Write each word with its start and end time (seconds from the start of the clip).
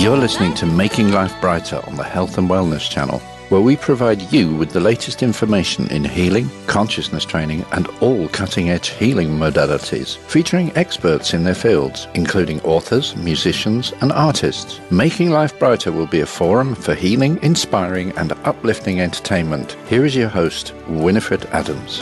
You're 0.00 0.16
listening 0.16 0.54
to 0.54 0.64
Making 0.64 1.12
Life 1.12 1.38
Brighter 1.42 1.82
on 1.86 1.96
the 1.96 2.02
Health 2.02 2.38
and 2.38 2.48
Wellness 2.48 2.88
Channel, 2.88 3.18
where 3.50 3.60
we 3.60 3.76
provide 3.76 4.32
you 4.32 4.56
with 4.56 4.70
the 4.70 4.80
latest 4.80 5.22
information 5.22 5.86
in 5.88 6.04
healing, 6.04 6.48
consciousness 6.66 7.26
training, 7.26 7.66
and 7.72 7.86
all 8.00 8.26
cutting 8.28 8.70
edge 8.70 8.88
healing 8.88 9.28
modalities, 9.28 10.16
featuring 10.16 10.74
experts 10.74 11.34
in 11.34 11.44
their 11.44 11.54
fields, 11.54 12.08
including 12.14 12.62
authors, 12.62 13.14
musicians, 13.16 13.92
and 14.00 14.10
artists. 14.12 14.80
Making 14.90 15.32
Life 15.32 15.58
Brighter 15.58 15.92
will 15.92 16.06
be 16.06 16.20
a 16.20 16.26
forum 16.26 16.74
for 16.74 16.94
healing, 16.94 17.38
inspiring, 17.42 18.16
and 18.16 18.32
uplifting 18.44 19.02
entertainment. 19.02 19.76
Here 19.86 20.06
is 20.06 20.16
your 20.16 20.30
host, 20.30 20.72
Winifred 20.88 21.44
Adams. 21.52 22.00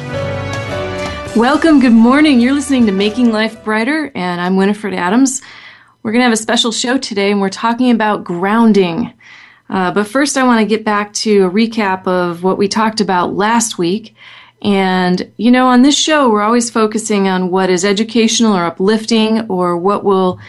Welcome, 1.35 1.81
good 1.81 1.93
morning. 1.95 2.39
You're 2.39 2.55
listening 2.55 2.87
to 2.87 2.93
Making 2.93 3.33
Life 3.33 3.65
Brighter, 3.65 4.13
and 4.15 4.41
I'm 4.41 4.55
Winifred 4.55 4.95
Adams. 4.95 5.43
We're 6.03 6.13
going 6.13 6.21
to 6.21 6.25
have 6.25 6.33
a 6.33 6.37
special 6.37 6.71
show 6.71 6.97
today, 6.97 7.33
and 7.33 7.41
we're 7.41 7.49
talking 7.49 7.91
about 7.91 8.23
grounding. 8.23 9.13
Uh, 9.69 9.91
but 9.91 10.07
first, 10.07 10.37
I 10.37 10.45
want 10.45 10.61
to 10.61 10.67
get 10.67 10.85
back 10.85 11.13
to 11.15 11.47
a 11.47 11.51
recap 11.51 12.07
of 12.07 12.45
what 12.45 12.57
we 12.57 12.69
talked 12.69 13.01
about 13.01 13.35
last 13.35 13.79
week. 13.79 14.15
And, 14.63 15.31
you 15.37 15.51
know, 15.51 15.67
on 15.67 15.83
this 15.83 15.99
show, 15.99 16.31
we're 16.31 16.43
always 16.43 16.71
focusing 16.71 17.27
on 17.27 17.51
what 17.51 17.69
is 17.69 17.85
educational 17.85 18.57
or 18.57 18.65
uplifting 18.65 19.41
or 19.49 19.77
what 19.77 20.05
will 20.05 20.41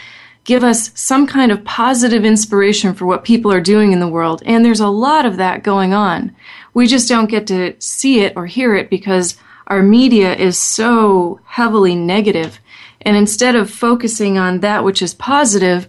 give 0.43 0.63
us 0.63 0.91
some 0.93 1.25
kind 1.27 1.51
of 1.51 1.63
positive 1.63 2.25
inspiration 2.25 2.93
for 2.93 3.05
what 3.05 3.23
people 3.23 3.51
are 3.51 3.61
doing 3.61 3.91
in 3.91 3.99
the 3.99 4.07
world. 4.07 4.41
And 4.45 4.63
there's 4.63 4.79
a 4.79 4.87
lot 4.87 5.25
of 5.25 5.37
that 5.37 5.63
going 5.63 5.93
on. 5.93 6.35
We 6.73 6.87
just 6.87 7.09
don't 7.09 7.29
get 7.29 7.47
to 7.47 7.75
see 7.79 8.21
it 8.21 8.33
or 8.35 8.45
hear 8.45 8.75
it 8.75 8.89
because 8.89 9.35
our 9.67 9.83
media 9.83 10.35
is 10.35 10.57
so 10.57 11.39
heavily 11.45 11.95
negative. 11.95 12.59
And 13.01 13.15
instead 13.15 13.55
of 13.55 13.71
focusing 13.71 14.37
on 14.37 14.59
that 14.59 14.83
which 14.83 15.01
is 15.01 15.13
positive, 15.13 15.87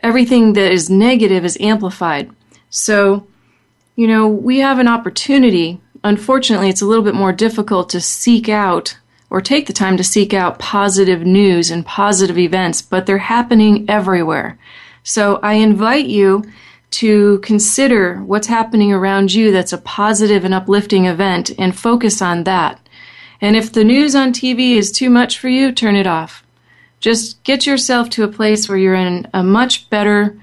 everything 0.00 0.54
that 0.54 0.72
is 0.72 0.88
negative 0.88 1.44
is 1.44 1.58
amplified. 1.60 2.30
So, 2.70 3.26
you 3.96 4.06
know, 4.06 4.28
we 4.28 4.58
have 4.58 4.78
an 4.78 4.88
opportunity. 4.88 5.80
Unfortunately, 6.04 6.68
it's 6.68 6.82
a 6.82 6.86
little 6.86 7.04
bit 7.04 7.14
more 7.14 7.32
difficult 7.32 7.90
to 7.90 8.00
seek 8.00 8.48
out 8.48 8.96
or 9.30 9.40
take 9.40 9.66
the 9.66 9.72
time 9.72 9.96
to 9.96 10.04
seek 10.04 10.32
out 10.32 10.58
positive 10.58 11.22
news 11.22 11.70
and 11.70 11.84
positive 11.84 12.38
events, 12.38 12.80
but 12.80 13.06
they're 13.06 13.18
happening 13.18 13.88
everywhere. 13.88 14.58
So 15.02 15.36
I 15.42 15.54
invite 15.54 16.06
you 16.06 16.44
to 16.90 17.38
consider 17.40 18.16
what's 18.22 18.46
happening 18.46 18.92
around 18.92 19.32
you 19.32 19.52
that's 19.52 19.72
a 19.72 19.78
positive 19.78 20.44
and 20.44 20.54
uplifting 20.54 21.04
event 21.04 21.50
and 21.58 21.76
focus 21.76 22.22
on 22.22 22.44
that. 22.44 22.80
And 23.40 23.56
if 23.56 23.72
the 23.72 23.84
news 23.84 24.14
on 24.14 24.32
TV 24.32 24.76
is 24.76 24.90
too 24.90 25.10
much 25.10 25.38
for 25.38 25.48
you, 25.48 25.72
turn 25.72 25.96
it 25.96 26.06
off. 26.06 26.42
Just 27.00 27.42
get 27.44 27.66
yourself 27.66 28.10
to 28.10 28.24
a 28.24 28.28
place 28.28 28.68
where 28.68 28.78
you're 28.78 28.94
in 28.94 29.28
a 29.32 29.42
much 29.42 29.88
better, 29.90 30.36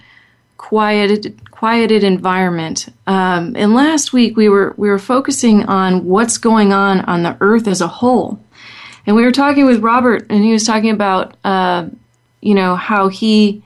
quieted, 0.57 1.38
quieted 1.51 2.03
environment. 2.03 2.88
Um, 3.07 3.53
and 3.57 3.73
last 3.73 4.13
week 4.13 4.38
we 4.38 4.47
were 4.47 4.73
we 4.78 4.89
were 4.89 5.00
focusing 5.00 5.66
on 5.66 6.05
what's 6.05 6.38
going 6.38 6.72
on 6.72 7.01
on 7.01 7.23
the 7.23 7.35
Earth 7.41 7.67
as 7.67 7.81
a 7.81 7.88
whole, 7.88 8.39
and 9.05 9.16
we 9.17 9.23
were 9.23 9.34
talking 9.34 9.66
with 9.66 9.81
Robert, 9.81 10.25
and 10.29 10.45
he 10.45 10.53
was 10.53 10.63
talking 10.63 10.91
about 10.91 11.35
uh, 11.44 11.89
you 12.41 12.53
know 12.53 12.78
how 12.78 13.09
he 13.09 13.61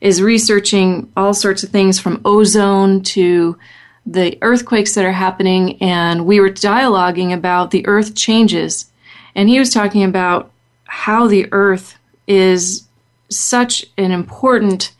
is 0.00 0.22
researching 0.22 1.12
all 1.16 1.34
sorts 1.34 1.62
of 1.62 1.68
things 1.68 2.00
from 2.00 2.22
ozone 2.24 3.02
to 3.02 3.58
the 4.06 4.38
earthquakes 4.42 4.94
that 4.94 5.04
are 5.04 5.12
happening, 5.12 5.80
and 5.82 6.26
we 6.26 6.40
were 6.40 6.50
dialoguing 6.50 7.32
about 7.32 7.70
the 7.70 7.86
Earth 7.86 8.14
changes, 8.14 8.90
and 9.34 9.48
he 9.48 9.58
was 9.58 9.72
talking 9.72 10.02
about 10.02 10.50
how 10.84 11.26
the 11.26 11.46
Earth 11.52 11.96
is 12.26 12.86
such 13.28 13.84
an 13.96 14.10
important 14.10 14.92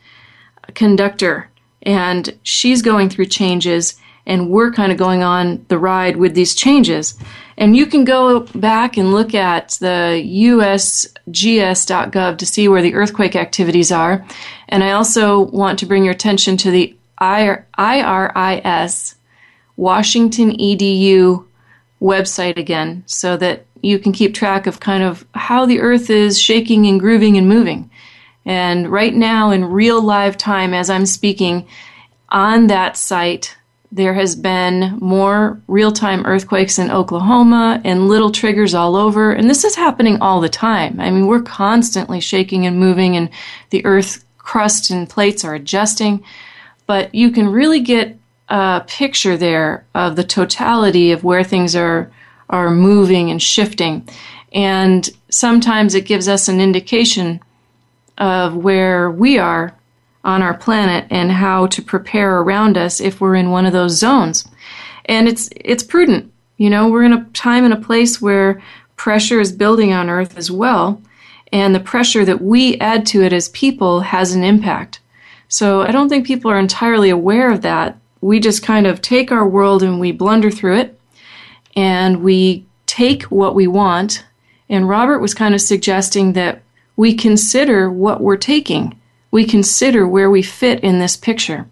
conductor, 0.73 1.49
and 1.81 2.37
she's 2.43 2.81
going 2.81 3.09
through 3.09 3.25
changes, 3.25 3.95
and 4.25 4.49
we're 4.49 4.71
kind 4.71 4.91
of 4.91 4.97
going 4.97 5.23
on 5.23 5.65
the 5.67 5.79
ride 5.79 6.15
with 6.15 6.35
these 6.35 6.53
changes. 6.55 7.17
And 7.57 7.75
you 7.75 7.85
can 7.85 8.05
go 8.05 8.41
back 8.55 8.97
and 8.97 9.11
look 9.11 9.35
at 9.35 9.77
the 9.79 10.23
usgs.gov 10.25 11.17
to 12.37 12.45
see 12.45 12.67
where 12.67 12.81
the 12.81 12.93
earthquake 12.93 13.35
activities 13.35 13.91
are. 13.91 14.25
And 14.69 14.83
I 14.83 14.91
also 14.91 15.41
want 15.41 15.79
to 15.79 15.85
bring 15.85 16.03
your 16.03 16.13
attention 16.13 16.57
to 16.57 16.71
the 16.71 16.95
IRIS 17.21 19.15
Washington 19.77 20.57
EDU 20.57 21.45
website 22.01 22.57
again 22.57 23.03
so 23.05 23.37
that 23.37 23.65
you 23.81 23.99
can 23.99 24.11
keep 24.11 24.33
track 24.33 24.67
of 24.67 24.79
kind 24.79 25.03
of 25.03 25.25
how 25.33 25.65
the 25.65 25.79
earth 25.79 26.09
is 26.09 26.41
shaking 26.41 26.85
and 26.87 26.99
grooving 26.99 27.37
and 27.37 27.47
moving. 27.47 27.89
And 28.45 28.91
right 28.91 29.13
now, 29.13 29.51
in 29.51 29.65
real 29.65 30.01
live 30.01 30.37
time, 30.37 30.73
as 30.73 30.89
I'm 30.89 31.05
speaking, 31.05 31.67
on 32.29 32.67
that 32.67 32.97
site, 32.97 33.55
there 33.91 34.13
has 34.13 34.35
been 34.35 34.97
more 35.01 35.61
real 35.67 35.91
time 35.91 36.25
earthquakes 36.25 36.79
in 36.79 36.89
Oklahoma 36.89 37.81
and 37.83 38.07
little 38.07 38.31
triggers 38.31 38.73
all 38.73 38.95
over. 38.95 39.33
And 39.33 39.49
this 39.49 39.63
is 39.63 39.75
happening 39.75 40.21
all 40.21 40.39
the 40.39 40.49
time. 40.49 40.99
I 40.99 41.11
mean, 41.11 41.27
we're 41.27 41.41
constantly 41.41 42.19
shaking 42.19 42.65
and 42.65 42.79
moving, 42.79 43.15
and 43.15 43.29
the 43.69 43.85
earth 43.85 44.23
crust 44.37 44.89
and 44.89 45.09
plates 45.09 45.43
are 45.43 45.53
adjusting. 45.53 46.23
But 46.91 47.15
you 47.15 47.31
can 47.31 47.47
really 47.47 47.79
get 47.79 48.17
a 48.49 48.83
picture 48.85 49.37
there 49.37 49.85
of 49.95 50.17
the 50.17 50.25
totality 50.25 51.13
of 51.13 51.23
where 51.23 51.41
things 51.41 51.73
are 51.73 52.11
are 52.49 52.69
moving 52.69 53.31
and 53.31 53.41
shifting. 53.41 54.05
And 54.51 55.09
sometimes 55.29 55.95
it 55.95 56.05
gives 56.05 56.27
us 56.27 56.49
an 56.49 56.59
indication 56.59 57.39
of 58.17 58.57
where 58.57 59.09
we 59.09 59.37
are 59.37 59.73
on 60.25 60.41
our 60.41 60.53
planet 60.53 61.05
and 61.09 61.31
how 61.31 61.67
to 61.67 61.81
prepare 61.81 62.39
around 62.39 62.77
us 62.77 62.99
if 62.99 63.21
we're 63.21 63.35
in 63.35 63.51
one 63.51 63.65
of 63.65 63.71
those 63.71 63.97
zones. 63.97 64.45
And 65.05 65.29
it's 65.29 65.49
it's 65.55 65.83
prudent. 65.83 66.29
You 66.57 66.69
know, 66.69 66.89
we're 66.89 67.05
in 67.05 67.13
a 67.13 67.23
time 67.31 67.63
and 67.63 67.73
a 67.73 67.87
place 67.87 68.21
where 68.21 68.61
pressure 68.97 69.39
is 69.39 69.53
building 69.53 69.93
on 69.93 70.09
earth 70.09 70.37
as 70.37 70.51
well, 70.51 71.01
and 71.53 71.73
the 71.73 71.79
pressure 71.93 72.25
that 72.25 72.41
we 72.41 72.77
add 72.79 73.05
to 73.05 73.23
it 73.23 73.31
as 73.31 73.47
people 73.47 74.01
has 74.01 74.35
an 74.35 74.43
impact. 74.43 75.00
So 75.51 75.81
I 75.81 75.91
don't 75.91 76.09
think 76.09 76.25
people 76.25 76.49
are 76.49 76.57
entirely 76.57 77.11
aware 77.11 77.51
of 77.51 77.61
that 77.61 77.97
we 78.21 78.39
just 78.39 78.63
kind 78.63 78.85
of 78.85 79.01
take 79.01 79.31
our 79.31 79.47
world 79.47 79.83
and 79.83 79.99
we 79.99 80.11
blunder 80.11 80.51
through 80.51 80.77
it 80.77 80.99
and 81.75 82.23
we 82.23 82.65
take 82.85 83.23
what 83.23 83.55
we 83.55 83.67
want. 83.67 84.23
And 84.69 84.87
Robert 84.87 85.19
was 85.19 85.33
kind 85.33 85.55
of 85.55 85.61
suggesting 85.61 86.33
that 86.33 86.61
we 86.95 87.15
consider 87.15 87.91
what 87.91 88.21
we're 88.21 88.37
taking. 88.37 88.99
We 89.31 89.45
consider 89.45 90.07
where 90.07 90.29
we 90.29 90.43
fit 90.43 90.81
in 90.81 90.99
this 90.99 91.17
picture. 91.17 91.67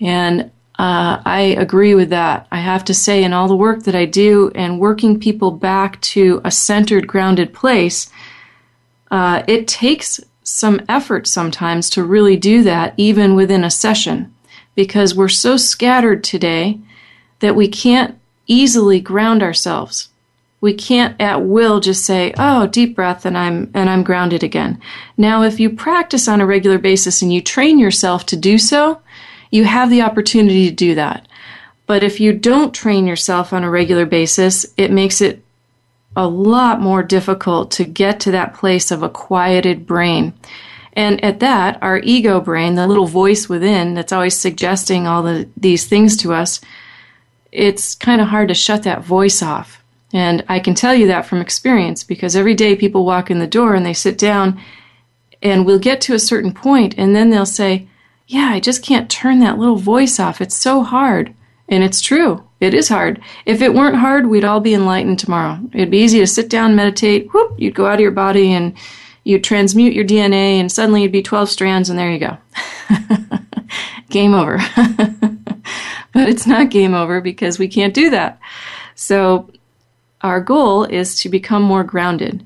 And 0.00 0.50
uh, 0.78 1.20
I 1.24 1.54
agree 1.58 1.94
with 1.94 2.10
that. 2.10 2.46
I 2.50 2.58
have 2.58 2.84
to 2.86 2.94
say, 2.94 3.22
in 3.22 3.32
all 3.32 3.48
the 3.48 3.56
work 3.56 3.84
that 3.84 3.94
I 3.94 4.06
do 4.06 4.50
and 4.54 4.80
working 4.80 5.20
people 5.20 5.50
back 5.50 6.00
to 6.02 6.40
a 6.44 6.50
centered, 6.50 7.06
grounded 7.06 7.52
place, 7.52 8.10
uh, 9.10 9.42
it 9.46 9.68
takes 9.68 10.20
some 10.50 10.80
effort 10.88 11.26
sometimes 11.26 11.88
to 11.90 12.04
really 12.04 12.36
do 12.36 12.62
that, 12.62 12.94
even 12.96 13.34
within 13.34 13.64
a 13.64 13.70
session 13.70 14.34
because 14.74 15.14
we're 15.14 15.28
so 15.28 15.56
scattered 15.56 16.24
today 16.24 16.78
that 17.40 17.56
we 17.56 17.68
can't 17.68 18.18
easily 18.46 19.00
ground 19.00 19.42
ourselves. 19.42 20.08
We 20.60 20.74
can't 20.74 21.18
at 21.20 21.42
will 21.42 21.80
just 21.80 22.04
say, 22.04 22.34
"Oh, 22.38 22.66
deep 22.66 22.94
breath 22.94 23.24
and 23.24 23.36
I'm 23.36 23.70
and 23.74 23.88
I'm 23.88 24.02
grounded 24.02 24.42
again." 24.42 24.78
Now, 25.16 25.42
if 25.42 25.58
you 25.58 25.70
practice 25.70 26.28
on 26.28 26.40
a 26.40 26.46
regular 26.46 26.78
basis 26.78 27.22
and 27.22 27.32
you 27.32 27.40
train 27.40 27.78
yourself 27.78 28.26
to 28.26 28.36
do 28.36 28.58
so, 28.58 29.00
you 29.50 29.64
have 29.64 29.90
the 29.90 30.02
opportunity 30.02 30.68
to 30.68 30.74
do 30.74 30.94
that. 30.94 31.26
But 31.86 32.02
if 32.02 32.20
you 32.20 32.32
don't 32.32 32.74
train 32.74 33.06
yourself 33.06 33.52
on 33.52 33.64
a 33.64 33.70
regular 33.70 34.06
basis, 34.06 34.66
it 34.76 34.90
makes 34.90 35.20
it 35.20 35.42
a 36.16 36.26
lot 36.26 36.80
more 36.80 37.02
difficult 37.02 37.70
to 37.72 37.84
get 37.84 38.20
to 38.20 38.30
that 38.32 38.54
place 38.54 38.90
of 38.90 39.02
a 39.02 39.08
quieted 39.08 39.86
brain. 39.86 40.34
And 40.94 41.22
at 41.24 41.40
that, 41.40 41.78
our 41.82 41.98
ego 41.98 42.40
brain, 42.40 42.74
the 42.74 42.86
little 42.86 43.06
voice 43.06 43.48
within 43.48 43.94
that's 43.94 44.12
always 44.12 44.36
suggesting 44.36 45.06
all 45.06 45.22
the, 45.22 45.48
these 45.56 45.86
things 45.86 46.16
to 46.18 46.32
us, 46.32 46.60
it's 47.52 47.94
kind 47.94 48.20
of 48.20 48.28
hard 48.28 48.48
to 48.48 48.54
shut 48.54 48.82
that 48.82 49.04
voice 49.04 49.42
off. 49.42 49.82
And 50.12 50.44
I 50.48 50.58
can 50.58 50.74
tell 50.74 50.94
you 50.94 51.06
that 51.06 51.26
from 51.26 51.40
experience 51.40 52.02
because 52.02 52.34
every 52.34 52.54
day 52.54 52.74
people 52.74 53.04
walk 53.04 53.30
in 53.30 53.38
the 53.38 53.46
door 53.46 53.74
and 53.74 53.86
they 53.86 53.94
sit 53.94 54.18
down 54.18 54.60
and 55.42 55.64
we'll 55.64 55.78
get 55.78 56.00
to 56.02 56.14
a 56.14 56.18
certain 56.18 56.52
point 56.52 56.94
and 56.98 57.14
then 57.14 57.30
they'll 57.30 57.46
say, 57.46 57.88
Yeah, 58.26 58.50
I 58.50 58.58
just 58.58 58.82
can't 58.82 59.10
turn 59.10 59.38
that 59.40 59.58
little 59.58 59.76
voice 59.76 60.18
off. 60.18 60.40
It's 60.40 60.56
so 60.56 60.82
hard. 60.82 61.34
And 61.70 61.84
it's 61.84 62.00
true. 62.00 62.44
It 62.58 62.74
is 62.74 62.88
hard. 62.88 63.22
If 63.46 63.62
it 63.62 63.72
weren't 63.72 63.96
hard, 63.96 64.26
we'd 64.26 64.44
all 64.44 64.60
be 64.60 64.74
enlightened 64.74 65.20
tomorrow. 65.20 65.58
It'd 65.72 65.90
be 65.90 66.02
easy 66.02 66.18
to 66.18 66.26
sit 66.26 66.50
down, 66.50 66.76
meditate, 66.76 67.32
whoop, 67.32 67.54
you'd 67.58 67.76
go 67.76 67.86
out 67.86 67.94
of 67.94 68.00
your 68.00 68.10
body 68.10 68.52
and 68.52 68.76
you'd 69.24 69.44
transmute 69.44 69.94
your 69.94 70.04
DNA 70.04 70.58
and 70.58 70.70
suddenly 70.70 71.02
you'd 71.02 71.12
be 71.12 71.22
12 71.22 71.48
strands 71.48 71.88
and 71.88 71.98
there 71.98 72.10
you 72.10 72.18
go. 72.18 72.36
game 74.10 74.34
over. 74.34 74.58
but 76.12 76.28
it's 76.28 76.46
not 76.46 76.70
game 76.70 76.92
over 76.92 77.20
because 77.20 77.58
we 77.58 77.68
can't 77.68 77.94
do 77.94 78.10
that. 78.10 78.38
So 78.96 79.50
our 80.22 80.40
goal 80.40 80.84
is 80.84 81.20
to 81.20 81.28
become 81.28 81.62
more 81.62 81.84
grounded. 81.84 82.44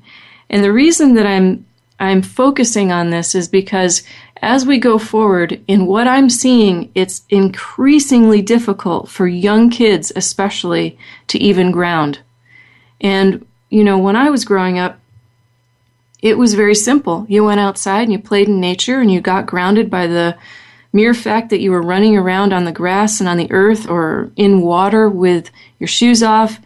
And 0.49 0.63
the 0.63 0.71
reason 0.71 1.15
that 1.15 1.25
I'm 1.25 1.65
I'm 1.97 2.21
focusing 2.21 2.91
on 2.91 3.09
this 3.09 3.35
is 3.35 3.47
because 3.47 4.03
as 4.41 4.65
we 4.65 4.77
go 4.77 4.97
forward 4.97 5.63
in 5.67 5.85
what 5.85 6.07
I'm 6.07 6.29
seeing, 6.29 6.91
it's 6.93 7.23
increasingly 7.29 8.41
difficult 8.41 9.09
for 9.09 9.27
young 9.27 9.69
kids 9.69 10.11
especially 10.15 10.97
to 11.27 11.39
even 11.39 11.71
ground. 11.71 12.19
And 13.01 13.45
you 13.69 13.83
know, 13.83 13.97
when 13.97 14.15
I 14.15 14.29
was 14.29 14.45
growing 14.45 14.79
up, 14.79 14.99
it 16.21 16.37
was 16.37 16.53
very 16.53 16.75
simple. 16.75 17.25
You 17.29 17.43
went 17.43 17.59
outside 17.59 18.03
and 18.03 18.11
you 18.11 18.19
played 18.19 18.47
in 18.47 18.59
nature 18.59 18.99
and 18.99 19.11
you 19.11 19.21
got 19.21 19.45
grounded 19.45 19.89
by 19.89 20.07
the 20.07 20.37
mere 20.93 21.13
fact 21.13 21.49
that 21.49 21.59
you 21.59 21.71
were 21.71 21.81
running 21.81 22.15
around 22.15 22.53
on 22.53 22.63
the 22.63 22.71
grass 22.71 23.19
and 23.19 23.27
on 23.27 23.37
the 23.37 23.51
earth 23.51 23.87
or 23.87 24.31
in 24.37 24.61
water 24.61 25.09
with 25.09 25.51
your 25.77 25.87
shoes 25.87 26.23
off, 26.23 26.59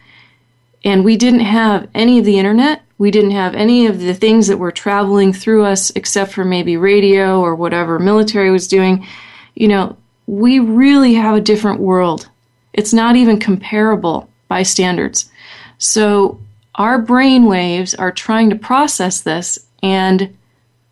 and 0.84 1.04
we 1.04 1.16
didn't 1.16 1.40
have 1.40 1.88
any 1.94 2.20
of 2.20 2.24
the 2.24 2.38
internet, 2.38 2.82
we 3.00 3.10
didn't 3.10 3.30
have 3.30 3.54
any 3.54 3.86
of 3.86 3.98
the 3.98 4.12
things 4.12 4.46
that 4.48 4.58
were 4.58 4.70
traveling 4.70 5.32
through 5.32 5.64
us 5.64 5.88
except 5.94 6.32
for 6.32 6.44
maybe 6.44 6.76
radio 6.76 7.40
or 7.40 7.54
whatever 7.54 7.98
military 7.98 8.50
was 8.50 8.68
doing, 8.68 9.06
you 9.54 9.66
know, 9.66 9.96
we 10.26 10.58
really 10.58 11.14
have 11.14 11.34
a 11.34 11.40
different 11.40 11.80
world. 11.80 12.28
It's 12.74 12.92
not 12.92 13.16
even 13.16 13.40
comparable 13.40 14.28
by 14.48 14.64
standards. 14.64 15.30
So 15.78 16.42
our 16.74 16.98
brain 16.98 17.46
waves 17.46 17.94
are 17.94 18.12
trying 18.12 18.50
to 18.50 18.56
process 18.56 19.22
this 19.22 19.58
and 19.82 20.36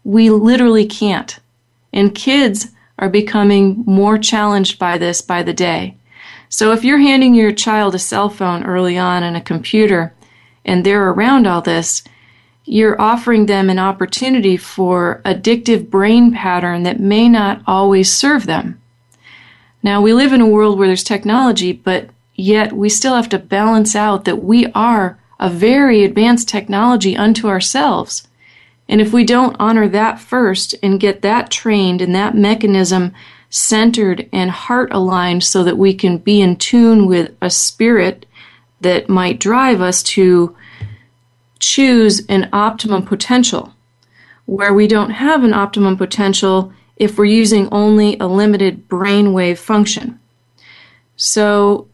we 0.03 0.31
literally 0.31 0.87
can't. 0.87 1.39
And 1.93 2.15
kids 2.15 2.69
are 2.99 3.11
becoming 3.11 3.85
more 3.85 4.17
challenged 4.17 4.79
by 4.79 4.97
this 4.97 5.21
by 5.21 5.43
the 5.43 5.53
day. 5.53 5.99
So 6.49 6.73
if 6.73 6.85
you're 6.85 6.97
handing 6.97 7.35
your 7.35 7.53
child 7.53 7.95
a 7.95 7.99
cell 7.99 8.31
phone 8.31 8.65
early 8.65 8.97
on 8.97 9.23
and 9.23 9.37
a 9.37 9.43
computer 9.43 10.15
and 10.69 10.85
they're 10.85 11.09
around 11.09 11.47
all 11.47 11.63
this, 11.63 12.05
you're 12.65 13.01
offering 13.01 13.47
them 13.47 13.71
an 13.71 13.79
opportunity 13.79 14.59
for 14.59 15.23
addictive 15.25 15.89
brain 15.89 16.33
pattern 16.33 16.83
that 16.83 17.01
may 17.01 17.29
not 17.29 17.63
always 17.67 18.13
serve 18.13 18.45
them. 18.45 18.79
Now 19.83 20.03
we 20.03 20.13
live 20.13 20.35
in 20.35 20.43
a 20.43 20.47
world 20.47 20.79
where 20.79 20.87
there's 20.87 21.03
technology, 21.03 21.73
but 21.73 22.11
yet 22.35 22.75
we 22.75 22.91
still 22.91 23.15
have 23.15 23.31
to 23.31 23.39
balance 23.39 23.97
out 23.97 24.27
that 24.27 24.45
we 24.45 24.67
are 24.73 25.19
a 25.41 25.49
very 25.49 26.05
advanced 26.05 26.49
technology 26.49 27.17
unto 27.17 27.49
ourselves. 27.49 28.29
And 28.89 29.01
if 29.01 29.13
we 29.13 29.25
don't 29.25 29.57
honor 29.59 29.89
that 29.89 30.21
first 30.21 30.75
and 30.83 31.01
get 31.01 31.23
that 31.23 31.51
trained 31.51 32.03
and 32.03 32.15
that 32.15 32.35
mechanism 32.35 33.15
centered 33.49 34.29
and 34.33 34.51
heart 34.51 34.93
aligned 34.93 35.45
so 35.45 35.65
that 35.65 35.79
we 35.79 35.95
can 35.95 36.19
be 36.19 36.43
in 36.43 36.57
tune 36.57 37.07
with 37.07 37.35
a 37.41 37.49
spirit 37.49 38.27
that 38.81 39.09
might 39.09 39.41
drive 39.41 39.81
us 39.81 40.03
to 40.03 40.55
choose 41.79 42.27
an 42.27 42.49
optimum 42.53 43.05
potential, 43.05 43.73
where 44.47 44.75
we 44.75 44.89
don't 44.89 45.11
have 45.11 45.45
an 45.45 45.55
optimum 45.55 45.97
potential 45.97 46.73
if 46.97 47.17
we're 47.17 47.25
using 47.25 47.69
only 47.71 48.19
a 48.19 48.27
limited 48.27 48.89
brainwave 48.89 49.59
function. 49.59 50.19
So 51.15 51.87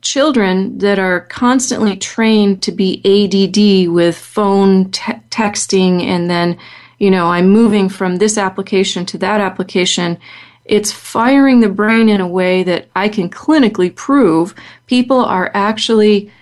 children 0.00 0.78
that 0.78 0.98
are 0.98 1.20
constantly 1.20 1.96
trained 1.96 2.64
to 2.64 2.72
be 2.72 3.00
ADD 3.04 3.88
with 3.94 4.18
phone 4.18 4.90
te- 4.90 5.12
texting 5.30 6.02
and 6.02 6.28
then, 6.28 6.58
you 6.98 7.08
know, 7.08 7.28
I'm 7.28 7.48
moving 7.48 7.88
from 7.88 8.16
this 8.16 8.38
application 8.38 9.06
to 9.06 9.18
that 9.18 9.40
application, 9.40 10.18
it's 10.64 10.90
firing 10.90 11.60
the 11.60 11.68
brain 11.68 12.08
in 12.08 12.20
a 12.20 12.26
way 12.26 12.64
that 12.64 12.88
I 12.96 13.08
can 13.08 13.30
clinically 13.30 13.94
prove 13.94 14.56
people 14.86 15.20
are 15.20 15.52
actually 15.54 16.32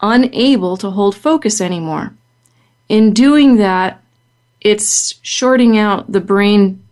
unable 0.00 0.76
to 0.78 0.90
hold 0.90 1.14
focus 1.14 1.60
anymore. 1.60 2.15
In 2.88 3.12
doing 3.12 3.56
that, 3.56 4.02
it's 4.60 5.14
shorting 5.22 5.78
out 5.78 6.10
the 6.10 6.20
brain 6.20 6.82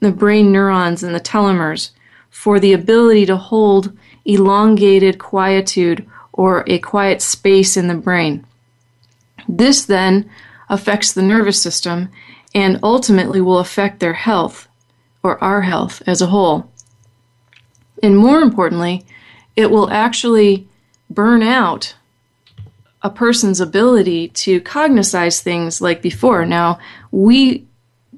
the 0.00 0.12
brain 0.12 0.52
neurons 0.52 1.02
and 1.02 1.14
the 1.14 1.20
telomeres 1.20 1.90
for 2.28 2.60
the 2.60 2.74
ability 2.74 3.24
to 3.24 3.36
hold 3.36 3.96
elongated 4.26 5.18
quietude 5.18 6.06
or 6.32 6.62
a 6.66 6.78
quiet 6.78 7.22
space 7.22 7.76
in 7.76 7.88
the 7.88 7.94
brain. 7.94 8.44
This 9.48 9.84
then 9.84 10.28
affects 10.68 11.12
the 11.12 11.22
nervous 11.22 11.60
system 11.62 12.10
and 12.54 12.78
ultimately 12.82 13.40
will 13.40 13.58
affect 13.58 14.00
their 14.00 14.12
health 14.12 14.68
or 15.22 15.42
our 15.42 15.62
health 15.62 16.02
as 16.06 16.20
a 16.20 16.26
whole. 16.26 16.70
And 18.02 18.18
more 18.18 18.40
importantly, 18.40 19.06
it 19.56 19.70
will 19.70 19.90
actually 19.90 20.68
burn 21.08 21.42
out 21.42 21.94
a 23.04 23.10
person's 23.10 23.60
ability 23.60 24.28
to 24.28 24.60
cognize 24.62 25.42
things 25.42 25.82
like 25.82 26.00
before. 26.00 26.46
Now, 26.46 26.78
we 27.10 27.66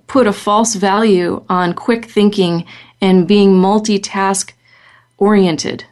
put 0.06 0.28
a 0.28 0.32
false 0.32 0.76
value 0.76 1.44
on 1.48 1.74
quick 1.74 2.04
thinking 2.04 2.64
and 3.00 3.26
being 3.26 3.50
multitask 3.50 4.52
oriented. 5.18 5.84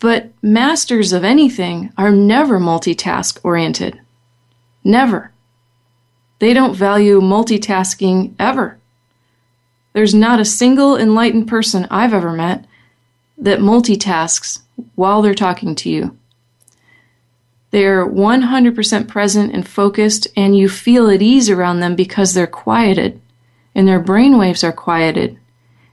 But 0.00 0.32
masters 0.42 1.12
of 1.12 1.24
anything 1.24 1.92
are 1.96 2.10
never 2.10 2.58
multitask 2.58 3.38
oriented. 3.44 4.00
Never. 4.82 5.30
They 6.40 6.52
don't 6.52 6.74
value 6.74 7.20
multitasking 7.20 8.34
ever. 8.40 8.76
There's 9.92 10.14
not 10.14 10.40
a 10.40 10.44
single 10.44 10.96
enlightened 10.96 11.46
person 11.46 11.86
I've 11.90 12.12
ever 12.12 12.32
met 12.32 12.66
that 13.38 13.60
multitasks 13.60 14.62
while 14.96 15.22
they're 15.22 15.32
talking 15.32 15.76
to 15.76 15.88
you. 15.88 16.18
They're 17.74 18.06
100% 18.06 19.08
present 19.08 19.52
and 19.52 19.66
focused, 19.66 20.28
and 20.36 20.56
you 20.56 20.68
feel 20.68 21.10
at 21.10 21.20
ease 21.20 21.50
around 21.50 21.80
them 21.80 21.96
because 21.96 22.32
they're 22.32 22.46
quieted 22.46 23.20
and 23.74 23.88
their 23.88 23.98
brain 23.98 24.38
waves 24.38 24.62
are 24.62 24.70
quieted 24.70 25.36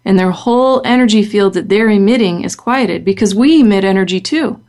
and 0.06 0.20
their 0.20 0.30
whole 0.30 0.84
energy 0.86 1.24
field 1.24 1.56
that 1.56 1.70
they're 1.70 1.90
emitting 1.90 2.44
is 2.44 2.56
quieted 2.56 3.04
because 3.04 3.34
we 3.34 3.62
emit 3.62 3.84
energy 3.84 4.20
too. 4.20 4.64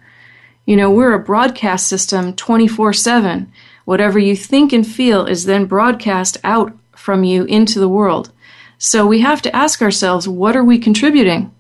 You 0.65 0.75
know, 0.75 0.91
we're 0.91 1.13
a 1.13 1.19
broadcast 1.19 1.87
system 1.87 2.35
24 2.35 2.95
7. 2.95 3.53
Whatever 3.85 4.19
you 4.19 4.35
think 4.35 4.73
and 4.73 4.87
feel 4.87 5.27
is 5.27 5.45
then 5.45 5.67
broadcast 5.67 6.39
out 6.43 6.73
from 6.93 7.25
you 7.25 7.45
into 7.45 7.79
the 7.79 7.91
world. 7.91 8.33
So 8.79 9.07
we 9.07 9.21
have 9.21 9.43
to 9.43 9.55
ask 9.55 9.83
ourselves 9.83 10.27
what 10.27 10.57
are 10.57 10.65
we 10.65 10.79
contributing? 10.79 11.55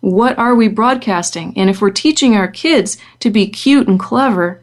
What 0.00 0.36
are 0.36 0.54
we 0.54 0.68
broadcasting? 0.68 1.54
And 1.56 1.70
if 1.70 1.80
we're 1.80 1.90
teaching 1.90 2.36
our 2.36 2.48
kids 2.48 2.98
to 3.20 3.30
be 3.30 3.46
cute 3.46 3.88
and 3.88 3.98
clever 3.98 4.61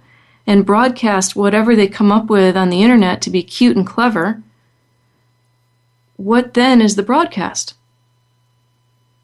and 0.50 0.66
broadcast 0.66 1.36
whatever 1.36 1.76
they 1.76 1.88
come 1.88 2.12
up 2.12 2.28
with 2.28 2.58
on 2.58 2.72
the 2.72 2.82
internet 2.82 3.22
to 3.22 3.30
be 3.30 3.44
cute 3.44 3.78
and 3.78 3.86
clever, 3.86 4.42
what 6.18 6.56
then 6.56 6.82
is 6.82 6.96
the 6.96 7.04
broadcast? 7.04 7.76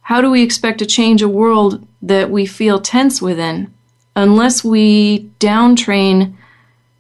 How 0.01 0.21
do 0.21 0.29
we 0.29 0.43
expect 0.43 0.77
to 0.79 0.85
change 0.85 1.23
a 1.23 1.27
world 1.27 1.87
that 2.03 2.29
we 2.29 2.45
feel 2.45 2.79
tense 2.79 3.23
within 3.23 3.73
unless 4.15 4.63
we 4.63 5.31
downtrain 5.39 6.35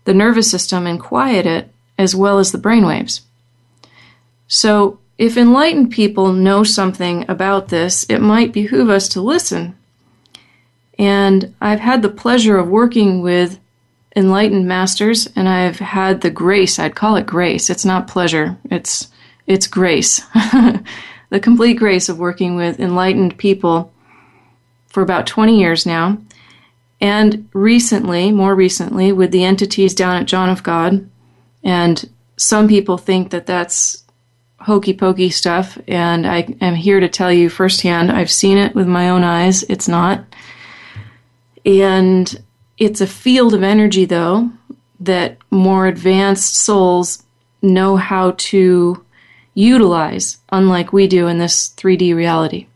the 0.05 0.13
nervous 0.15 0.49
system 0.49 0.87
and 0.87 0.99
quiet 0.99 1.45
it 1.45 1.71
as 1.99 2.15
well 2.15 2.39
as 2.39 2.51
the 2.51 2.57
brainwaves? 2.57 3.21
So, 4.47 4.97
if 5.19 5.37
enlightened 5.37 5.91
people 5.91 6.33
know 6.33 6.63
something 6.63 7.29
about 7.29 7.67
this, 7.67 8.07
it 8.09 8.21
might 8.21 8.51
behoove 8.51 8.89
us 8.89 9.07
to 9.09 9.21
listen. 9.21 9.77
And 10.97 11.53
I've 11.61 11.79
had 11.79 12.01
the 12.01 12.09
pleasure 12.09 12.57
of 12.57 12.67
working 12.67 13.21
with 13.21 13.59
enlightened 14.15 14.67
masters 14.67 15.27
and 15.35 15.49
I've 15.49 15.79
had 15.79 16.21
the 16.21 16.29
grace, 16.29 16.79
I'd 16.79 16.95
call 16.95 17.15
it 17.15 17.25
grace. 17.25 17.69
It's 17.69 17.85
not 17.85 18.07
pleasure. 18.07 18.57
It's 18.71 19.09
it's 19.47 19.67
grace. 19.67 20.19
the 21.29 21.39
complete 21.39 21.75
grace 21.75 22.09
of 22.09 22.17
working 22.17 22.55
with 22.55 22.79
enlightened 22.79 23.37
people 23.37 23.93
for 24.87 25.03
about 25.03 25.27
20 25.27 25.59
years 25.59 25.85
now, 25.85 26.17
and 27.01 27.47
recently, 27.53 28.31
more 28.31 28.55
recently, 28.55 29.11
with 29.11 29.31
the 29.31 29.43
entities 29.43 29.93
down 29.93 30.15
at 30.15 30.25
John 30.25 30.49
of 30.49 30.63
God. 30.63 31.07
And 31.63 32.09
some 32.37 32.67
people 32.67 32.97
think 32.97 33.31
that 33.31 33.45
that's 33.45 34.03
hokey 34.61 34.93
pokey 34.93 35.29
stuff, 35.29 35.77
and 35.87 36.25
I 36.25 36.55
am 36.61 36.75
here 36.75 36.99
to 36.99 37.09
tell 37.09 37.31
you 37.31 37.49
firsthand 37.49 38.11
I've 38.11 38.31
seen 38.31 38.57
it 38.57 38.73
with 38.73 38.87
my 38.87 39.09
own 39.09 39.23
eyes. 39.23 39.63
It's 39.63 39.87
not. 39.87 40.23
And 41.65 42.41
it's 42.77 43.01
a 43.01 43.07
field 43.07 43.53
of 43.53 43.63
energy, 43.63 44.05
though, 44.05 44.51
that 44.99 45.37
more 45.51 45.87
advanced 45.87 46.55
souls 46.55 47.23
know 47.61 47.95
how 47.95 48.31
to 48.37 49.03
utilize, 49.53 50.37
unlike 50.51 50.93
we 50.93 51.07
do 51.07 51.27
in 51.27 51.37
this 51.37 51.69
3D 51.77 52.15
reality. 52.15 52.67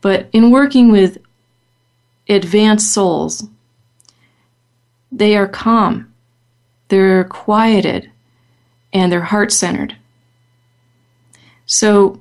But 0.00 0.28
in 0.32 0.50
working 0.50 0.90
with 0.90 1.18
advanced 2.28 2.92
souls, 2.92 3.44
they 5.10 5.36
are 5.36 5.48
calm, 5.48 6.12
they're 6.88 7.24
quieted, 7.24 8.10
and 8.92 9.10
they're 9.10 9.22
heart 9.22 9.52
centered. 9.52 9.96
So 11.66 12.20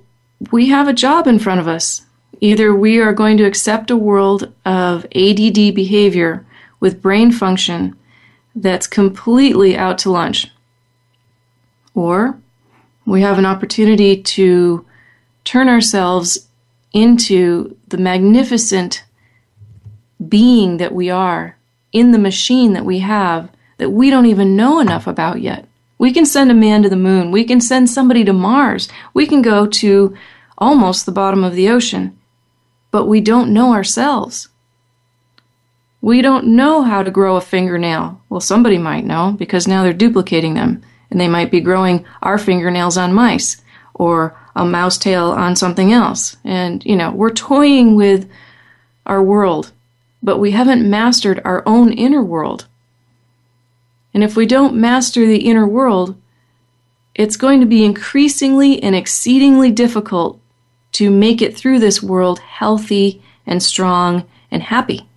we 0.51 0.69
have 0.69 0.87
a 0.87 0.93
job 0.93 1.27
in 1.27 1.39
front 1.39 1.59
of 1.59 1.67
us. 1.67 2.05
Either 2.41 2.73
we 2.73 2.99
are 2.99 3.13
going 3.13 3.37
to 3.37 3.43
accept 3.43 3.91
a 3.91 3.97
world 3.97 4.53
of 4.65 5.05
ADD 5.15 5.75
behavior 5.75 6.45
with 6.79 7.01
brain 7.01 7.31
function 7.31 7.95
that's 8.55 8.87
completely 8.87 9.77
out 9.77 9.97
to 9.99 10.11
lunch, 10.11 10.51
or 11.93 12.39
we 13.05 13.21
have 13.21 13.37
an 13.37 13.45
opportunity 13.45 14.21
to 14.21 14.85
turn 15.43 15.69
ourselves 15.69 16.47
into 16.93 17.75
the 17.87 17.97
magnificent 17.97 19.03
being 20.27 20.77
that 20.77 20.93
we 20.93 21.09
are 21.09 21.57
in 21.91 22.11
the 22.11 22.19
machine 22.19 22.73
that 22.73 22.85
we 22.85 22.99
have 22.99 23.49
that 23.77 23.89
we 23.89 24.09
don't 24.09 24.25
even 24.25 24.55
know 24.55 24.79
enough 24.79 25.07
about 25.07 25.41
yet. 25.41 25.65
We 25.97 26.13
can 26.13 26.25
send 26.25 26.51
a 26.51 26.53
man 26.53 26.83
to 26.83 26.89
the 26.89 26.95
moon. 26.95 27.31
We 27.31 27.43
can 27.43 27.61
send 27.61 27.89
somebody 27.89 28.23
to 28.25 28.33
Mars. 28.33 28.87
We 29.13 29.25
can 29.25 29.41
go 29.41 29.65
to 29.65 30.15
almost 30.57 31.05
the 31.05 31.11
bottom 31.11 31.43
of 31.43 31.55
the 31.55 31.69
ocean. 31.69 32.17
But 32.91 33.05
we 33.05 33.21
don't 33.21 33.53
know 33.53 33.73
ourselves. 33.73 34.49
We 36.01 36.21
don't 36.21 36.55
know 36.55 36.81
how 36.81 37.03
to 37.03 37.11
grow 37.11 37.35
a 37.35 37.41
fingernail. 37.41 38.21
Well, 38.29 38.39
somebody 38.39 38.77
might 38.77 39.05
know 39.05 39.35
because 39.37 39.67
now 39.67 39.83
they're 39.83 39.93
duplicating 39.93 40.53
them. 40.53 40.81
And 41.11 41.19
they 41.19 41.27
might 41.27 41.51
be 41.51 41.59
growing 41.59 42.05
our 42.21 42.37
fingernails 42.37 42.97
on 42.97 43.13
mice 43.13 43.61
or 43.95 44.39
a 44.55 44.63
mouse 44.63 44.97
tail 44.97 45.31
on 45.31 45.55
something 45.55 45.91
else. 45.91 46.37
And, 46.43 46.85
you 46.85 46.95
know, 46.95 47.11
we're 47.11 47.31
toying 47.31 47.95
with 47.95 48.29
our 49.05 49.21
world, 49.21 49.71
but 50.21 50.37
we 50.37 50.51
haven't 50.51 50.87
mastered 50.87 51.41
our 51.43 51.63
own 51.65 51.91
inner 51.91 52.23
world. 52.23 52.67
And 54.13 54.23
if 54.23 54.35
we 54.35 54.45
don't 54.45 54.75
master 54.75 55.25
the 55.25 55.47
inner 55.49 55.67
world, 55.67 56.15
it's 57.15 57.37
going 57.37 57.59
to 57.59 57.65
be 57.65 57.83
increasingly 57.83 58.81
and 58.81 58.95
exceedingly 58.95 59.71
difficult 59.71 60.39
to 60.93 61.09
make 61.09 61.41
it 61.41 61.57
through 61.57 61.79
this 61.79 62.01
world 62.01 62.39
healthy 62.39 63.21
and 63.45 63.61
strong 63.61 64.25
and 64.51 64.63
happy. 64.63 65.08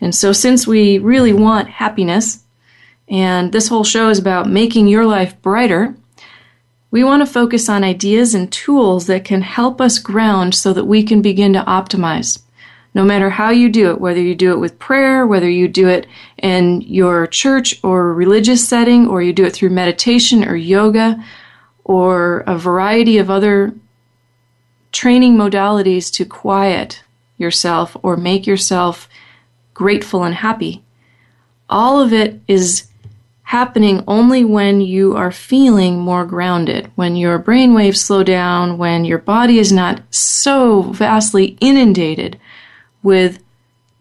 And 0.00 0.14
so, 0.14 0.32
since 0.32 0.66
we 0.66 0.98
really 0.98 1.32
want 1.32 1.68
happiness, 1.68 2.44
and 3.08 3.52
this 3.52 3.68
whole 3.68 3.84
show 3.84 4.08
is 4.08 4.18
about 4.18 4.48
making 4.48 4.88
your 4.88 5.06
life 5.06 5.40
brighter, 5.42 5.94
we 6.90 7.02
want 7.02 7.26
to 7.26 7.32
focus 7.32 7.68
on 7.68 7.82
ideas 7.82 8.34
and 8.34 8.52
tools 8.52 9.06
that 9.06 9.24
can 9.24 9.42
help 9.42 9.80
us 9.80 9.98
ground 9.98 10.54
so 10.54 10.72
that 10.72 10.84
we 10.84 11.02
can 11.02 11.22
begin 11.22 11.52
to 11.54 11.64
optimize. 11.64 12.40
No 12.94 13.02
matter 13.02 13.30
how 13.30 13.50
you 13.50 13.68
do 13.68 13.90
it, 13.90 14.00
whether 14.00 14.20
you 14.20 14.36
do 14.36 14.52
it 14.52 14.60
with 14.60 14.78
prayer, 14.78 15.26
whether 15.26 15.50
you 15.50 15.66
do 15.66 15.88
it 15.88 16.06
in 16.38 16.80
your 16.82 17.26
church 17.26 17.80
or 17.82 18.14
religious 18.14 18.66
setting, 18.66 19.08
or 19.08 19.20
you 19.20 19.32
do 19.32 19.44
it 19.44 19.52
through 19.52 19.70
meditation 19.70 20.44
or 20.44 20.54
yoga, 20.54 21.22
or 21.82 22.44
a 22.46 22.56
variety 22.56 23.18
of 23.18 23.28
other 23.28 23.74
training 24.92 25.36
modalities 25.36 26.12
to 26.12 26.24
quiet 26.24 27.02
yourself 27.36 27.96
or 28.04 28.16
make 28.16 28.46
yourself 28.46 29.08
grateful 29.74 30.24
and 30.24 30.34
happy. 30.34 30.82
All 31.68 32.00
of 32.00 32.12
it 32.12 32.40
is 32.48 32.88
happening 33.42 34.02
only 34.08 34.44
when 34.44 34.80
you 34.80 35.14
are 35.14 35.30
feeling 35.30 35.98
more 35.98 36.24
grounded, 36.24 36.90
when 36.94 37.14
your 37.14 37.38
brain 37.38 37.74
waves 37.74 38.00
slow 38.00 38.22
down, 38.22 38.78
when 38.78 39.04
your 39.04 39.18
body 39.18 39.58
is 39.58 39.70
not 39.70 40.00
so 40.10 40.82
vastly 40.82 41.56
inundated 41.60 42.40
with 43.02 43.42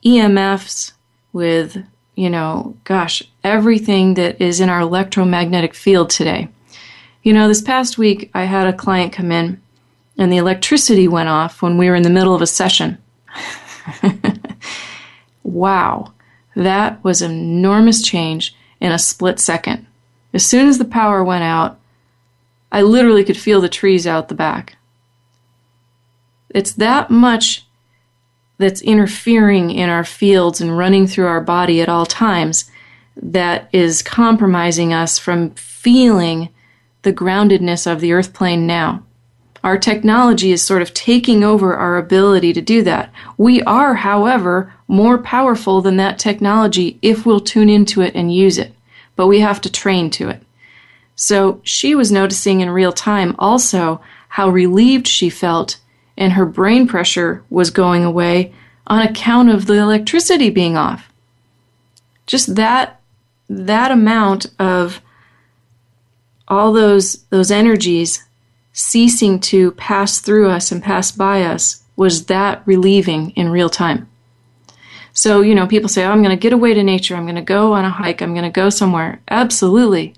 EMFs, 0.06 0.94
with, 1.34 1.84
you 2.15 2.30
know, 2.30 2.75
gosh, 2.84 3.22
everything 3.44 4.13
that 4.13 4.39
is 4.39 4.60
in 4.60 4.70
our 4.70 4.80
electromagnetic 4.80 5.74
field 5.74 6.10
today. 6.10 6.48
You 7.22 7.34
know, 7.34 7.48
this 7.48 7.62
past 7.62 7.98
week 7.98 8.32
I 8.34 8.46
had 8.46 8.68
a 8.68 8.74
client 8.74 9.13
come 9.13 9.32
in 9.32 9.62
and 10.18 10.32
the 10.32 10.38
electricity 10.38 11.08
went 11.08 11.30
off 11.30 11.62
when 11.62 11.77
we 11.77 11.89
were 11.89 11.96
in 11.96 12.03
the 12.03 12.10
middle 12.10 12.36
of 12.36 12.42
a 12.42 12.48
session. 12.48 12.98
wow, 15.54 16.14
that 16.56 17.04
was 17.04 17.22
enormous 17.22 18.02
change 18.02 18.56
in 18.80 18.92
a 18.92 19.00
split 19.00 19.40
second. 19.40 19.86
As 20.34 20.46
soon 20.46 20.68
as 20.68 20.78
the 20.78 20.86
power 20.86 21.24
went 21.24 21.44
out, 21.44 21.80
I 22.72 22.82
literally 22.82 23.24
could 23.24 23.38
feel 23.38 23.62
the 23.62 23.70
trees 23.70 24.08
out 24.08 24.30
the 24.30 24.36
back. 24.36 24.78
It's 26.50 26.74
that 26.74 27.10
much 27.10 27.66
that's 28.58 28.82
interfering 28.82 29.72
in 29.72 29.90
our 29.90 30.04
fields 30.04 30.62
and 30.62 30.78
running 30.78 31.08
through 31.08 31.28
our 31.28 31.42
body 31.42 31.82
at 31.82 31.90
all 31.90 32.06
times 32.06 32.70
that 33.16 33.70
is 33.72 34.02
compromising 34.02 34.94
us 34.94 35.20
from 35.20 35.52
feeling 35.52 36.50
the 37.04 37.14
groundedness 37.14 37.92
of 37.92 38.00
the 38.00 38.14
earth 38.14 38.34
plane 38.34 38.66
now. 38.66 39.04
Our 39.63 39.77
technology 39.77 40.51
is 40.51 40.62
sort 40.62 40.82
of 40.82 40.93
taking 40.93 41.43
over 41.43 41.75
our 41.75 41.98
ability 41.98 42.51
to 42.53 42.62
do 42.62 42.84
that. 42.84 43.13
We 43.38 43.62
are, 43.63 43.96
however, 43.96 44.74
more 44.88 45.17
powerful 45.17 45.82
than 45.82 45.98
that 45.98 46.20
technology 46.20 47.00
if 47.01 47.25
we'll 47.25 47.39
tune 47.39 47.70
into 47.70 48.01
it 48.01 48.13
and 48.13 48.34
use 48.34 48.58
it, 48.58 48.74
but 49.15 49.27
we 49.27 49.39
have 49.39 49.62
to 49.62 49.72
train 49.72 50.10
to 50.12 50.29
it. 50.29 50.43
So 51.15 51.62
she 51.63 51.96
was 51.96 52.12
noticing 52.12 52.60
in 52.60 52.70
real 52.70 52.91
time 52.91 53.36
also 53.39 54.01
how 54.29 54.50
relieved 54.50 55.08
she 55.08 55.29
felt 55.29 55.79
and 56.17 56.34
her 56.34 56.46
brain 56.46 56.88
pressure 56.88 57.43
was 57.50 57.70
going 57.70 58.03
away 58.03 58.53
on 58.88 59.01
account 59.01 59.50
of 59.50 59.65
the 59.65 59.77
electricity 59.77 60.50
being 60.50 60.75
off. 60.75 61.10
Just 62.25 62.55
that 62.55 63.00
that 63.50 63.91
amount 63.91 64.48
of 64.60 65.01
all 66.48 66.74
those 66.74 67.24
those 67.29 67.51
energies 67.51 68.24
ceasing 68.74 69.39
to 69.39 69.72
pass 69.72 70.20
through 70.20 70.50
us 70.50 70.72
and 70.72 70.84
pass 70.84 71.12
by 71.12 71.44
us 71.44 71.84
was 71.96 72.25
that 72.25 72.62
relieving 72.65 73.30
in 73.32 73.50
real 73.50 73.70
time. 73.70 74.10
So, 75.13 75.42
you 75.42 75.53
know, 75.53 75.68
people 75.68 75.89
say, 75.89 76.03
oh, 76.03 76.12
I'm 76.12 76.24
going 76.24 76.36
to 76.36 76.42
get 76.42 76.53
away 76.53 76.74
to 76.74 76.84
nature. 76.84 77.15
I'm 77.15 77.25
going 77.25 77.36
to 77.36 77.42
go 77.42 77.74
on 77.74 77.86
a 77.86 77.89
hike. 77.92 78.22
I'm 78.22 78.34
going 78.34 78.46
to 78.46 78.50
go 78.50 78.72
somewhere. 78.72 79.22
Absolutely. 79.30 80.15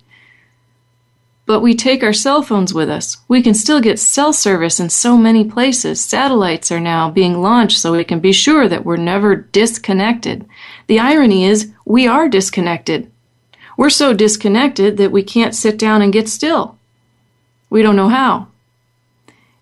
But 1.46 1.60
we 1.60 1.76
take 1.76 2.02
our 2.02 2.14
cell 2.14 2.42
phones 2.42 2.74
with 2.74 2.90
us. 2.90 3.18
We 3.28 3.44
can 3.44 3.54
still 3.54 3.82
get 3.82 4.00
cell 4.00 4.32
service 4.32 4.80
in 4.80 4.90
so 4.90 5.18
many 5.18 5.44
places. 5.44 6.04
Satellites 6.04 6.72
are 6.72 6.80
now 6.80 7.12
being 7.12 7.42
launched 7.42 7.78
so 7.78 7.92
we 7.92 8.04
can 8.06 8.20
be 8.20 8.32
sure 8.32 8.68
that 8.70 8.86
we're 8.86 8.98
never 8.98 9.36
disconnected. 9.36 10.48
The 10.88 11.00
irony 11.00 11.44
is, 11.44 11.72
we 11.86 12.08
are 12.08 12.30
disconnected. 12.30 13.12
We're 13.78 13.90
so 13.90 14.14
disconnected 14.14 14.98
that 14.98 15.12
we 15.12 15.22
can't 15.22 15.54
sit 15.54 15.78
down 15.78 16.02
and 16.02 16.14
get 16.14 16.30
still. 16.30 16.80
We 17.70 17.82
don't 17.82 17.96
know 17.96 18.10
how. 18.10 18.48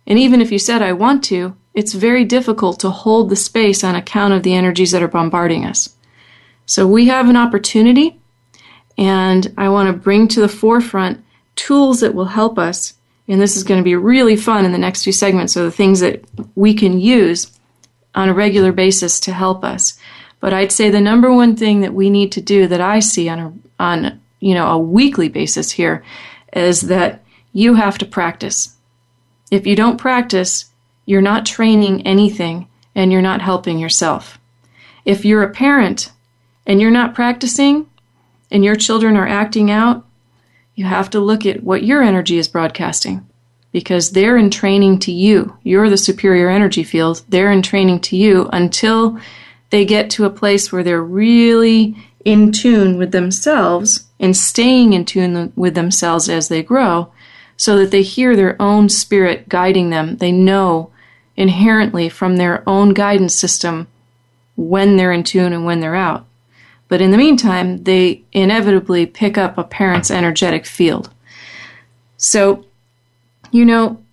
And 0.05 0.19
even 0.19 0.41
if 0.41 0.51
you 0.51 0.59
said, 0.59 0.81
I 0.81 0.93
want 0.93 1.23
to, 1.25 1.55
it's 1.73 1.93
very 1.93 2.23
difficult 2.25 2.79
to 2.81 2.89
hold 2.89 3.29
the 3.29 3.35
space 3.35 3.83
on 3.83 3.95
account 3.95 4.33
of 4.33 4.43
the 4.43 4.53
energies 4.53 4.91
that 4.91 5.01
are 5.01 5.07
bombarding 5.07 5.65
us. 5.65 5.95
So 6.65 6.87
we 6.87 7.07
have 7.07 7.29
an 7.29 7.37
opportunity, 7.37 8.19
and 8.97 9.53
I 9.57 9.69
want 9.69 9.87
to 9.87 9.93
bring 9.93 10.27
to 10.29 10.41
the 10.41 10.47
forefront 10.47 11.23
tools 11.55 12.01
that 12.01 12.13
will 12.13 12.25
help 12.25 12.57
us. 12.57 12.93
And 13.27 13.39
this 13.39 13.55
is 13.55 13.63
going 13.63 13.79
to 13.79 13.83
be 13.83 13.95
really 13.95 14.35
fun 14.35 14.65
in 14.65 14.71
the 14.71 14.77
next 14.77 15.03
few 15.03 15.13
segments. 15.13 15.53
So 15.53 15.63
the 15.63 15.71
things 15.71 15.99
that 16.01 16.23
we 16.55 16.73
can 16.73 16.99
use 16.99 17.51
on 18.15 18.29
a 18.29 18.33
regular 18.33 18.71
basis 18.71 19.19
to 19.21 19.33
help 19.33 19.63
us. 19.63 19.97
But 20.39 20.53
I'd 20.53 20.71
say 20.71 20.89
the 20.89 21.01
number 21.01 21.33
one 21.33 21.55
thing 21.55 21.81
that 21.81 21.93
we 21.93 22.09
need 22.09 22.31
to 22.33 22.41
do 22.41 22.67
that 22.67 22.81
I 22.81 22.99
see 22.99 23.29
on 23.29 23.39
a, 23.39 23.53
on 23.79 24.21
you 24.39 24.53
know 24.53 24.67
a 24.67 24.77
weekly 24.77 25.29
basis 25.29 25.71
here 25.71 26.03
is 26.51 26.81
that 26.81 27.22
you 27.53 27.75
have 27.75 27.97
to 27.99 28.05
practice. 28.05 28.75
If 29.51 29.67
you 29.67 29.75
don't 29.75 29.97
practice, 29.97 30.65
you're 31.05 31.21
not 31.21 31.45
training 31.45 32.05
anything 32.05 32.67
and 32.95 33.11
you're 33.11 33.21
not 33.21 33.41
helping 33.41 33.77
yourself. 33.77 34.39
If 35.05 35.23
you're 35.23 35.43
a 35.43 35.53
parent 35.53 36.11
and 36.65 36.81
you're 36.81 36.91
not 36.91 37.13
practicing 37.13 37.89
and 38.49 38.65
your 38.65 38.75
children 38.75 39.15
are 39.15 39.27
acting 39.27 39.69
out, 39.69 40.05
you 40.75 40.85
have 40.85 41.09
to 41.11 41.19
look 41.19 41.45
at 41.45 41.63
what 41.63 41.83
your 41.83 42.01
energy 42.01 42.37
is 42.37 42.47
broadcasting 42.47 43.27
because 43.71 44.11
they're 44.11 44.37
in 44.37 44.49
training 44.49 44.99
to 44.99 45.11
you. 45.11 45.57
You're 45.63 45.89
the 45.89 45.97
superior 45.97 46.49
energy 46.49 46.83
field. 46.83 47.23
They're 47.29 47.51
in 47.51 47.61
training 47.61 48.01
to 48.01 48.17
you 48.17 48.49
until 48.51 49.19
they 49.69 49.85
get 49.85 50.09
to 50.11 50.25
a 50.25 50.29
place 50.29 50.71
where 50.71 50.83
they're 50.83 51.03
really 51.03 51.95
in 52.23 52.51
tune 52.51 52.97
with 52.97 53.11
themselves 53.11 54.05
and 54.19 54.37
staying 54.37 54.93
in 54.93 55.05
tune 55.05 55.51
with 55.55 55.75
themselves 55.75 56.29
as 56.29 56.47
they 56.47 56.63
grow 56.63 57.11
so 57.63 57.77
that 57.77 57.91
they 57.91 58.01
hear 58.01 58.35
their 58.35 58.61
own 58.61 58.89
spirit 58.89 59.47
guiding 59.47 59.89
them. 59.89 60.17
They 60.17 60.33
know 60.33 60.91
inherently 61.37 62.09
from 62.09 62.35
their 62.35 62.61
own 62.67 62.89
guidance 62.89 63.33
system 63.33 63.87
when 64.57 64.97
they're 64.97 65.13
in 65.13 65.23
tune 65.23 65.53
and 65.53 65.63
when 65.63 65.79
they're 65.79 65.95
out. 65.95 66.25
But 66.89 66.99
in 66.99 67.11
the 67.11 67.17
meantime, 67.17 67.85
they 67.85 68.21
inevitably 68.33 69.05
pick 69.05 69.37
up 69.37 69.57
a 69.57 69.63
parent's 69.63 70.11
energetic 70.11 70.65
field. 70.65 71.09
So, 72.17 72.65
you 73.51 73.63
know, 73.63 74.03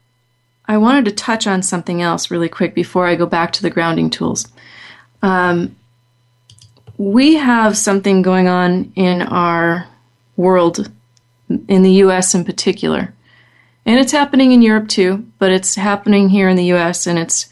I 0.66 0.76
wanted 0.76 1.06
to 1.06 1.10
touch 1.10 1.48
on 1.48 1.64
something 1.64 2.00
else 2.00 2.30
really 2.30 2.48
quick 2.48 2.72
before 2.72 3.08
I 3.08 3.16
go 3.16 3.26
back 3.26 3.52
to 3.54 3.62
the 3.62 3.70
grounding 3.70 4.10
tools. 4.10 4.46
Um, 5.22 5.74
we 6.98 7.34
have 7.34 7.76
something 7.76 8.22
going 8.22 8.46
on 8.46 8.92
in 8.94 9.22
our 9.22 9.88
world, 10.36 10.88
in 11.66 11.82
the 11.82 11.94
US 12.04 12.32
in 12.32 12.44
particular. 12.44 13.12
And 13.90 13.98
it's 13.98 14.12
happening 14.12 14.52
in 14.52 14.62
Europe 14.62 14.86
too, 14.86 15.26
but 15.40 15.50
it's 15.50 15.74
happening 15.74 16.28
here 16.28 16.48
in 16.48 16.56
the 16.56 16.72
US 16.74 17.08
and 17.08 17.18
it's 17.18 17.48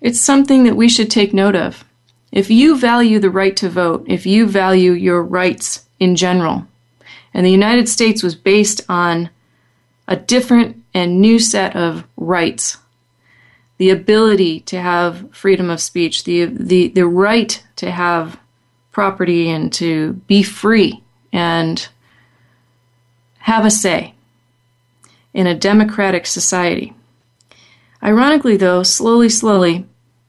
it's 0.00 0.20
something 0.20 0.62
that 0.62 0.76
we 0.76 0.88
should 0.88 1.10
take 1.10 1.34
note 1.34 1.56
of. 1.56 1.84
If 2.30 2.50
you 2.50 2.78
value 2.78 3.18
the 3.18 3.30
right 3.30 3.56
to 3.56 3.68
vote, 3.68 4.04
if 4.06 4.26
you 4.26 4.46
value 4.46 4.92
your 4.92 5.24
rights 5.24 5.84
in 5.98 6.14
general, 6.14 6.68
and 7.34 7.44
the 7.44 7.50
United 7.50 7.88
States 7.88 8.22
was 8.22 8.36
based 8.36 8.82
on 8.88 9.28
a 10.06 10.14
different 10.14 10.84
and 10.94 11.20
new 11.20 11.40
set 11.40 11.74
of 11.74 12.04
rights, 12.16 12.78
the 13.78 13.90
ability 13.90 14.60
to 14.60 14.80
have 14.80 15.34
freedom 15.34 15.68
of 15.68 15.80
speech, 15.80 16.22
the, 16.22 16.44
the, 16.44 16.86
the 16.90 17.08
right 17.08 17.60
to 17.74 17.90
have 17.90 18.38
property 18.92 19.50
and 19.50 19.72
to 19.72 20.12
be 20.28 20.44
free 20.44 21.02
and 21.32 21.88
have 23.40 23.64
a 23.64 23.70
say 23.72 24.14
in 25.36 25.46
a 25.46 25.54
democratic 25.54 26.24
society. 26.24 26.94
Ironically, 28.02 28.56
though, 28.56 28.82
slowly, 28.82 29.28
slowly, 29.28 29.84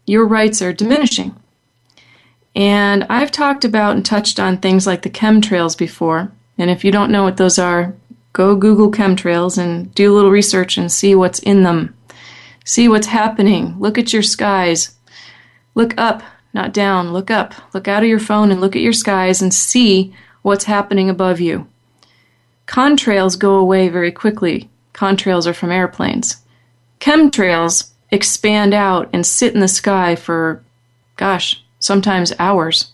your 0.05 0.25
rights 0.25 0.61
are 0.61 0.73
diminishing. 0.73 1.33
And 2.53 3.05
I've 3.09 3.31
talked 3.31 3.63
about 3.63 3.95
and 3.95 4.05
touched 4.05 4.37
on 4.37 4.57
things 4.57 4.85
like 4.85 5.03
the 5.03 5.09
chemtrails 5.09 5.77
before. 5.77 6.33
And 6.57 6.69
if 6.69 6.83
you 6.83 6.91
don't 6.91 7.11
know 7.11 7.23
what 7.23 7.37
those 7.37 7.57
are, 7.57 7.95
go 8.33 8.57
Google 8.57 8.91
chemtrails 8.91 9.57
and 9.57 9.95
do 9.95 10.11
a 10.11 10.15
little 10.15 10.29
research 10.29 10.77
and 10.77 10.91
see 10.91 11.15
what's 11.15 11.39
in 11.39 11.63
them. 11.63 11.95
See 12.65 12.89
what's 12.89 13.07
happening. 13.07 13.79
Look 13.79 13.97
at 13.97 14.11
your 14.11 14.23
skies. 14.23 14.93
Look 15.73 15.93
up, 15.97 16.21
not 16.53 16.73
down. 16.73 17.13
Look 17.13 17.31
up. 17.31 17.53
Look 17.73 17.87
out 17.87 18.03
of 18.03 18.09
your 18.09 18.19
phone 18.19 18.51
and 18.51 18.59
look 18.59 18.75
at 18.75 18.81
your 18.81 18.91
skies 18.91 19.41
and 19.41 19.53
see 19.53 20.13
what's 20.41 20.65
happening 20.65 21.09
above 21.09 21.39
you. 21.39 21.65
Contrails 22.65 23.39
go 23.39 23.55
away 23.55 23.87
very 23.87 24.11
quickly. 24.11 24.69
Contrails 24.97 25.45
are 25.45 25.53
from 25.53 25.71
airplanes. 25.71 26.37
Chemtrails 26.99 27.91
expand 28.09 28.73
out 28.73 29.07
and 29.13 29.25
sit 29.25 29.53
in 29.53 29.59
the 29.59 29.67
sky 29.67 30.15
for, 30.15 30.63
gosh, 31.17 31.63
sometimes 31.77 32.33
hours. 32.39 32.93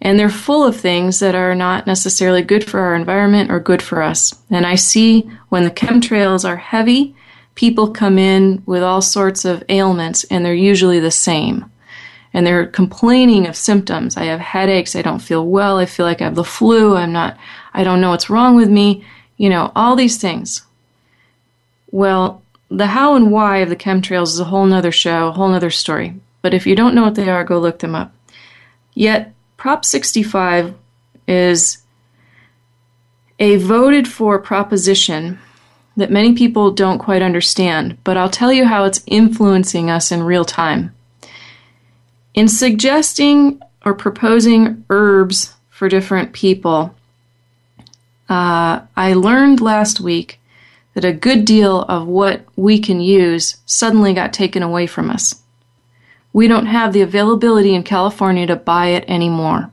And 0.00 0.18
they're 0.18 0.30
full 0.30 0.64
of 0.64 0.80
things 0.80 1.18
that 1.20 1.34
are 1.34 1.54
not 1.54 1.86
necessarily 1.86 2.40
good 2.40 2.64
for 2.64 2.80
our 2.80 2.94
environment 2.94 3.50
or 3.50 3.60
good 3.60 3.82
for 3.82 4.00
us. 4.00 4.34
And 4.48 4.64
I 4.64 4.76
see 4.76 5.30
when 5.50 5.64
the 5.64 5.70
chemtrails 5.70 6.48
are 6.48 6.56
heavy, 6.56 7.14
people 7.54 7.90
come 7.90 8.16
in 8.16 8.62
with 8.64 8.82
all 8.82 9.02
sorts 9.02 9.44
of 9.44 9.62
ailments, 9.68 10.24
and 10.24 10.42
they're 10.42 10.54
usually 10.54 11.00
the 11.00 11.10
same. 11.10 11.70
And 12.32 12.46
they're 12.46 12.66
complaining 12.66 13.46
of 13.46 13.56
symptoms. 13.56 14.16
I 14.16 14.24
have 14.24 14.40
headaches. 14.40 14.96
I 14.96 15.02
don't 15.02 15.18
feel 15.18 15.46
well. 15.46 15.76
I 15.76 15.84
feel 15.84 16.06
like 16.06 16.22
I 16.22 16.24
have 16.24 16.34
the 16.34 16.44
flu. 16.44 16.96
I'm 16.96 17.12
not, 17.12 17.36
I 17.74 17.84
don't 17.84 18.00
know 18.00 18.10
what's 18.10 18.30
wrong 18.30 18.56
with 18.56 18.70
me. 18.70 19.04
You 19.36 19.50
know, 19.50 19.70
all 19.76 19.96
these 19.96 20.16
things. 20.16 20.62
Well, 21.90 22.42
the 22.68 22.86
how 22.86 23.16
and 23.16 23.32
why 23.32 23.58
of 23.58 23.68
the 23.68 23.76
chemtrails 23.76 24.28
is 24.28 24.40
a 24.40 24.44
whole 24.44 24.66
nother 24.66 24.92
show, 24.92 25.28
a 25.28 25.32
whole 25.32 25.48
nother 25.48 25.70
story 25.70 26.14
but 26.42 26.54
if 26.54 26.66
you 26.66 26.74
don't 26.74 26.94
know 26.94 27.02
what 27.02 27.14
they 27.14 27.28
are, 27.28 27.44
go 27.44 27.58
look 27.58 27.80
them 27.80 27.94
up. 27.94 28.12
Yet, 28.94 29.32
Prop 29.56 29.84
65 29.84 30.74
is 31.28 31.78
a 33.38 33.56
voted 33.56 34.08
for 34.08 34.38
proposition 34.38 35.38
that 35.96 36.10
many 36.10 36.34
people 36.34 36.70
don't 36.70 36.98
quite 36.98 37.22
understand, 37.22 37.98
but 38.04 38.16
I'll 38.16 38.30
tell 38.30 38.52
you 38.52 38.64
how 38.64 38.84
it's 38.84 39.02
influencing 39.06 39.90
us 39.90 40.10
in 40.10 40.22
real 40.22 40.44
time. 40.44 40.94
In 42.32 42.48
suggesting 42.48 43.60
or 43.84 43.94
proposing 43.94 44.84
herbs 44.88 45.54
for 45.68 45.88
different 45.88 46.32
people, 46.32 46.94
uh, 48.28 48.82
I 48.96 49.12
learned 49.14 49.60
last 49.60 50.00
week 50.00 50.39
that 50.94 51.04
a 51.04 51.12
good 51.12 51.44
deal 51.44 51.82
of 51.82 52.06
what 52.06 52.44
we 52.56 52.78
can 52.78 53.00
use 53.00 53.58
suddenly 53.66 54.12
got 54.12 54.32
taken 54.32 54.62
away 54.62 54.86
from 54.86 55.10
us. 55.10 55.42
We 56.32 56.48
don't 56.48 56.66
have 56.66 56.92
the 56.92 57.02
availability 57.02 57.74
in 57.74 57.82
California 57.82 58.46
to 58.46 58.56
buy 58.56 58.88
it 58.88 59.04
anymore. 59.08 59.70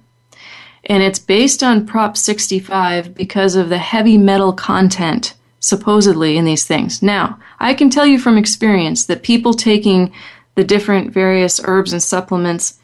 And 0.85 1.03
it's 1.03 1.19
based 1.19 1.61
on 1.63 1.85
Prop 1.85 2.15
65 2.15 3.13
because 3.13 3.55
of 3.55 3.69
the 3.69 3.77
heavy 3.77 4.17
metal 4.17 4.53
content, 4.53 5.35
supposedly, 5.59 6.37
in 6.37 6.45
these 6.45 6.65
things. 6.65 7.03
Now, 7.03 7.39
I 7.59 7.73
can 7.73 7.89
tell 7.89 8.05
you 8.05 8.19
from 8.19 8.37
experience 8.37 9.05
that 9.05 9.23
people 9.23 9.53
taking 9.53 10.13
the 10.55 10.63
different 10.63 11.11
various 11.11 11.59
herbs 11.63 11.93
and 11.93 12.01
supplements 12.01 12.79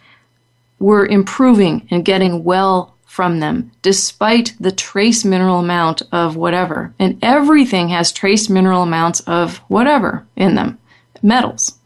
were 0.80 1.06
improving 1.06 1.88
and 1.90 2.04
getting 2.04 2.44
well 2.44 2.93
from 3.14 3.40
them, 3.40 3.72
despite 3.84 4.56
the 4.60 4.72
trace 4.72 5.24
mineral 5.24 5.60
amount 5.60 6.02
of 6.12 6.36
whatever. 6.36 6.92
And 6.98 7.20
everything 7.22 7.90
has 7.90 8.12
trace 8.12 8.50
mineral 8.50 8.82
amounts 8.82 9.20
of 9.20 9.58
whatever 9.68 10.26
in 10.36 10.56
them 10.56 10.80
metals 11.22 11.78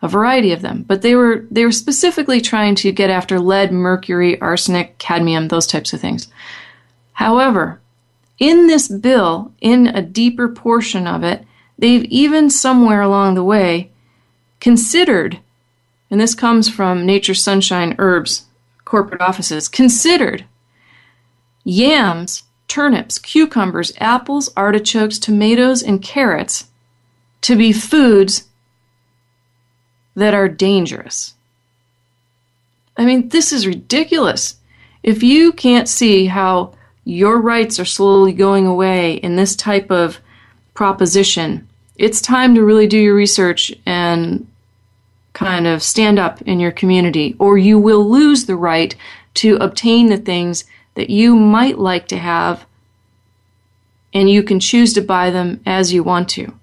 a 0.00 0.06
variety 0.06 0.52
of 0.52 0.62
them, 0.62 0.84
but 0.86 1.02
they 1.02 1.16
were 1.16 1.44
they 1.50 1.64
were 1.64 1.72
specifically 1.72 2.40
trying 2.40 2.76
to 2.76 2.92
get 2.92 3.10
after 3.10 3.40
lead, 3.40 3.72
mercury, 3.72 4.40
arsenic, 4.40 4.96
cadmium, 4.98 5.48
those 5.48 5.66
types 5.66 5.92
of 5.92 6.00
things. 6.00 6.28
However, 7.14 7.80
in 8.38 8.68
this 8.68 8.86
bill, 8.86 9.52
in 9.60 9.88
a 9.88 10.02
deeper 10.02 10.48
portion 10.48 11.08
of 11.08 11.24
it, 11.24 11.44
they've 11.78 12.04
even 12.04 12.48
somewhere 12.48 13.02
along 13.02 13.34
the 13.34 13.42
way 13.42 13.90
considered, 14.60 15.40
and 16.10 16.20
this 16.20 16.36
comes 16.36 16.68
from 16.68 17.04
Nature 17.04 17.34
Sunshine 17.34 17.96
Herbs 17.98 18.44
corporate 18.94 19.20
offices, 19.20 19.66
considered 19.66 20.44
yams, 21.64 22.44
turnips, 22.68 23.18
cucumbers, 23.18 23.92
apples, 23.98 24.48
artichokes, 24.56 25.18
tomatoes, 25.18 25.82
and 25.82 26.00
carrots 26.00 26.68
to 27.40 27.56
be 27.56 27.72
foods 27.72 28.46
that 30.14 30.32
are 30.32 30.48
dangerous. 30.48 31.34
I 32.96 33.04
mean, 33.04 33.30
this 33.30 33.52
is 33.52 33.66
ridiculous. 33.66 34.58
If 35.02 35.24
you 35.24 35.52
can't 35.52 35.88
see 35.88 36.26
how 36.26 36.74
your 37.04 37.40
rights 37.40 37.80
are 37.80 37.84
slowly 37.84 38.32
going 38.32 38.64
away 38.64 39.14
in 39.14 39.34
this 39.34 39.56
type 39.56 39.90
of 39.90 40.20
proposition, 40.74 41.66
it's 41.96 42.20
time 42.20 42.54
to 42.54 42.62
really 42.64 42.86
do 42.86 42.98
your 42.98 43.16
research 43.16 43.72
and 43.86 44.46
kind 45.34 45.66
of 45.66 45.82
stand 45.82 46.18
up 46.18 46.40
in 46.42 46.58
your 46.58 46.72
community, 46.72 47.36
or 47.38 47.58
you 47.58 47.78
will 47.78 48.08
lose 48.08 48.46
the 48.46 48.56
right 48.56 48.96
to 49.34 49.56
obtain 49.56 50.08
the 50.08 50.16
things 50.16 50.64
that 50.94 51.10
you 51.10 51.34
might 51.34 51.78
like 51.78 52.08
to 52.08 52.16
have, 52.16 52.64
and 54.14 54.30
you 54.30 54.42
can 54.42 54.60
choose 54.60 54.94
to 54.94 55.02
buy 55.02 55.30
them 55.30 55.60
as 55.66 55.92
you 55.92 56.02
want 56.02 56.28
to. 56.30 56.54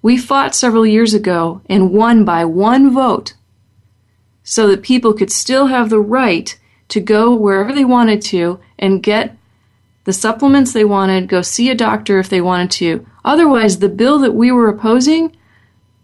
We 0.00 0.16
fought 0.16 0.54
several 0.54 0.86
years 0.86 1.14
ago 1.14 1.60
and 1.66 1.92
won 1.92 2.24
by 2.24 2.44
one 2.44 2.92
vote 2.92 3.34
so 4.42 4.66
that 4.66 4.82
people 4.82 5.12
could 5.12 5.30
still 5.30 5.66
have 5.66 5.90
the 5.90 6.00
right 6.00 6.58
to 6.88 7.00
go 7.00 7.34
wherever 7.34 7.72
they 7.72 7.84
wanted 7.84 8.20
to 8.22 8.58
and 8.78 9.02
get 9.02 9.36
the 10.04 10.12
supplements 10.12 10.72
they 10.72 10.84
wanted, 10.84 11.28
go 11.28 11.42
see 11.42 11.70
a 11.70 11.74
doctor 11.76 12.18
if 12.18 12.28
they 12.28 12.40
wanted 12.40 12.70
to. 12.72 13.06
Otherwise, 13.24 13.78
the 13.78 13.88
bill 13.88 14.18
that 14.18 14.34
we 14.34 14.50
were 14.50 14.68
opposing 14.68 15.36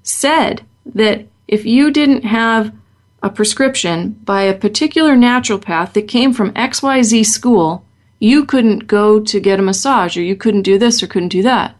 said 0.04 0.64
that 0.94 1.26
if 1.46 1.64
you 1.64 1.90
didn't 1.90 2.24
have 2.24 2.72
a 3.22 3.30
prescription 3.30 4.10
by 4.24 4.42
a 4.42 4.56
particular 4.56 5.16
naturopath 5.16 5.92
that 5.92 6.08
came 6.08 6.32
from 6.32 6.52
XYZ 6.52 7.26
school, 7.26 7.84
you 8.20 8.44
couldn't 8.44 8.86
go 8.86 9.20
to 9.20 9.40
get 9.40 9.58
a 9.58 9.62
massage 9.62 10.16
or 10.16 10.22
you 10.22 10.36
couldn't 10.36 10.62
do 10.62 10.78
this 10.78 11.02
or 11.02 11.06
couldn't 11.06 11.28
do 11.28 11.42
that. 11.42 11.76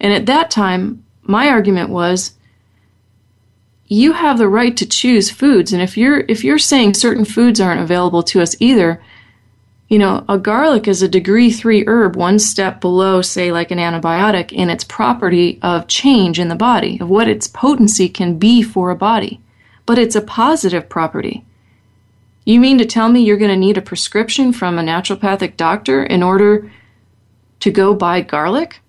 And 0.00 0.12
at 0.12 0.26
that 0.26 0.50
time, 0.50 1.04
my 1.22 1.48
argument 1.48 1.90
was 1.90 2.34
you 3.86 4.12
have 4.12 4.38
the 4.38 4.48
right 4.48 4.76
to 4.76 4.86
choose 4.86 5.30
foods 5.30 5.72
and 5.72 5.80
if 5.80 5.96
you're 5.96 6.20
if 6.28 6.44
you're 6.44 6.58
saying 6.58 6.92
certain 6.92 7.24
foods 7.24 7.58
aren't 7.58 7.80
available 7.80 8.22
to 8.22 8.40
us 8.40 8.54
either 8.60 9.02
you 9.88 9.98
know 9.98 10.24
a 10.28 10.38
garlic 10.38 10.86
is 10.86 11.02
a 11.02 11.08
degree 11.08 11.50
3 11.50 11.84
herb 11.86 12.16
one 12.16 12.38
step 12.38 12.80
below 12.80 13.20
say 13.22 13.50
like 13.50 13.70
an 13.70 13.78
antibiotic 13.78 14.52
in 14.52 14.70
its 14.70 14.84
property 14.84 15.58
of 15.62 15.88
change 15.88 16.38
in 16.38 16.48
the 16.48 16.54
body 16.54 16.98
of 17.00 17.08
what 17.08 17.28
its 17.28 17.46
potency 17.48 18.08
can 18.08 18.38
be 18.38 18.62
for 18.62 18.90
a 18.90 18.96
body 18.96 19.40
but 19.86 19.98
it's 19.98 20.16
a 20.16 20.20
positive 20.20 20.88
property 20.88 21.44
you 22.44 22.60
mean 22.60 22.78
to 22.78 22.86
tell 22.86 23.08
me 23.08 23.20
you're 23.20 23.36
going 23.36 23.50
to 23.50 23.56
need 23.56 23.76
a 23.76 23.82
prescription 23.82 24.52
from 24.52 24.78
a 24.78 24.82
naturopathic 24.82 25.56
doctor 25.56 26.02
in 26.02 26.22
order 26.22 26.70
to 27.60 27.70
go 27.70 27.94
buy 27.94 28.20
garlic 28.20 28.80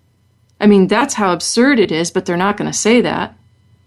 I 0.60 0.68
mean, 0.68 0.88
that's 0.88 1.14
how 1.14 1.32
absurd 1.32 1.80
it 1.80 1.92
is, 1.92 2.12
but 2.12 2.26
they're 2.26 2.38
not 2.38 2.58
going 2.58 2.70
to 2.70 2.78
say 2.78 3.02
that. 3.02 3.36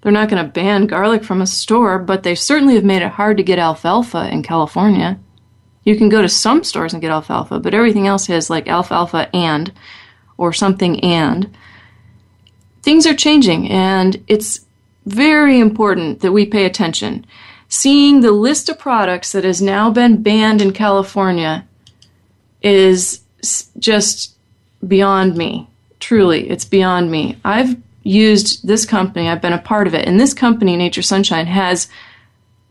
They're 0.01 0.12
not 0.12 0.29
going 0.29 0.44
to 0.44 0.51
ban 0.51 0.87
garlic 0.87 1.22
from 1.22 1.42
a 1.42 1.46
store, 1.46 1.98
but 1.98 2.22
they 2.22 2.35
certainly 2.35 2.75
have 2.75 2.85
made 2.85 3.03
it 3.03 3.12
hard 3.12 3.37
to 3.37 3.42
get 3.42 3.59
alfalfa 3.59 4.29
in 4.33 4.42
California. 4.42 5.18
You 5.85 5.97
can 5.97 6.09
go 6.09 6.23
to 6.23 6.29
some 6.29 6.62
stores 6.64 6.92
and 6.92 7.03
get 7.03 7.11
alfalfa, 7.11 7.61
but 7.61 7.75
everything 7.75 8.07
else 8.07 8.27
has 8.27 8.49
like 8.51 8.68
alfalfa 8.68 9.35
and 9.35 9.73
or 10.38 10.53
something 10.53 11.01
and. 11.01 11.55
Things 12.83 13.07
are 13.07 13.14
changing, 13.14 13.71
and 13.71 14.23
it's 14.27 14.61
very 15.07 15.59
important 15.59 16.21
that 16.21 16.33
we 16.33 16.47
pay 16.47 16.64
attention. 16.64 17.27
Seeing 17.68 18.21
the 18.21 18.33
list 18.33 18.68
of 18.68 18.79
products 18.79 19.33
that 19.33 19.45
has 19.45 19.62
now 19.62 19.90
been 19.90 20.23
banned 20.23 20.61
in 20.61 20.73
California 20.73 21.66
is 22.61 23.23
just 23.79 24.37
beyond 24.87 25.37
me. 25.37 25.68
Truly, 26.01 26.51
it's 26.51 26.64
beyond 26.64 27.11
me. 27.11 27.38
I've 27.45 27.77
used 28.03 28.66
this 28.66 28.85
company, 28.85 29.29
I've 29.29 29.40
been 29.40 29.53
a 29.53 29.59
part 29.59 29.87
of 29.87 29.95
it, 29.95 30.07
and 30.07 30.18
this 30.18 30.35
company, 30.35 30.77
Nature 30.77 31.03
Sunshine, 31.03 31.47
has 31.47 31.88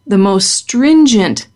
the 0.06 0.18
most 0.18 0.52
stringent, 0.52 1.48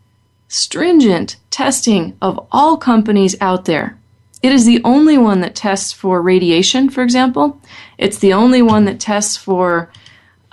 stringent 0.56 1.36
testing 1.50 2.16
of 2.22 2.48
all 2.50 2.78
companies 2.78 3.36
out 3.42 3.66
there. 3.66 4.00
It 4.42 4.54
is 4.54 4.66
the 4.66 4.82
only 4.86 5.18
one 5.18 5.42
that 5.42 5.56
tests 5.56 5.92
for 5.92 6.22
radiation, 6.22 6.90
for 6.90 7.04
example. 7.04 7.60
It's 7.98 8.20
the 8.20 8.34
only 8.34 8.62
one 8.62 8.86
that 8.86 9.00
tests 9.00 9.36
for 9.36 9.92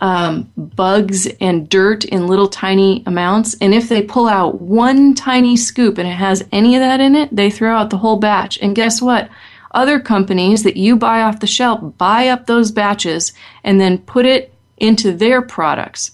um, 0.01 0.51
bugs 0.57 1.29
and 1.41 1.69
dirt 1.69 2.05
in 2.05 2.27
little 2.27 2.49
tiny 2.49 3.05
amounts. 3.07 3.55
And 3.61 3.73
if 3.73 3.89
they 3.89 4.03
pull 4.03 4.27
out 4.27 4.61
one 4.61 5.15
tiny 5.15 5.57
scoop 5.57 5.99
and 5.99 6.09
it 6.09 6.13
has 6.15 6.45
any 6.51 6.75
of 6.75 6.81
that 6.81 7.01
in 7.01 7.15
it, 7.15 7.35
they 7.35 7.51
throw 7.51 7.77
out 7.77 7.91
the 7.91 7.99
whole 7.99 8.17
batch. 8.17 8.59
And 8.61 8.75
guess 8.75 9.01
what? 9.01 9.31
Other 9.71 10.01
companies 10.01 10.65
that 10.65 10.77
you 10.77 10.97
buy 10.97 11.23
off 11.23 11.39
the 11.39 11.47
shelf 11.47 11.97
buy 11.97 12.27
up 12.27 12.47
those 12.47 12.73
batches 12.73 13.33
and 13.63 13.81
then 13.81 13.99
put 13.99 14.27
it 14.27 14.53
into 14.79 15.13
their 15.13 15.43
products. 15.43 16.11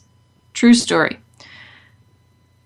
True 0.52 0.74
story. 0.74 1.18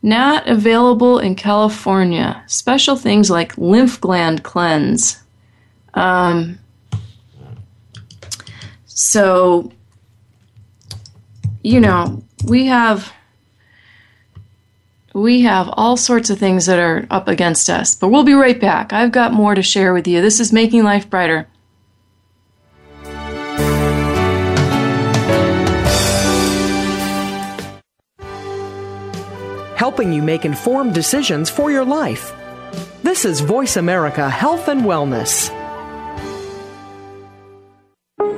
Not 0.03 0.49
available 0.49 1.19
in 1.19 1.37
California. 1.37 2.43
Special 2.47 2.97
things 2.97 3.31
like 3.31 3.57
lymph 3.57 4.01
gland 4.01 4.43
cleanse. 4.43 5.23
Um, 5.95 6.59
so 8.87 9.73
you 11.62 11.81
know, 11.81 12.23
we 12.45 12.67
have 12.67 13.12
we 15.15 15.43
have 15.43 15.69
all 15.75 15.97
sorts 15.97 16.31
of 16.31 16.38
things 16.38 16.67
that 16.67 16.79
are 16.79 17.07
up 17.11 17.29
against 17.29 17.69
us. 17.69 17.95
But 17.95 18.09
we'll 18.09 18.25
be 18.25 18.33
right 18.33 18.59
back. 18.59 18.93
I've 18.93 19.12
got 19.12 19.33
more 19.33 19.55
to 19.55 19.62
share 19.62 19.93
with 19.93 20.09
you. 20.09 20.23
This 20.23 20.41
is 20.41 20.53
Making 20.53 20.85
Life 20.85 21.11
Brighter. 21.11 21.47
Helping 29.83 30.12
you 30.12 30.23
make 30.23 30.45
informed 30.45 30.95
decisions 30.95 31.51
for 31.51 31.73
your 31.73 31.85
life. 31.85 32.33
This 33.03 33.25
is 33.25 33.40
Voice 33.40 33.77
America 33.77 34.31
Health 34.31 34.68
and 34.68 34.83
Wellness. 34.83 35.51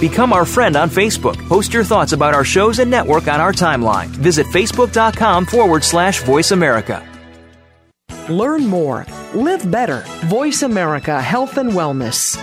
Become 0.00 0.32
our 0.32 0.44
friend 0.44 0.76
on 0.76 0.90
Facebook. 0.90 1.36
Post 1.48 1.74
your 1.74 1.82
thoughts 1.82 2.12
about 2.12 2.32
our 2.32 2.44
shows 2.44 2.78
and 2.78 2.88
network 2.88 3.26
on 3.26 3.40
our 3.40 3.52
timeline. 3.52 4.06
Visit 4.06 4.46
facebook.com 4.46 5.44
forward 5.46 5.82
slash 5.82 6.22
voice 6.22 6.52
America. 6.52 7.04
Learn 8.28 8.64
more. 8.66 9.06
Live 9.34 9.68
better. 9.70 10.04
Voice 10.26 10.62
America 10.62 11.20
Health 11.20 11.56
and 11.56 11.72
Wellness. 11.72 12.36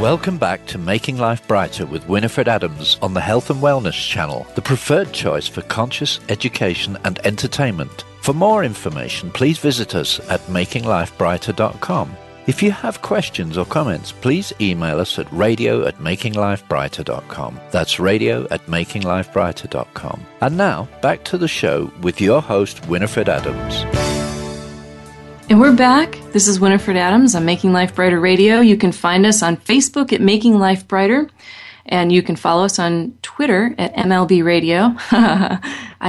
Welcome 0.00 0.38
back 0.38 0.64
to 0.66 0.78
Making 0.78 1.18
Life 1.18 1.46
Brighter 1.48 1.84
with 1.84 2.08
Winifred 2.08 2.48
Adams 2.48 2.96
on 3.02 3.12
the 3.12 3.20
Health 3.20 3.50
and 3.50 3.60
Wellness 3.60 4.08
channel, 4.08 4.46
the 4.54 4.62
preferred 4.62 5.12
choice 5.12 5.48
for 5.48 5.62
conscious 5.62 6.20
education 6.28 6.96
and 7.04 7.18
entertainment. 7.26 8.04
For 8.26 8.32
more 8.32 8.64
information, 8.64 9.30
please 9.30 9.56
visit 9.60 9.94
us 9.94 10.18
at 10.28 10.40
makinglifebrighter.com. 10.48 12.16
If 12.48 12.60
you 12.60 12.72
have 12.72 13.00
questions 13.00 13.56
or 13.56 13.64
comments, 13.64 14.10
please 14.10 14.52
email 14.60 14.98
us 14.98 15.16
at 15.20 15.32
radio 15.32 15.86
at 15.86 15.98
makinglifebrighter.com. 15.98 17.60
That's 17.70 18.00
radio 18.00 18.48
at 18.50 18.66
makinglifebrighter.com. 18.66 20.26
And 20.40 20.56
now, 20.56 20.88
back 21.02 21.22
to 21.26 21.38
the 21.38 21.46
show 21.46 21.92
with 22.00 22.20
your 22.20 22.42
host, 22.42 22.84
Winifred 22.88 23.28
Adams. 23.28 23.84
And 25.48 25.60
we're 25.60 25.76
back. 25.76 26.18
This 26.32 26.48
is 26.48 26.58
Winifred 26.58 26.96
Adams 26.96 27.36
on 27.36 27.44
Making 27.44 27.72
Life 27.72 27.94
Brighter 27.94 28.18
Radio. 28.18 28.58
You 28.58 28.76
can 28.76 28.90
find 28.90 29.24
us 29.24 29.40
on 29.40 29.56
Facebook 29.56 30.12
at 30.12 30.20
Making 30.20 30.58
Life 30.58 30.88
Brighter, 30.88 31.30
and 31.86 32.12
you 32.12 32.22
can 32.22 32.36
follow 32.36 32.64
us 32.64 32.78
on 32.78 33.16
Twitter 33.22 33.74
at 33.78 33.94
MLB 33.94 34.44
Radio. 34.44 34.94
I 35.10 35.60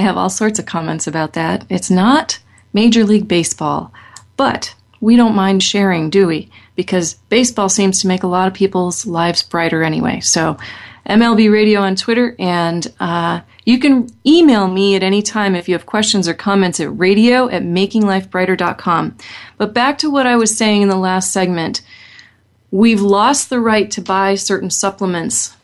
have 0.01 0.17
all 0.17 0.29
sorts 0.29 0.59
of 0.59 0.65
comments 0.65 1.07
about 1.07 1.33
that. 1.33 1.65
It's 1.69 1.89
not 1.89 2.39
Major 2.73 3.03
League 3.03 3.27
Baseball, 3.27 3.91
but 4.35 4.75
we 4.99 5.15
don't 5.15 5.35
mind 5.35 5.63
sharing, 5.63 6.09
do 6.09 6.27
we? 6.27 6.49
Because 6.75 7.15
baseball 7.29 7.69
seems 7.69 8.01
to 8.01 8.07
make 8.07 8.23
a 8.23 8.27
lot 8.27 8.47
of 8.47 8.53
people's 8.53 9.05
lives 9.05 9.43
brighter 9.43 9.83
anyway. 9.83 10.19
So, 10.19 10.57
MLB 11.07 11.51
Radio 11.51 11.81
on 11.81 11.95
Twitter, 11.95 12.35
and 12.37 12.85
uh, 12.99 13.39
you 13.65 13.79
can 13.79 14.09
email 14.25 14.67
me 14.67 14.95
at 14.95 15.03
any 15.03 15.21
time 15.21 15.55
if 15.55 15.67
you 15.67 15.73
have 15.73 15.85
questions 15.85 16.27
or 16.27 16.33
comments 16.33 16.79
at 16.79 16.97
radio 16.97 17.49
at 17.49 17.63
makinglifebrighter.com. 17.63 19.17
But 19.57 19.73
back 19.73 19.97
to 19.99 20.09
what 20.09 20.27
I 20.27 20.35
was 20.35 20.57
saying 20.57 20.81
in 20.81 20.89
the 20.89 20.97
last 20.97 21.31
segment, 21.31 21.81
we've 22.71 23.01
lost 23.01 23.49
the 23.49 23.59
right 23.59 23.89
to 23.91 24.01
buy 24.01 24.35
certain 24.35 24.69
supplements 24.69 25.56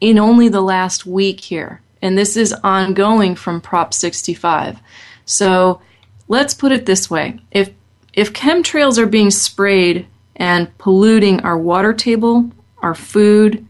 in 0.00 0.18
only 0.18 0.48
the 0.48 0.60
last 0.60 1.06
week 1.06 1.40
here, 1.40 1.82
and 2.02 2.16
this 2.16 2.36
is 2.36 2.52
ongoing 2.64 3.34
from 3.34 3.60
Prop 3.60 3.92
65. 3.92 4.80
So 5.24 5.80
let's 6.28 6.54
put 6.54 6.72
it 6.72 6.86
this 6.86 7.10
way 7.10 7.40
if 7.50 7.70
if 8.12 8.32
chemtrails 8.32 8.98
are 8.98 9.06
being 9.06 9.30
sprayed 9.30 10.06
and 10.36 10.76
polluting 10.78 11.40
our 11.40 11.56
water 11.56 11.92
table, 11.92 12.50
our 12.78 12.94
food, 12.94 13.66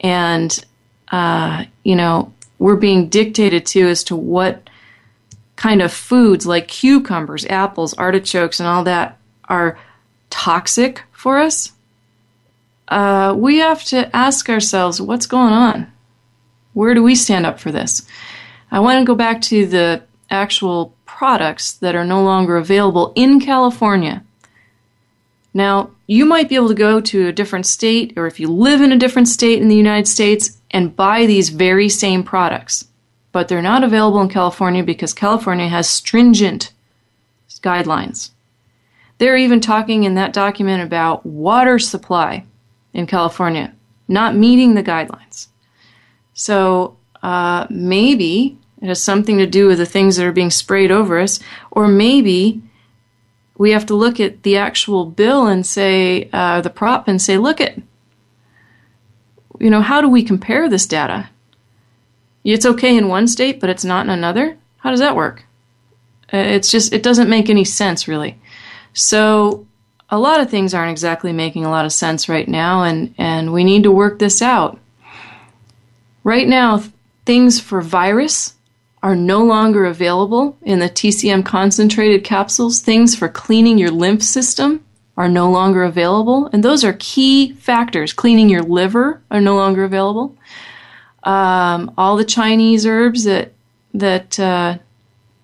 and 0.00 0.64
uh, 1.10 1.64
you 1.84 1.96
know 1.96 2.32
we're 2.58 2.76
being 2.76 3.08
dictated 3.08 3.66
to 3.66 3.88
as 3.88 4.04
to 4.04 4.16
what 4.16 4.68
kind 5.56 5.82
of 5.82 5.92
foods 5.92 6.46
like 6.46 6.68
cucumbers, 6.68 7.44
apples, 7.46 7.92
artichokes, 7.94 8.60
and 8.60 8.68
all 8.68 8.84
that 8.84 9.18
are 9.44 9.78
toxic 10.30 11.02
for 11.10 11.38
us, 11.38 11.72
uh, 12.88 13.34
we 13.36 13.58
have 13.58 13.84
to 13.84 14.14
ask 14.16 14.48
ourselves 14.48 15.00
what's 15.00 15.26
going 15.26 15.52
on? 15.52 15.92
Where 16.72 16.94
do 16.94 17.02
we 17.02 17.14
stand 17.14 17.46
up 17.46 17.60
for 17.60 17.70
this? 17.70 18.06
I 18.70 18.80
want 18.80 19.00
to 19.00 19.04
go 19.04 19.14
back 19.14 19.40
to 19.42 19.66
the 19.66 20.02
actual 20.30 20.94
products 21.06 21.72
that 21.72 21.94
are 21.94 22.04
no 22.04 22.22
longer 22.22 22.56
available 22.56 23.12
in 23.14 23.40
California. 23.40 24.22
Now, 25.54 25.90
you 26.06 26.24
might 26.24 26.48
be 26.48 26.54
able 26.54 26.68
to 26.68 26.74
go 26.74 27.00
to 27.00 27.26
a 27.26 27.32
different 27.32 27.66
state, 27.66 28.14
or 28.16 28.26
if 28.26 28.38
you 28.38 28.48
live 28.48 28.80
in 28.80 28.92
a 28.92 28.98
different 28.98 29.28
state 29.28 29.60
in 29.60 29.68
the 29.68 29.76
United 29.76 30.06
States, 30.06 30.58
and 30.70 30.94
buy 30.94 31.26
these 31.26 31.48
very 31.48 31.88
same 31.88 32.22
products. 32.22 32.86
But 33.32 33.48
they're 33.48 33.62
not 33.62 33.84
available 33.84 34.20
in 34.20 34.28
California 34.28 34.82
because 34.82 35.12
California 35.14 35.68
has 35.68 35.88
stringent 35.88 36.72
guidelines. 37.62 38.30
They're 39.18 39.36
even 39.36 39.60
talking 39.60 40.04
in 40.04 40.14
that 40.14 40.32
document 40.32 40.82
about 40.82 41.26
water 41.26 41.78
supply 41.78 42.44
in 42.98 43.06
California 43.06 43.72
not 44.08 44.34
meeting 44.34 44.74
the 44.74 44.82
guidelines. 44.82 45.48
So 46.32 46.96
uh, 47.22 47.66
maybe 47.68 48.58
it 48.80 48.88
has 48.88 49.02
something 49.02 49.38
to 49.38 49.46
do 49.46 49.66
with 49.66 49.78
the 49.78 49.86
things 49.86 50.16
that 50.16 50.26
are 50.26 50.32
being 50.32 50.50
sprayed 50.50 50.90
over 50.90 51.18
us, 51.18 51.40
or 51.70 51.86
maybe 51.86 52.62
we 53.58 53.72
have 53.72 53.86
to 53.86 53.94
look 53.94 54.18
at 54.18 54.42
the 54.44 54.56
actual 54.56 55.04
bill 55.04 55.46
and 55.46 55.66
say, 55.66 56.30
uh, 56.32 56.60
the 56.60 56.70
prop 56.70 57.08
and 57.08 57.20
say, 57.20 57.36
look 57.36 57.60
at, 57.60 57.76
you 59.58 59.68
know, 59.68 59.82
how 59.82 60.00
do 60.00 60.08
we 60.08 60.22
compare 60.22 60.68
this 60.68 60.86
data? 60.86 61.28
It's 62.44 62.64
okay 62.64 62.96
in 62.96 63.08
one 63.08 63.26
state, 63.26 63.60
but 63.60 63.68
it's 63.68 63.84
not 63.84 64.06
in 64.06 64.10
another? 64.10 64.56
How 64.78 64.90
does 64.90 65.00
that 65.00 65.16
work? 65.16 65.44
Uh, 66.32 66.36
it's 66.36 66.70
just, 66.70 66.92
it 66.92 67.02
doesn't 67.02 67.28
make 67.28 67.50
any 67.50 67.64
sense, 67.64 68.06
really. 68.06 68.38
So, 68.92 69.66
a 70.10 70.18
lot 70.18 70.40
of 70.40 70.50
things 70.50 70.74
aren't 70.74 70.90
exactly 70.90 71.32
making 71.32 71.64
a 71.64 71.70
lot 71.70 71.84
of 71.84 71.92
sense 71.92 72.28
right 72.28 72.48
now, 72.48 72.82
and, 72.82 73.14
and 73.18 73.52
we 73.52 73.64
need 73.64 73.82
to 73.82 73.90
work 73.90 74.18
this 74.18 74.40
out. 74.40 74.78
Right 76.24 76.48
now, 76.48 76.82
things 77.26 77.60
for 77.60 77.80
virus 77.80 78.54
are 79.02 79.14
no 79.14 79.44
longer 79.44 79.84
available 79.84 80.56
in 80.62 80.78
the 80.78 80.88
TCM 80.88 81.44
concentrated 81.44 82.24
capsules. 82.24 82.80
Things 82.80 83.14
for 83.14 83.28
cleaning 83.28 83.78
your 83.78 83.90
lymph 83.90 84.22
system 84.22 84.84
are 85.16 85.28
no 85.28 85.50
longer 85.50 85.82
available, 85.84 86.48
and 86.52 86.64
those 86.64 86.84
are 86.84 86.96
key 86.98 87.52
factors. 87.52 88.12
Cleaning 88.12 88.48
your 88.48 88.62
liver 88.62 89.20
are 89.30 89.40
no 89.40 89.56
longer 89.56 89.84
available. 89.84 90.36
Um, 91.22 91.92
all 91.98 92.16
the 92.16 92.24
Chinese 92.24 92.86
herbs 92.86 93.24
that 93.24 93.52
that 93.94 94.38
uh, 94.38 94.78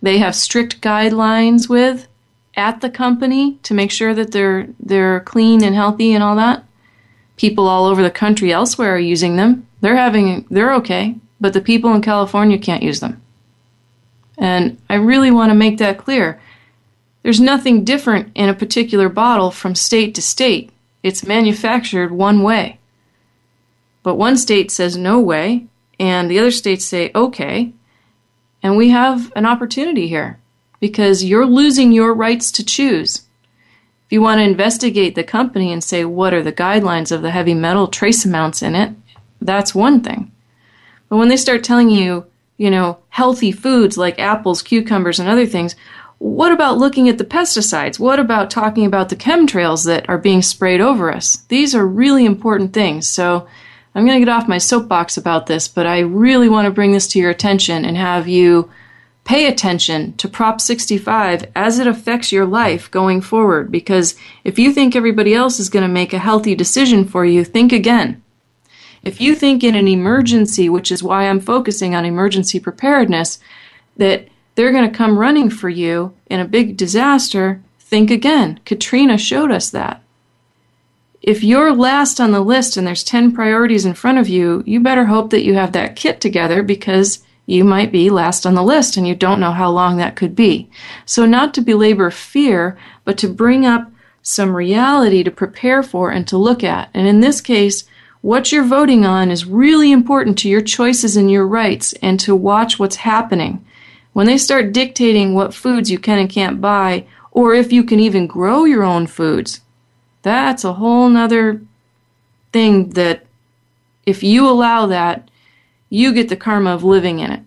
they 0.01 0.19
have 0.19 0.35
strict 0.35 0.81
guidelines 0.81 1.69
with 1.69 2.07
at 2.57 2.81
the 2.81 2.91
company 2.91 3.59
to 3.63 3.75
make 3.75 3.91
sure 3.91 4.15
that 4.15 4.33
they're 4.33 4.69
they're 4.81 5.21
clean 5.21 5.63
and 5.63 5.75
healthy 5.75 6.13
and 6.13 6.23
all 6.23 6.37
that. 6.37 6.65
People 7.37 7.67
all 7.67 7.87
over 7.87 8.03
the 8.03 8.11
country 8.11 8.53
elsewhere 8.53 8.95
are 8.95 8.99
using 8.99 9.37
them. 9.37 9.67
They're 9.81 9.97
having 9.97 10.47
they're 10.51 10.75
okay, 10.75 11.17
but 11.41 11.53
the 11.53 11.61
people 11.61 11.93
in 11.95 12.03
California 12.03 12.59
can't 12.59 12.83
use 12.83 13.01
them. 13.01 13.21
And 14.39 14.81
I 14.89 14.95
really 14.95 15.31
want 15.31 15.51
to 15.51 15.55
make 15.55 15.79
that 15.79 15.99
clear. 15.99 16.41
There's 17.23 17.41
nothing 17.41 17.85
different 17.85 18.33
in 18.35 18.49
a 18.49 18.55
particular 18.55 19.09
bottle 19.09 19.51
from 19.51 19.75
state 19.75 20.15
to 20.15 20.23
state. 20.23 20.71
It's 21.03 21.27
manufactured 21.27 22.13
one 22.13 22.43
way. 22.43 22.79
But 24.03 24.17
one 24.17 24.37
state 24.37 24.71
says 24.71 24.97
no 24.97 25.19
way, 25.19 25.67
and 25.99 26.31
the 26.31 26.39
other 26.39 26.51
states 26.51 26.85
say 26.85 27.11
okay. 27.15 27.73
And 28.63 28.77
we 28.77 28.91
have 28.91 29.33
an 29.35 29.47
opportunity 29.47 30.09
here 30.09 30.39
because 30.85 31.25
you're 31.25 31.47
losing 31.47 31.93
your 31.93 32.13
rights 32.13 32.53
to 32.53 32.63
choose. 32.63 33.23
If 34.05 34.13
you 34.13 34.21
want 34.21 34.39
to 34.39 34.45
investigate 34.45 35.15
the 35.15 35.25
company 35.25 35.73
and 35.73 35.83
say 35.83 36.05
what 36.05 36.35
are 36.35 36.43
the 36.43 36.53
guidelines 36.53 37.11
of 37.11 37.23
the 37.23 37.31
heavy 37.31 37.55
metal 37.55 37.89
trace 37.89 38.27
amounts 38.27 38.61
in 38.61 38.75
it, 38.75 38.93
that's 39.41 39.75
one 39.75 40.03
thing. 40.03 40.31
But 41.09 41.17
when 41.17 41.31
they 41.31 41.39
start 41.39 41.65
telling 41.65 41.89
you, 41.89 42.27
you 42.59 42.71
know, 42.71 42.99
healthy 43.09 43.51
foods 43.51 43.97
like 43.97 44.19
apples, 44.19 44.61
cucumbers, 44.61 45.19
and 45.19 45.27
other 45.27 45.47
things, 45.47 45.75
what 46.19 46.53
about 46.53 46.77
looking 46.77 47.09
at 47.09 47.17
the 47.17 47.25
pesticides? 47.25 47.99
What 47.99 48.21
about 48.21 48.51
talking 48.51 48.85
about 48.85 49.09
the 49.09 49.17
chemtrails 49.17 49.87
that 49.87 50.07
are 50.07 50.19
being 50.19 50.43
sprayed 50.43 50.83
over 50.83 51.11
us? 51.11 51.37
These 51.49 51.75
are 51.75 51.87
really 51.87 52.27
important 52.27 52.75
things. 52.75 53.09
So 53.09 53.49
I'm 53.95 54.05
going 54.05 54.21
to 54.21 54.27
get 54.27 54.31
off 54.31 54.47
my 54.47 54.59
soapbox 54.59 55.17
about 55.17 55.47
this, 55.47 55.67
but 55.67 55.87
I 55.87 56.01
really 56.01 56.51
want 56.51 56.67
to 56.67 56.71
bring 56.71 56.93
this 56.93 57.07
to 57.09 57.19
your 57.19 57.31
attention 57.31 57.87
and 57.87 57.97
have 57.97 58.29
you 58.29 58.71
Pay 59.25 59.47
attention 59.47 60.15
to 60.19 60.29
Prop 60.29 60.61
65 60.61 61.47
as 61.57 61.79
it 61.79 61.87
affects 61.87 62.31
your 62.31 62.45
life 62.45 62.91
going 62.91 63.23
forward 63.23 63.73
because 63.73 64.17
if 64.45 64.59
you 64.59 64.71
think 64.73 64.95
everybody 64.95 65.35
else 65.35 65.59
is 65.59 65.71
going 65.71 65.83
to 65.83 65.89
make 65.89 66.13
a 66.13 66.19
healthy 66.19 66.55
decision 66.55 67.07
for 67.07 67.25
you, 67.25 67.43
think 67.43 67.73
again. 67.73 68.23
If 69.03 69.21
you 69.21 69.35
think 69.35 69.65
in 69.65 69.75
an 69.75 69.89
emergency, 69.89 70.69
which 70.69 70.93
is 70.93 71.03
why 71.03 71.29
I'm 71.29 71.41
focusing 71.41 71.95
on 71.95 72.05
emergency 72.05 72.61
preparedness, 72.61 73.39
that 73.97 74.29
they're 74.55 74.73
going 74.73 74.91
to 74.91 74.97
come 74.97 75.19
running 75.19 75.51
for 75.51 75.69
you 75.69 76.15
in 76.27 76.41
a 76.41 76.47
big 76.47 76.77
disaster, 76.77 77.63
think 77.79 78.11
again. 78.11 78.61
Katrina 78.65 79.17
showed 79.17 79.51
us 79.51 79.71
that. 79.71 80.03
If 81.23 81.43
you're 81.43 81.75
last 81.75 82.21
on 82.21 82.33
the 82.33 82.41
list 82.41 82.77
and 82.77 82.87
there's 82.87 83.03
10 83.05 83.33
priorities 83.33 83.87
in 83.87 83.95
front 83.95 84.19
of 84.19 84.29
you, 84.29 84.63
you 84.67 84.81
better 84.81 85.07
hope 85.07 85.31
that 85.31 85.45
you 85.45 85.55
have 85.55 85.73
that 85.73 85.97
kit 85.97 86.21
together 86.21 86.63
because 86.63 87.25
you 87.47 87.65
might 87.65 87.93
be 87.93 88.11
last 88.11 88.47
on 88.47 88.55
the 88.55 88.63
list 88.63 88.97
and 88.97 89.07
you 89.07 89.15
don't 89.15 89.41
know 89.41 89.53
how 89.53 89.71
long 89.71 89.97
that 89.97 90.17
could 90.17 90.35
be. 90.35 90.71
So, 91.05 91.27
not 91.27 91.55
to 91.55 91.61
belabor 91.61 92.11
fear, 92.11 92.79
but 93.05 93.19
to 93.19 93.29
bring 93.29 93.67
up 93.67 93.91
some 94.23 94.57
reality 94.57 95.23
to 95.23 95.31
prepare 95.31 95.83
for 95.83 96.11
and 96.11 96.27
to 96.29 96.39
look 96.39 96.65
at. 96.65 96.89
And 96.95 97.07
in 97.07 97.21
this 97.21 97.41
case, 97.41 97.85
what 98.23 98.51
you're 98.51 98.65
voting 98.65 99.05
on 99.05 99.31
is 99.31 99.45
really 99.45 99.93
important 99.93 100.39
to 100.39 100.49
your 100.49 100.63
choices 100.63 101.17
and 101.17 101.31
your 101.31 101.47
rights 101.47 101.93
and 102.01 102.19
to 102.21 102.35
watch 102.35 102.79
what's 102.79 102.97
happening. 102.97 103.65
When 104.15 104.27
they 104.27 104.39
start 104.39 104.73
dictating 104.73 105.35
what 105.35 105.53
foods 105.53 105.91
you 105.91 105.99
can 105.99 106.19
and 106.19 106.31
can't 106.31 106.61
buy, 106.61 107.07
or 107.33 107.55
if 107.55 107.71
you 107.71 107.85
can 107.85 108.01
even 108.01 108.27
grow 108.27 108.65
your 108.65 108.83
own 108.83 109.07
foods, 109.07 109.61
that's 110.23 110.65
a 110.65 110.73
whole 110.73 111.11
nother 111.11 111.61
thing 112.51 112.91
that 112.91 113.27
if 114.07 114.23
you 114.23 114.49
allow 114.49 114.87
that, 114.87 115.29
you 115.95 116.13
get 116.13 116.29
the 116.29 116.37
karma 116.37 116.75
of 116.75 116.83
living 116.83 117.21
in 117.21 117.31
it. 117.31 117.43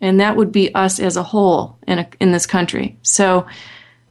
And 0.00 0.18
that 0.18 0.36
would 0.36 0.50
be 0.50 0.74
us 0.74 0.98
as 0.98 1.16
a 1.16 1.22
whole 1.22 1.78
in, 1.86 2.00
a, 2.00 2.08
in 2.18 2.32
this 2.32 2.44
country. 2.44 2.98
So 3.02 3.46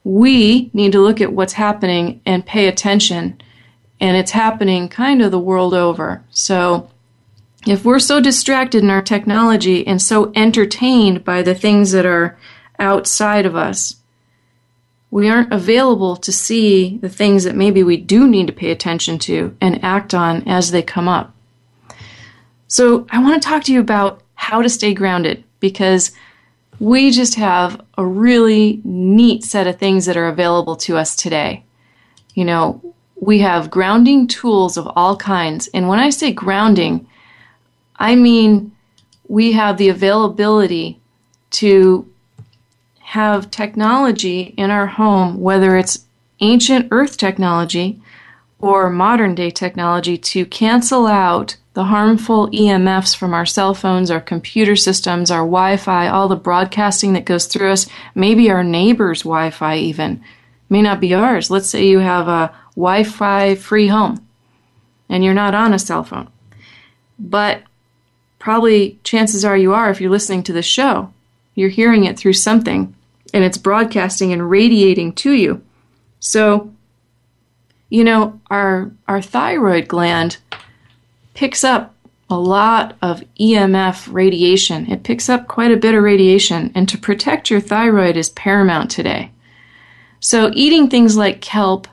we 0.04 0.70
need 0.72 0.92
to 0.92 1.02
look 1.02 1.20
at 1.20 1.34
what's 1.34 1.52
happening 1.52 2.22
and 2.24 2.46
pay 2.46 2.66
attention. 2.66 3.40
And 4.00 4.16
it's 4.16 4.30
happening 4.30 4.88
kind 4.88 5.20
of 5.20 5.30
the 5.30 5.38
world 5.38 5.74
over. 5.74 6.24
So 6.30 6.88
if 7.66 7.84
we're 7.84 7.98
so 7.98 8.20
distracted 8.20 8.82
in 8.82 8.90
our 8.90 9.02
technology 9.02 9.86
and 9.86 10.00
so 10.00 10.32
entertained 10.34 11.22
by 11.22 11.42
the 11.42 11.54
things 11.54 11.92
that 11.92 12.06
are 12.06 12.38
outside 12.78 13.44
of 13.44 13.54
us, 13.54 13.96
we 15.10 15.28
aren't 15.28 15.52
available 15.52 16.16
to 16.16 16.32
see 16.32 16.96
the 16.96 17.10
things 17.10 17.44
that 17.44 17.54
maybe 17.54 17.82
we 17.82 17.98
do 17.98 18.26
need 18.26 18.46
to 18.46 18.52
pay 18.54 18.70
attention 18.70 19.18
to 19.18 19.54
and 19.60 19.84
act 19.84 20.14
on 20.14 20.48
as 20.48 20.70
they 20.70 20.82
come 20.82 21.06
up. 21.06 21.34
So, 22.72 23.06
I 23.10 23.22
want 23.22 23.42
to 23.42 23.46
talk 23.46 23.64
to 23.64 23.72
you 23.74 23.80
about 23.80 24.22
how 24.34 24.62
to 24.62 24.68
stay 24.70 24.94
grounded 24.94 25.44
because 25.60 26.10
we 26.80 27.10
just 27.10 27.34
have 27.34 27.78
a 27.98 28.06
really 28.06 28.80
neat 28.82 29.44
set 29.44 29.66
of 29.66 29.78
things 29.78 30.06
that 30.06 30.16
are 30.16 30.28
available 30.28 30.76
to 30.76 30.96
us 30.96 31.14
today. 31.14 31.64
You 32.32 32.46
know, 32.46 32.94
we 33.20 33.40
have 33.40 33.70
grounding 33.70 34.26
tools 34.26 34.78
of 34.78 34.88
all 34.96 35.18
kinds. 35.18 35.68
And 35.74 35.86
when 35.86 35.98
I 35.98 36.08
say 36.08 36.32
grounding, 36.32 37.06
I 37.96 38.16
mean 38.16 38.72
we 39.28 39.52
have 39.52 39.76
the 39.76 39.90
availability 39.90 40.98
to 41.60 42.10
have 43.00 43.50
technology 43.50 44.54
in 44.56 44.70
our 44.70 44.86
home, 44.86 45.42
whether 45.42 45.76
it's 45.76 46.06
ancient 46.40 46.88
earth 46.90 47.18
technology 47.18 48.00
or 48.62 48.88
modern 48.88 49.34
day 49.34 49.50
technology, 49.50 50.16
to 50.16 50.46
cancel 50.46 51.06
out 51.06 51.56
the 51.74 51.84
harmful 51.84 52.48
EMFs 52.50 53.16
from 53.16 53.34
our 53.34 53.44
cell 53.44 53.74
phones, 53.74 54.10
our 54.10 54.20
computer 54.20 54.76
systems, 54.76 55.30
our 55.30 55.40
Wi 55.40 55.76
Fi, 55.76 56.08
all 56.08 56.28
the 56.28 56.36
broadcasting 56.36 57.12
that 57.12 57.24
goes 57.24 57.46
through 57.46 57.72
us, 57.72 57.86
maybe 58.14 58.50
our 58.50 58.64
neighbor's 58.64 59.22
Wi 59.22 59.50
Fi 59.50 59.76
even, 59.76 60.22
may 60.70 60.80
not 60.80 61.00
be 61.00 61.12
ours. 61.12 61.50
Let's 61.50 61.68
say 61.68 61.86
you 61.86 61.98
have 61.98 62.28
a 62.28 62.54
Wi 62.76 63.04
Fi 63.04 63.54
free 63.54 63.88
home 63.88 64.26
and 65.08 65.24
you're 65.24 65.34
not 65.34 65.54
on 65.54 65.74
a 65.74 65.78
cell 65.78 66.04
phone. 66.04 66.28
But 67.18 67.62
probably 68.38 68.98
chances 69.04 69.44
are 69.44 69.56
you 69.56 69.74
are 69.74 69.90
if 69.90 70.00
you're 70.00 70.10
listening 70.10 70.42
to 70.44 70.52
the 70.52 70.62
show. 70.62 71.12
You're 71.54 71.68
hearing 71.68 72.04
it 72.04 72.18
through 72.18 72.32
something 72.34 72.94
and 73.32 73.44
it's 73.44 73.58
broadcasting 73.58 74.32
and 74.32 74.50
radiating 74.50 75.12
to 75.14 75.32
you. 75.32 75.62
So, 76.20 76.71
you 77.92 78.04
know, 78.04 78.40
our 78.50 78.90
our 79.06 79.20
thyroid 79.20 79.86
gland 79.86 80.38
picks 81.34 81.62
up 81.62 81.94
a 82.30 82.38
lot 82.38 82.96
of 83.02 83.22
EMF 83.38 84.10
radiation. 84.10 84.90
It 84.90 85.02
picks 85.02 85.28
up 85.28 85.46
quite 85.46 85.70
a 85.70 85.76
bit 85.76 85.94
of 85.94 86.02
radiation, 86.02 86.72
and 86.74 86.88
to 86.88 86.96
protect 86.96 87.50
your 87.50 87.60
thyroid 87.60 88.16
is 88.16 88.30
paramount 88.30 88.90
today. 88.90 89.30
So, 90.20 90.50
eating 90.54 90.88
things 90.88 91.18
like 91.18 91.42
kelp, 91.42 91.86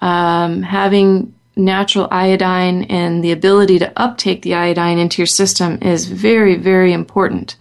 um, 0.00 0.62
having 0.62 1.34
natural 1.56 2.06
iodine, 2.12 2.84
and 2.84 3.24
the 3.24 3.32
ability 3.32 3.80
to 3.80 3.92
uptake 4.00 4.42
the 4.42 4.54
iodine 4.54 4.98
into 4.98 5.20
your 5.20 5.26
system 5.26 5.78
is 5.82 6.06
very, 6.06 6.54
very 6.54 6.92
important. 6.92 7.56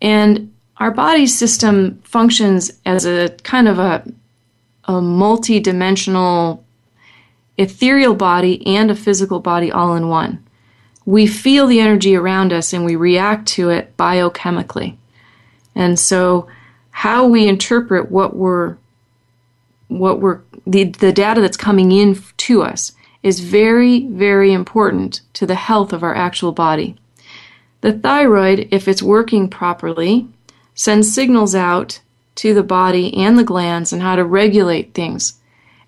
And 0.00 0.50
our 0.78 0.92
body 0.92 1.26
system 1.26 2.00
functions 2.04 2.72
as 2.86 3.04
a 3.04 3.28
kind 3.42 3.68
of 3.68 3.78
a, 3.78 4.02
a 4.84 5.02
multi 5.02 5.60
dimensional 5.60 6.64
ethereal 7.60 8.14
body 8.14 8.66
and 8.66 8.90
a 8.90 8.96
physical 8.96 9.38
body 9.38 9.70
all 9.70 9.94
in 9.94 10.08
one. 10.08 10.42
We 11.04 11.26
feel 11.26 11.66
the 11.66 11.80
energy 11.80 12.16
around 12.16 12.52
us 12.52 12.72
and 12.72 12.84
we 12.84 12.96
react 12.96 13.46
to 13.48 13.68
it 13.68 13.96
biochemically. 13.96 14.96
And 15.74 15.98
so, 15.98 16.48
how 16.90 17.26
we 17.26 17.46
interpret 17.46 18.10
what 18.10 18.34
we're 18.34 18.76
what 19.88 20.20
we're 20.20 20.40
the, 20.66 20.84
the 20.84 21.12
data 21.12 21.40
that's 21.40 21.56
coming 21.56 21.92
in 21.92 22.20
to 22.38 22.62
us 22.62 22.92
is 23.22 23.40
very, 23.40 24.06
very 24.06 24.52
important 24.52 25.20
to 25.34 25.46
the 25.46 25.54
health 25.54 25.92
of 25.92 26.02
our 26.02 26.14
actual 26.14 26.52
body. 26.52 26.96
The 27.80 27.92
thyroid, 27.92 28.68
if 28.70 28.88
it's 28.88 29.02
working 29.02 29.48
properly, 29.48 30.28
sends 30.74 31.12
signals 31.12 31.54
out 31.54 32.00
to 32.36 32.54
the 32.54 32.62
body 32.62 33.14
and 33.16 33.38
the 33.38 33.44
glands 33.44 33.92
and 33.92 34.00
how 34.00 34.16
to 34.16 34.24
regulate 34.24 34.94
things. 34.94 35.39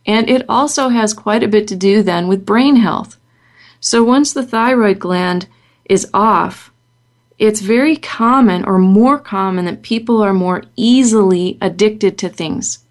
And 0.07 0.29
it 0.29 0.45
also 0.49 0.89
has 0.89 1.15
quite 1.15 1.43
a 1.43 1.49
bit 1.49 1.69
to 1.69 1.77
do 1.77 2.03
then 2.03 2.29
with 2.29 2.47
brain 2.47 2.77
health. 2.77 3.17
So 3.81 4.03
once 4.03 4.33
the 4.33 4.47
thyroid 4.47 4.99
gland 4.99 5.49
is 5.85 6.09
off, 6.15 6.73
it's 7.39 7.61
very 7.61 7.97
common 7.97 8.65
or 8.65 8.79
more 8.79 9.19
common 9.19 9.65
that 9.65 9.83
people 9.83 10.23
are 10.23 10.35
more 10.35 10.63
easily 10.77 11.59
addicted 11.61 12.17
to 12.19 12.29
things. 12.29 12.85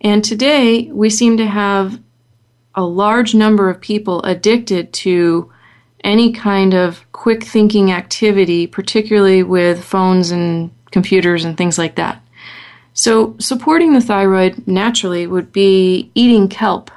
And 0.00 0.24
today 0.24 0.90
we 0.92 1.08
seem 1.10 1.36
to 1.36 1.46
have 1.46 2.00
a 2.74 2.84
large 2.84 3.34
number 3.34 3.70
of 3.70 3.80
people 3.80 4.22
addicted 4.22 4.92
to 4.92 5.52
any 6.02 6.32
kind 6.32 6.74
of 6.74 7.04
quick 7.12 7.44
thinking 7.44 7.92
activity, 7.92 8.66
particularly 8.66 9.42
with 9.42 9.84
phones 9.84 10.30
and 10.30 10.70
computers 10.90 11.44
and 11.44 11.56
things 11.56 11.78
like 11.78 11.94
that. 11.94 12.23
So, 12.96 13.34
supporting 13.40 13.92
the 13.92 14.00
thyroid 14.00 14.68
naturally 14.68 15.26
would 15.26 15.52
be 15.52 16.12
eating 16.14 16.48
kelp. 16.48 16.92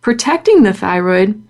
Protecting 0.00 0.62
the 0.62 0.72
thyroid 0.72 1.42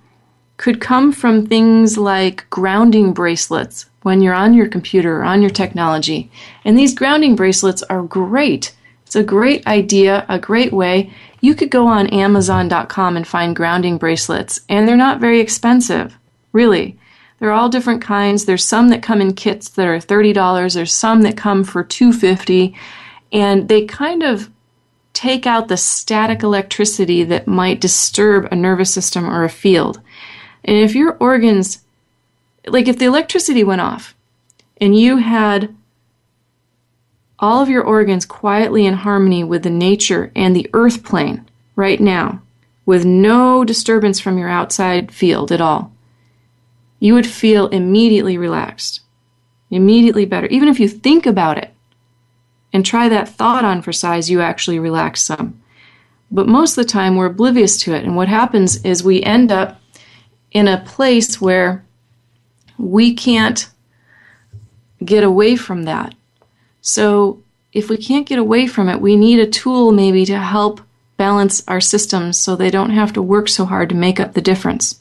could 0.56 0.80
come 0.80 1.12
from 1.12 1.46
things 1.46 1.96
like 1.96 2.50
grounding 2.50 3.12
bracelets 3.12 3.86
when 4.02 4.22
you're 4.22 4.34
on 4.34 4.54
your 4.54 4.66
computer 4.66 5.20
or 5.20 5.24
on 5.24 5.40
your 5.40 5.50
technology. 5.50 6.30
And 6.64 6.76
these 6.76 6.94
grounding 6.94 7.36
bracelets 7.36 7.84
are 7.84 8.02
great. 8.02 8.74
It's 9.04 9.14
a 9.14 9.22
great 9.22 9.64
idea, 9.68 10.26
a 10.28 10.38
great 10.38 10.72
way. 10.72 11.12
You 11.40 11.54
could 11.54 11.70
go 11.70 11.86
on 11.86 12.08
Amazon.com 12.08 13.16
and 13.16 13.26
find 13.26 13.54
grounding 13.54 13.98
bracelets, 13.98 14.62
and 14.68 14.88
they're 14.88 14.96
not 14.96 15.20
very 15.20 15.38
expensive, 15.38 16.18
really. 16.52 16.98
They're 17.38 17.52
all 17.52 17.68
different 17.68 18.02
kinds. 18.02 18.46
There's 18.46 18.64
some 18.64 18.88
that 18.88 19.02
come 19.02 19.20
in 19.20 19.34
kits 19.34 19.68
that 19.68 19.86
are 19.86 19.98
$30. 19.98 20.74
There's 20.74 20.92
some 20.92 21.22
that 21.22 21.36
come 21.36 21.62
for 21.62 21.84
$250 21.84 22.74
and 23.36 23.68
they 23.68 23.84
kind 23.84 24.22
of 24.22 24.50
take 25.12 25.46
out 25.46 25.68
the 25.68 25.76
static 25.76 26.42
electricity 26.42 27.22
that 27.22 27.46
might 27.46 27.82
disturb 27.82 28.46
a 28.50 28.56
nervous 28.56 28.90
system 28.90 29.28
or 29.28 29.44
a 29.44 29.50
field. 29.50 30.00
And 30.64 30.78
if 30.78 30.94
your 30.94 31.18
organs, 31.20 31.84
like 32.66 32.88
if 32.88 32.98
the 32.98 33.04
electricity 33.04 33.62
went 33.62 33.82
off 33.82 34.14
and 34.80 34.98
you 34.98 35.18
had 35.18 35.76
all 37.38 37.60
of 37.60 37.68
your 37.68 37.84
organs 37.84 38.24
quietly 38.24 38.86
in 38.86 38.94
harmony 38.94 39.44
with 39.44 39.64
the 39.64 39.70
nature 39.70 40.32
and 40.34 40.56
the 40.56 40.70
earth 40.72 41.04
plane 41.04 41.46
right 41.74 42.00
now, 42.00 42.40
with 42.86 43.04
no 43.04 43.64
disturbance 43.64 44.18
from 44.18 44.38
your 44.38 44.48
outside 44.48 45.12
field 45.12 45.52
at 45.52 45.60
all, 45.60 45.92
you 47.00 47.12
would 47.12 47.26
feel 47.26 47.66
immediately 47.66 48.38
relaxed, 48.38 49.00
immediately 49.70 50.24
better. 50.24 50.46
Even 50.46 50.68
if 50.68 50.80
you 50.80 50.88
think 50.88 51.26
about 51.26 51.58
it, 51.58 51.74
and 52.76 52.84
try 52.84 53.08
that 53.08 53.26
thought 53.26 53.64
on 53.64 53.80
for 53.80 53.90
size, 53.90 54.28
you 54.28 54.42
actually 54.42 54.78
relax 54.78 55.22
some. 55.22 55.58
But 56.30 56.46
most 56.46 56.76
of 56.76 56.84
the 56.84 56.92
time, 56.92 57.16
we're 57.16 57.24
oblivious 57.24 57.78
to 57.78 57.94
it. 57.94 58.04
And 58.04 58.16
what 58.16 58.28
happens 58.28 58.84
is 58.84 59.02
we 59.02 59.22
end 59.22 59.50
up 59.50 59.80
in 60.50 60.68
a 60.68 60.82
place 60.84 61.40
where 61.40 61.86
we 62.76 63.14
can't 63.14 63.66
get 65.02 65.24
away 65.24 65.56
from 65.56 65.84
that. 65.84 66.14
So, 66.82 67.42
if 67.72 67.88
we 67.88 67.96
can't 67.96 68.28
get 68.28 68.38
away 68.38 68.66
from 68.66 68.90
it, 68.90 69.00
we 69.00 69.16
need 69.16 69.40
a 69.40 69.46
tool 69.46 69.90
maybe 69.90 70.26
to 70.26 70.38
help 70.38 70.82
balance 71.16 71.64
our 71.66 71.80
systems 71.80 72.38
so 72.38 72.56
they 72.56 72.70
don't 72.70 72.90
have 72.90 73.14
to 73.14 73.22
work 73.22 73.48
so 73.48 73.64
hard 73.64 73.88
to 73.88 73.94
make 73.94 74.20
up 74.20 74.34
the 74.34 74.42
difference. 74.42 75.00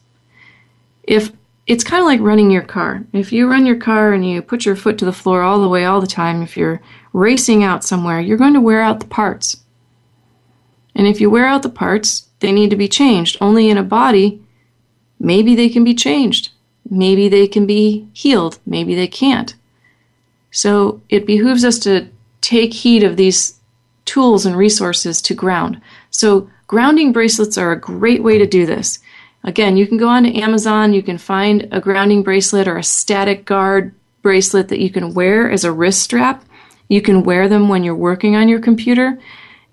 If 1.03 1.33
it's 1.67 1.83
kind 1.83 2.01
of 2.01 2.05
like 2.05 2.19
running 2.21 2.51
your 2.51 2.61
car. 2.61 3.03
If 3.11 3.31
you 3.33 3.49
run 3.49 3.65
your 3.65 3.77
car 3.77 4.13
and 4.13 4.27
you 4.27 4.41
put 4.41 4.65
your 4.65 4.75
foot 4.75 4.97
to 4.99 5.05
the 5.05 5.13
floor 5.13 5.41
all 5.41 5.59
the 5.59 5.69
way 5.69 5.83
all 5.83 5.99
the 5.99 6.07
time, 6.07 6.41
if 6.43 6.55
you're 6.55 6.81
racing 7.15 7.63
out 7.63 7.81
somewhere, 7.81 8.19
you're 8.19 8.37
going 8.37 8.53
to 8.53 8.59
wear 8.59 8.81
out 8.81 8.99
the 8.99 9.07
parts. 9.07 9.63
And 10.93 11.07
if 11.07 11.21
you 11.21 11.29
wear 11.29 11.47
out 11.47 11.63
the 11.63 11.69
parts, 11.69 12.27
they 12.41 12.51
need 12.51 12.69
to 12.71 12.75
be 12.75 12.89
changed. 12.89 13.37
Only 13.39 13.69
in 13.69 13.77
a 13.77 13.83
body, 13.83 14.43
maybe 15.17 15.55
they 15.55 15.69
can 15.69 15.85
be 15.85 15.95
changed. 15.95 16.51
Maybe 16.89 17.29
they 17.29 17.47
can 17.47 17.65
be 17.65 18.09
healed. 18.11 18.59
Maybe 18.65 18.95
they 18.95 19.07
can't. 19.07 19.55
So 20.51 21.01
it 21.07 21.25
behooves 21.25 21.63
us 21.63 21.79
to 21.79 22.09
take 22.41 22.73
heed 22.73 23.03
of 23.03 23.15
these 23.15 23.59
tools 24.03 24.45
and 24.45 24.57
resources 24.57 25.21
to 25.23 25.33
ground. 25.33 25.81
So 26.11 26.49
grounding 26.67 27.13
bracelets 27.13 27.57
are 27.57 27.71
a 27.71 27.79
great 27.79 28.23
way 28.23 28.37
to 28.37 28.45
do 28.45 28.65
this. 28.65 28.99
Again, 29.45 29.77
you 29.77 29.87
can 29.87 29.97
go 29.97 30.09
onto 30.09 30.37
Amazon, 30.37 30.93
you 30.93 31.01
can 31.01 31.17
find 31.17 31.67
a 31.71 31.79
grounding 31.79 32.23
bracelet 32.23 32.67
or 32.67 32.77
a 32.77 32.83
static 32.83 33.45
guard 33.45 33.95
bracelet 34.21 34.67
that 34.67 34.81
you 34.81 34.89
can 34.89 35.13
wear 35.13 35.49
as 35.49 35.63
a 35.63 35.71
wrist 35.71 36.01
strap. 36.01 36.43
You 36.87 37.01
can 37.01 37.23
wear 37.23 37.47
them 37.49 37.67
when 37.67 37.83
you're 37.83 37.95
working 37.95 38.35
on 38.35 38.49
your 38.49 38.59
computer. 38.59 39.19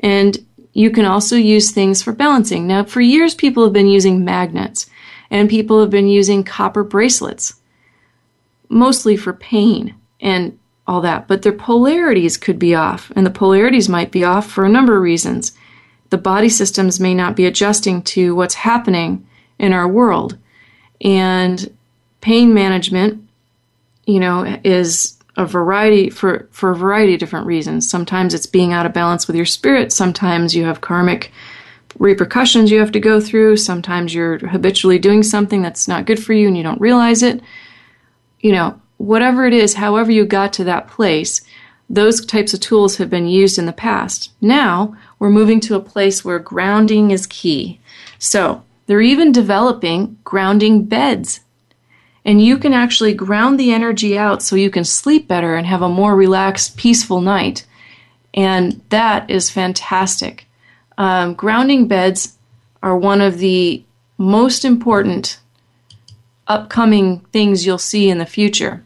And 0.01 0.45
you 0.73 0.91
can 0.91 1.05
also 1.05 1.37
use 1.37 1.71
things 1.71 2.03
for 2.03 2.13
balancing. 2.13 2.67
Now, 2.67 2.85
for 2.85 3.01
years, 3.01 3.35
people 3.35 3.65
have 3.65 3.73
been 3.73 3.89
using 3.89 4.25
magnets 4.25 4.87
and 5.31 5.49
people 5.49 5.81
have 5.81 5.91
been 5.91 6.09
using 6.09 6.45
copper 6.45 6.85
bracelets, 6.85 7.55
mostly 8.69 9.17
for 9.17 9.33
pain 9.33 9.95
and 10.21 10.59
all 10.87 11.01
that. 11.01 11.29
But 11.29 11.43
their 11.43 11.53
polarities 11.53 12.37
could 12.37 12.59
be 12.59 12.75
off, 12.75 13.11
and 13.17 13.25
the 13.25 13.31
polarities 13.31 13.89
might 13.89 14.11
be 14.11 14.25
off 14.25 14.51
for 14.51 14.65
a 14.65 14.69
number 14.69 14.97
of 14.97 15.03
reasons. 15.03 15.53
The 16.11 16.19
body 16.19 16.49
systems 16.49 17.01
may 17.01 17.15
not 17.15 17.37
be 17.37 17.47
adjusting 17.47 18.03
to 18.03 18.35
what's 18.35 18.55
happening 18.55 19.27
in 19.59 19.73
our 19.73 19.89
world. 19.89 20.37
And 21.01 21.75
pain 22.21 22.53
management, 22.53 23.27
you 24.07 24.21
know, 24.21 24.61
is 24.65 25.19
a 25.37 25.47
variety 25.47 26.11
for, 26.11 26.49
for 26.51 26.71
a 26.71 26.77
variety 26.77 27.15
of 27.15 27.21
different 27.21 27.47
reasons. 27.47 27.89
Sometimes 27.89 28.35
it's 28.35 28.47
being 28.47 28.73
out 28.73 28.87
of 28.87 28.93
balance 28.93 29.27
with 29.27 29.37
your 29.37 29.47
spirit, 29.47 29.93
sometimes 29.93 30.55
you 30.55 30.65
have 30.65 30.81
karmic 30.81 31.33
repercussions 31.99 32.71
you 32.71 32.79
have 32.81 32.93
to 32.93 33.01
go 33.01 33.21
through, 33.21 33.57
sometimes 33.57 34.15
you're 34.15 34.39
habitually 34.39 34.99
doing 34.99 35.23
something 35.23 35.63
that's 35.63 35.89
not 35.89 36.07
good 36.07 36.23
for 36.23 36.33
you 36.33 36.49
and 36.49 36.57
you 36.57 36.63
don't 36.63 36.81
realize 36.81 37.23
it. 37.23 37.41
You 38.41 38.53
know, 38.53 38.81
whatever 38.97 39.47
it 39.47 39.53
is, 39.53 39.75
however 39.75 40.11
you 40.11 40.25
got 40.25 40.53
to 40.55 40.65
that 40.65 40.89
place, 40.89 41.43
those 41.89 42.25
types 42.25 42.55
of 42.55 42.61
tools 42.61 42.97
have 42.97 43.11
been 43.11 43.27
used 43.27 43.59
in 43.59 43.67
the 43.67 43.73
past. 43.73 44.31
Now 44.41 44.97
we're 45.19 45.31
moving 45.31 45.61
to 45.61 45.77
a 45.77 45.81
place 45.81 46.25
where 46.25 46.39
grounding 46.39 47.11
is 47.11 47.27
key. 47.27 47.81
So, 48.19 48.65
they're 48.87 49.01
even 49.01 49.33
developing 49.33 50.19
grounding 50.25 50.85
beds. 50.85 51.41
And 52.25 52.43
you 52.43 52.59
can 52.59 52.73
actually 52.73 53.15
ground 53.15 53.59
the 53.59 53.73
energy 53.73 54.17
out 54.17 54.43
so 54.43 54.55
you 54.55 54.71
can 54.71 54.85
sleep 54.85 55.27
better 55.27 55.57
and 55.57 55.67
have 55.67 55.83
a 55.83 55.89
more 55.89 56.15
relaxed, 56.15 56.77
peaceful 56.77 57.21
night. 57.21 57.67
And 58.35 58.81
that 58.91 59.29
is 59.29 59.51
fantastic. 59.51 60.47
Um, 60.99 61.35
grounding 61.35 61.89
beds 61.89 62.37
are 62.83 62.97
one 62.97 63.21
of 63.21 63.39
the 63.39 63.85
most 64.19 64.65
important 64.65 65.39
upcoming 66.47 67.21
things 67.33 67.67
you'll 67.67 67.79
see 67.79 68.09
in 68.09 68.19
the 68.19 68.27
future. 68.27 68.85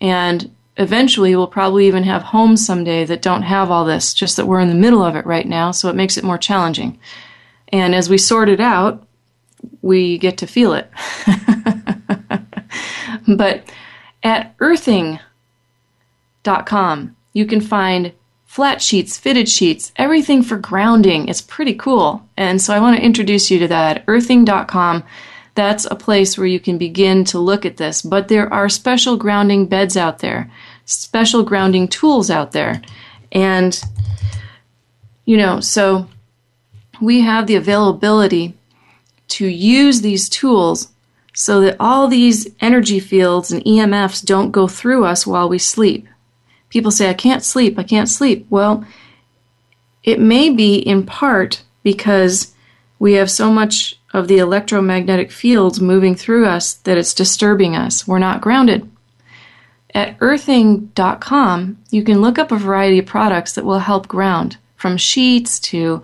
And 0.00 0.50
eventually, 0.76 1.34
we'll 1.34 1.46
probably 1.46 1.86
even 1.86 2.02
have 2.02 2.22
homes 2.22 2.64
someday 2.64 3.04
that 3.04 3.22
don't 3.22 3.42
have 3.42 3.70
all 3.70 3.84
this, 3.84 4.12
just 4.12 4.36
that 4.36 4.46
we're 4.46 4.60
in 4.60 4.68
the 4.68 4.74
middle 4.74 5.02
of 5.02 5.16
it 5.16 5.26
right 5.26 5.46
now, 5.46 5.70
so 5.70 5.88
it 5.88 5.96
makes 5.96 6.16
it 6.16 6.24
more 6.24 6.38
challenging. 6.38 6.98
And 7.68 7.94
as 7.94 8.10
we 8.10 8.18
sort 8.18 8.48
it 8.48 8.60
out, 8.60 9.06
we 9.82 10.18
get 10.18 10.38
to 10.38 10.46
feel 10.46 10.74
it. 10.74 10.90
but 13.28 13.70
at 14.22 14.54
earthing.com, 14.60 15.20
you 17.32 17.46
can 17.46 17.60
find 17.60 18.12
flat 18.54 18.80
sheets, 18.80 19.18
fitted 19.18 19.48
sheets, 19.48 19.92
everything 19.96 20.42
for 20.42 20.56
grounding. 20.56 21.26
It's 21.28 21.40
pretty 21.40 21.74
cool. 21.74 22.24
And 22.36 22.62
so 22.62 22.72
I 22.72 22.78
want 22.78 22.96
to 22.96 23.04
introduce 23.04 23.50
you 23.50 23.58
to 23.58 23.68
that. 23.68 24.04
Earthing.com. 24.06 25.02
That's 25.56 25.84
a 25.84 25.96
place 25.96 26.38
where 26.38 26.46
you 26.46 26.60
can 26.60 26.78
begin 26.78 27.24
to 27.26 27.38
look 27.38 27.66
at 27.66 27.76
this. 27.76 28.00
But 28.00 28.28
there 28.28 28.52
are 28.52 28.68
special 28.68 29.16
grounding 29.16 29.66
beds 29.66 29.96
out 29.96 30.20
there, 30.20 30.50
special 30.84 31.42
grounding 31.42 31.88
tools 31.88 32.30
out 32.30 32.52
there. 32.52 32.80
And, 33.32 33.80
you 35.24 35.36
know, 35.36 35.58
so 35.58 36.08
we 37.00 37.22
have 37.22 37.48
the 37.48 37.56
availability 37.56 38.54
to 39.28 39.46
use 39.46 40.00
these 40.00 40.28
tools 40.28 40.88
so 41.34 41.60
that 41.60 41.76
all 41.80 42.08
these 42.08 42.48
energy 42.60 43.00
fields 43.00 43.50
and 43.52 43.62
EMFs 43.64 44.24
don't 44.24 44.52
go 44.52 44.66
through 44.68 45.04
us 45.04 45.26
while 45.26 45.48
we 45.48 45.58
sleep. 45.58 46.08
People 46.70 46.90
say, 46.90 47.10
I 47.10 47.14
can't 47.14 47.42
sleep, 47.42 47.78
I 47.78 47.82
can't 47.82 48.08
sleep. 48.08 48.46
Well, 48.48 48.84
it 50.04 50.20
may 50.20 50.48
be 50.48 50.76
in 50.76 51.04
part 51.04 51.62
because 51.82 52.54
we 52.98 53.14
have 53.14 53.30
so 53.30 53.50
much 53.50 53.98
of 54.12 54.28
the 54.28 54.38
electromagnetic 54.38 55.32
fields 55.32 55.80
moving 55.80 56.14
through 56.14 56.46
us 56.46 56.74
that 56.74 56.96
it's 56.96 57.12
disturbing 57.12 57.74
us. 57.74 58.06
We're 58.06 58.20
not 58.20 58.40
grounded. 58.40 58.88
At 59.92 60.16
earthing.com, 60.20 61.78
you 61.90 62.04
can 62.04 62.20
look 62.20 62.38
up 62.38 62.52
a 62.52 62.56
variety 62.56 63.00
of 63.00 63.06
products 63.06 63.52
that 63.54 63.64
will 63.64 63.80
help 63.80 64.08
ground, 64.08 64.56
from 64.76 64.96
sheets 64.96 65.58
to 65.60 66.02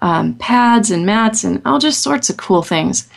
um, 0.00 0.34
pads 0.34 0.90
and 0.90 1.04
mats 1.04 1.44
and 1.44 1.60
all 1.64 1.78
just 1.78 2.00
sorts 2.00 2.30
of 2.30 2.36
cool 2.38 2.62
things. 2.62 3.08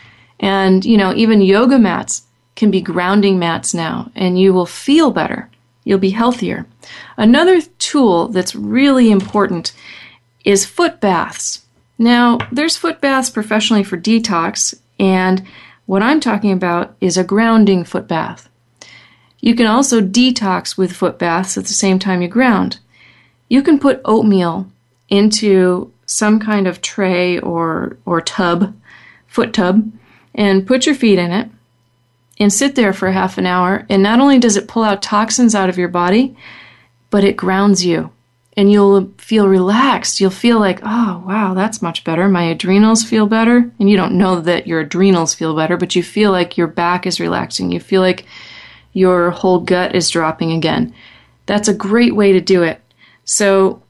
And, 0.43 0.83
you 0.83 0.97
know, 0.97 1.13
even 1.15 1.39
yoga 1.39 1.79
mats 1.79 2.23
can 2.57 2.69
be 2.69 2.81
grounding 2.81 3.39
mats 3.39 3.73
now, 3.73 4.11
and 4.13 4.37
you 4.37 4.53
will 4.53 4.65
feel 4.65 5.09
better. 5.09 5.49
You'll 5.85 5.99
be 5.99 6.09
healthier. 6.09 6.65
Another 7.15 7.61
tool 7.79 8.27
that's 8.27 8.53
really 8.53 9.09
important 9.09 9.71
is 10.43 10.65
foot 10.65 10.99
baths. 10.99 11.65
Now, 11.97 12.39
there's 12.51 12.75
foot 12.75 12.99
baths 12.99 13.29
professionally 13.29 13.85
for 13.85 13.97
detox, 13.97 14.77
and 14.99 15.47
what 15.85 16.03
I'm 16.03 16.19
talking 16.19 16.51
about 16.51 16.97
is 16.99 17.17
a 17.17 17.23
grounding 17.23 17.85
foot 17.85 18.09
bath. 18.09 18.49
You 19.39 19.55
can 19.55 19.67
also 19.67 20.01
detox 20.01 20.77
with 20.77 20.91
foot 20.91 21.17
baths 21.17 21.57
at 21.57 21.67
the 21.67 21.73
same 21.73 21.99
time 21.99 22.21
you 22.21 22.27
ground. 22.27 22.79
You 23.47 23.63
can 23.63 23.79
put 23.79 24.01
oatmeal 24.03 24.69
into 25.07 25.93
some 26.05 26.41
kind 26.41 26.67
of 26.67 26.81
tray 26.81 27.39
or, 27.39 27.95
or 28.05 28.19
tub, 28.19 28.75
foot 29.25 29.53
tub, 29.53 29.89
and 30.35 30.67
put 30.67 30.85
your 30.85 30.95
feet 30.95 31.19
in 31.19 31.31
it 31.31 31.49
and 32.39 32.51
sit 32.51 32.75
there 32.75 32.93
for 32.93 33.11
half 33.11 33.37
an 33.37 33.45
hour. 33.45 33.85
And 33.89 34.01
not 34.01 34.19
only 34.19 34.39
does 34.39 34.57
it 34.57 34.67
pull 34.67 34.83
out 34.83 35.01
toxins 35.01 35.55
out 35.55 35.69
of 35.69 35.77
your 35.77 35.87
body, 35.87 36.35
but 37.09 37.23
it 37.23 37.37
grounds 37.37 37.85
you 37.85 38.11
and 38.55 38.71
you'll 38.71 39.11
feel 39.17 39.47
relaxed. 39.47 40.19
You'll 40.19 40.29
feel 40.29 40.59
like, 40.59 40.79
oh, 40.83 41.23
wow, 41.25 41.53
that's 41.53 41.81
much 41.81 42.03
better. 42.03 42.27
My 42.27 42.43
adrenals 42.43 43.03
feel 43.03 43.25
better. 43.25 43.71
And 43.79 43.89
you 43.89 43.97
don't 43.97 44.17
know 44.17 44.41
that 44.41 44.67
your 44.67 44.81
adrenals 44.81 45.33
feel 45.33 45.55
better, 45.55 45.77
but 45.77 45.95
you 45.95 46.03
feel 46.03 46.31
like 46.31 46.57
your 46.57 46.67
back 46.67 47.07
is 47.07 47.19
relaxing. 47.19 47.71
You 47.71 47.79
feel 47.79 48.01
like 48.01 48.25
your 48.93 49.31
whole 49.31 49.59
gut 49.59 49.95
is 49.95 50.09
dropping 50.09 50.51
again. 50.51 50.93
That's 51.45 51.67
a 51.67 51.73
great 51.73 52.15
way 52.15 52.31
to 52.33 52.41
do 52.41 52.63
it. 52.63 52.79
So, 53.25 53.81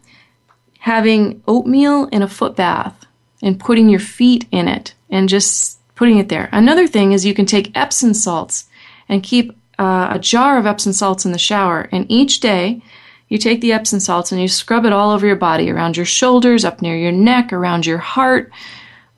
having 0.80 1.42
oatmeal 1.48 2.06
in 2.08 2.22
a 2.22 2.28
foot 2.28 2.56
bath 2.56 3.06
and 3.42 3.60
putting 3.60 3.90
your 3.90 4.00
feet 4.00 4.48
in 4.52 4.68
it 4.68 4.94
and 5.10 5.28
just 5.30 5.80
putting 5.96 6.18
it 6.18 6.30
there. 6.30 6.50
Another 6.52 6.88
thing 6.88 7.12
is 7.12 7.26
you 7.26 7.34
can 7.34 7.46
take 7.46 7.76
Epsom 7.76 8.14
salts 8.14 8.66
and 9.08 9.24
keep 9.24 9.56
uh, 9.80 10.10
a 10.12 10.20
jar 10.20 10.58
of 10.58 10.66
Epsom 10.66 10.94
salts 10.94 11.26
in 11.26 11.32
the 11.32 11.38
shower, 11.38 11.90
and 11.92 12.06
each 12.10 12.40
day 12.40 12.82
you 13.30 13.38
take 13.38 13.62
the 13.62 13.74
Epsom 13.74 14.00
salts 14.00 14.32
and 14.32 14.40
you 14.40 14.48
scrub 14.48 14.86
it 14.86 14.94
all 14.94 15.12
over 15.12 15.26
your 15.26 15.36
body, 15.36 15.72
around 15.72 15.98
your 15.98 16.06
shoulders, 16.06 16.64
up 16.64 16.82
near 16.82 16.96
your 16.96 17.12
neck, 17.12 17.52
around 17.52 17.86
your 17.86 17.98
heart, 17.98 18.52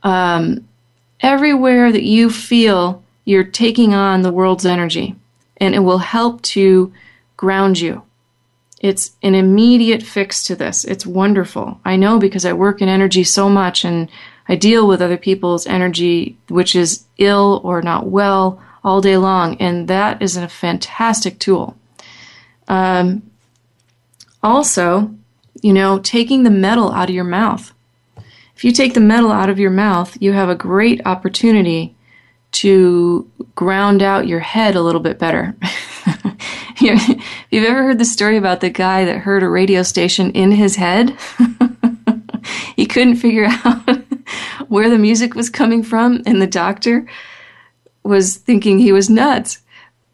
um, 0.03 0.67
everywhere 1.19 1.91
that 1.91 2.03
you 2.03 2.29
feel 2.29 3.03
you're 3.25 3.43
taking 3.43 3.93
on 3.93 4.21
the 4.21 4.31
world's 4.31 4.65
energy. 4.65 5.15
And 5.57 5.75
it 5.75 5.79
will 5.79 5.97
help 5.97 6.41
to 6.43 6.93
ground 7.35 7.79
you. 7.79 8.03
It's 8.79 9.11
an 9.23 9.35
immediate 9.35 10.03
fix 10.03 10.43
to 10.45 10.55
this. 10.55 10.85
It's 10.85 11.05
wonderful. 11.05 11.79
I 11.83 11.95
know 11.95 12.19
because 12.19 12.45
I 12.45 12.53
work 12.53 12.81
in 12.81 12.87
energy 12.87 13.23
so 13.23 13.49
much 13.49 13.83
and 13.83 14.09
I 14.47 14.55
deal 14.55 14.87
with 14.87 15.01
other 15.01 15.17
people's 15.17 15.65
energy, 15.65 16.37
which 16.49 16.75
is 16.75 17.05
ill 17.17 17.61
or 17.63 17.81
not 17.81 18.07
well, 18.07 18.61
all 18.83 19.01
day 19.01 19.17
long. 19.17 19.57
And 19.57 19.87
that 19.87 20.21
is 20.21 20.37
a 20.37 20.47
fantastic 20.47 21.39
tool. 21.39 21.75
Um, 22.67 23.23
also, 24.43 25.13
you 25.61 25.73
know, 25.73 25.99
taking 25.99 26.43
the 26.43 26.51
metal 26.51 26.91
out 26.91 27.09
of 27.09 27.15
your 27.15 27.23
mouth. 27.23 27.73
If 28.55 28.63
you 28.63 28.71
take 28.71 28.93
the 28.93 28.99
metal 28.99 29.31
out 29.31 29.49
of 29.49 29.59
your 29.59 29.71
mouth, 29.71 30.15
you 30.21 30.31
have 30.33 30.49
a 30.49 30.55
great 30.55 31.01
opportunity 31.05 31.95
to 32.53 33.29
ground 33.55 34.01
out 34.01 34.27
your 34.27 34.39
head 34.39 34.75
a 34.75 34.81
little 34.81 35.01
bit 35.01 35.19
better. 35.19 35.55
if 36.79 37.25
you've 37.49 37.65
ever 37.65 37.83
heard 37.83 37.97
the 37.97 38.05
story 38.05 38.37
about 38.37 38.61
the 38.61 38.69
guy 38.69 39.03
that 39.05 39.17
heard 39.17 39.43
a 39.43 39.49
radio 39.49 39.83
station 39.83 40.31
in 40.31 40.51
his 40.51 40.75
head, 40.77 41.17
he 42.75 42.85
couldn't 42.85 43.17
figure 43.17 43.47
out 43.65 44.04
where 44.69 44.89
the 44.89 44.97
music 44.97 45.35
was 45.35 45.49
coming 45.49 45.83
from, 45.83 46.21
and 46.25 46.41
the 46.41 46.47
doctor 46.47 47.07
was 48.03 48.37
thinking 48.37 48.79
he 48.79 48.91
was 48.91 49.09
nuts. 49.09 49.59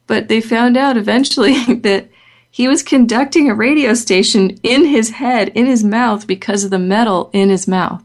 But 0.07 0.27
they 0.27 0.41
found 0.41 0.77
out 0.77 0.97
eventually 0.97 1.75
that 1.75 2.09
he 2.49 2.67
was 2.67 2.83
conducting 2.83 3.49
a 3.49 3.55
radio 3.55 3.93
station 3.93 4.57
in 4.61 4.85
his 4.85 5.11
head, 5.11 5.49
in 5.49 5.65
his 5.65 5.83
mouth, 5.83 6.27
because 6.27 6.63
of 6.63 6.71
the 6.71 6.79
metal 6.79 7.29
in 7.33 7.49
his 7.49 7.67
mouth. 7.67 8.03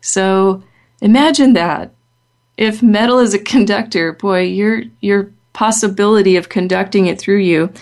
So 0.00 0.62
imagine 1.00 1.54
that. 1.54 1.92
If 2.56 2.82
metal 2.82 3.18
is 3.18 3.34
a 3.34 3.38
conductor, 3.38 4.12
boy, 4.12 4.42
your 4.42 4.82
your 5.00 5.32
possibility 5.54 6.36
of 6.36 6.48
conducting 6.48 7.06
it 7.06 7.18
through 7.18 7.38
you 7.38 7.72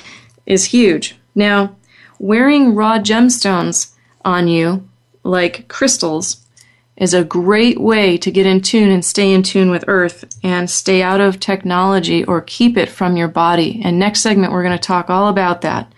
is 0.47 0.67
huge. 0.67 1.17
Now, 1.35 1.75
wearing 2.19 2.75
raw 2.75 2.99
gemstones 2.99 3.95
on 4.25 4.47
you, 4.47 4.89
like 5.25 5.67
crystals, 5.69 6.42
is 7.03 7.15
a 7.15 7.25
great 7.25 7.81
way 7.81 8.17
to 8.17 8.31
get 8.31 8.47
in 8.47 8.61
tune 8.61 8.89
and 8.89 9.05
stay 9.05 9.33
in 9.33 9.43
tune 9.43 9.73
with 9.73 9.85
Earth 9.89 10.25
and 10.45 10.71
stay 10.71 11.03
out 11.03 11.21
of 11.21 11.41
technology 11.41 12.23
or 12.23 12.41
keep 12.41 12.77
it 12.77 12.89
from 12.89 13.17
your 13.17 13.27
body. 13.27 13.81
And 13.83 13.99
next 13.99 14.21
segment, 14.21 14.53
we're 14.53 14.63
going 14.63 14.79
to 14.79 14.87
talk 14.87 15.11
all 15.11 15.27
about 15.27 15.63
that. 15.63 15.93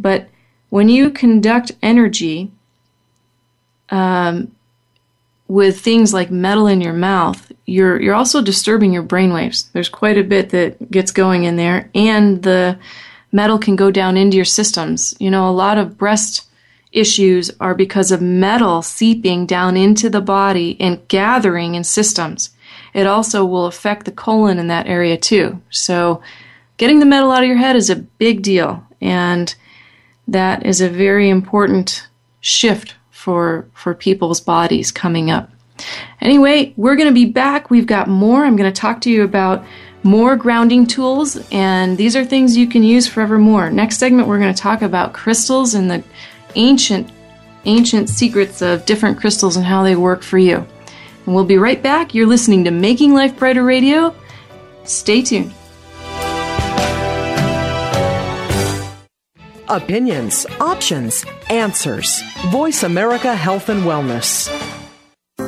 But 0.00 0.28
when 0.68 0.88
you 0.88 1.10
conduct 1.10 1.70
energy 1.80 2.50
um, 3.90 4.50
with 5.46 5.80
things 5.80 6.12
like 6.12 6.28
metal 6.28 6.66
in 6.66 6.80
your 6.80 6.92
mouth, 6.92 7.52
you're 7.64 8.02
you're 8.02 8.16
also 8.16 8.42
disturbing 8.42 8.92
your 8.92 9.04
brain 9.04 9.32
waves. 9.32 9.70
There's 9.74 9.88
quite 9.88 10.18
a 10.18 10.24
bit 10.24 10.50
that 10.50 10.90
gets 10.90 11.12
going 11.12 11.44
in 11.44 11.54
there, 11.54 11.88
and 11.94 12.42
the 12.42 12.80
metal 13.30 13.60
can 13.60 13.76
go 13.76 13.92
down 13.92 14.16
into 14.16 14.34
your 14.36 14.44
systems. 14.44 15.14
You 15.20 15.30
know, 15.30 15.48
a 15.48 15.52
lot 15.52 15.78
of 15.78 15.96
breast 15.96 16.48
issues 16.92 17.50
are 17.60 17.74
because 17.74 18.10
of 18.10 18.22
metal 18.22 18.82
seeping 18.82 19.46
down 19.46 19.76
into 19.76 20.08
the 20.08 20.20
body 20.20 20.76
and 20.80 21.06
gathering 21.08 21.74
in 21.74 21.84
systems. 21.84 22.50
It 22.94 23.06
also 23.06 23.44
will 23.44 23.66
affect 23.66 24.04
the 24.04 24.12
colon 24.12 24.58
in 24.58 24.68
that 24.68 24.86
area 24.86 25.16
too. 25.16 25.60
So, 25.70 26.22
getting 26.78 26.98
the 26.98 27.06
metal 27.06 27.30
out 27.30 27.42
of 27.42 27.48
your 27.48 27.58
head 27.58 27.76
is 27.76 27.90
a 27.90 27.96
big 27.96 28.42
deal, 28.42 28.86
and 29.00 29.54
that 30.28 30.64
is 30.64 30.80
a 30.80 30.88
very 30.88 31.28
important 31.28 32.08
shift 32.40 32.94
for 33.10 33.68
for 33.74 33.94
people's 33.94 34.40
bodies 34.40 34.90
coming 34.90 35.30
up. 35.30 35.50
Anyway, 36.20 36.72
we're 36.76 36.96
going 36.96 37.08
to 37.08 37.14
be 37.14 37.26
back. 37.26 37.70
We've 37.70 37.86
got 37.86 38.08
more. 38.08 38.44
I'm 38.44 38.56
going 38.56 38.72
to 38.72 38.80
talk 38.80 39.00
to 39.02 39.10
you 39.10 39.22
about 39.24 39.64
more 40.02 40.36
grounding 40.36 40.86
tools, 40.86 41.36
and 41.50 41.98
these 41.98 42.16
are 42.16 42.24
things 42.24 42.56
you 42.56 42.68
can 42.68 42.82
use 42.82 43.06
forevermore. 43.06 43.70
Next 43.70 43.98
segment, 43.98 44.28
we're 44.28 44.38
going 44.38 44.54
to 44.54 44.60
talk 44.60 44.82
about 44.82 45.12
crystals 45.12 45.74
and 45.74 45.90
the 45.90 46.04
ancient, 46.56 47.10
ancient 47.64 48.08
secrets 48.08 48.62
of 48.62 48.84
different 48.86 49.18
crystals 49.18 49.56
and 49.56 49.64
how 49.64 49.82
they 49.82 49.94
work 49.94 50.22
for 50.22 50.38
you. 50.38 50.66
And 51.26 51.34
we'll 51.34 51.44
be 51.44 51.58
right 51.58 51.82
back. 51.82 52.14
You're 52.14 52.26
listening 52.26 52.64
to 52.64 52.70
Making 52.70 53.14
Life 53.14 53.38
Brighter 53.38 53.62
Radio. 53.62 54.14
Stay 54.84 55.22
tuned. 55.22 55.52
Opinions, 59.68 60.46
options, 60.60 61.24
answers. 61.50 62.22
Voice 62.50 62.84
America 62.84 63.34
Health 63.34 63.68
and 63.68 63.82
Wellness. 63.82 64.48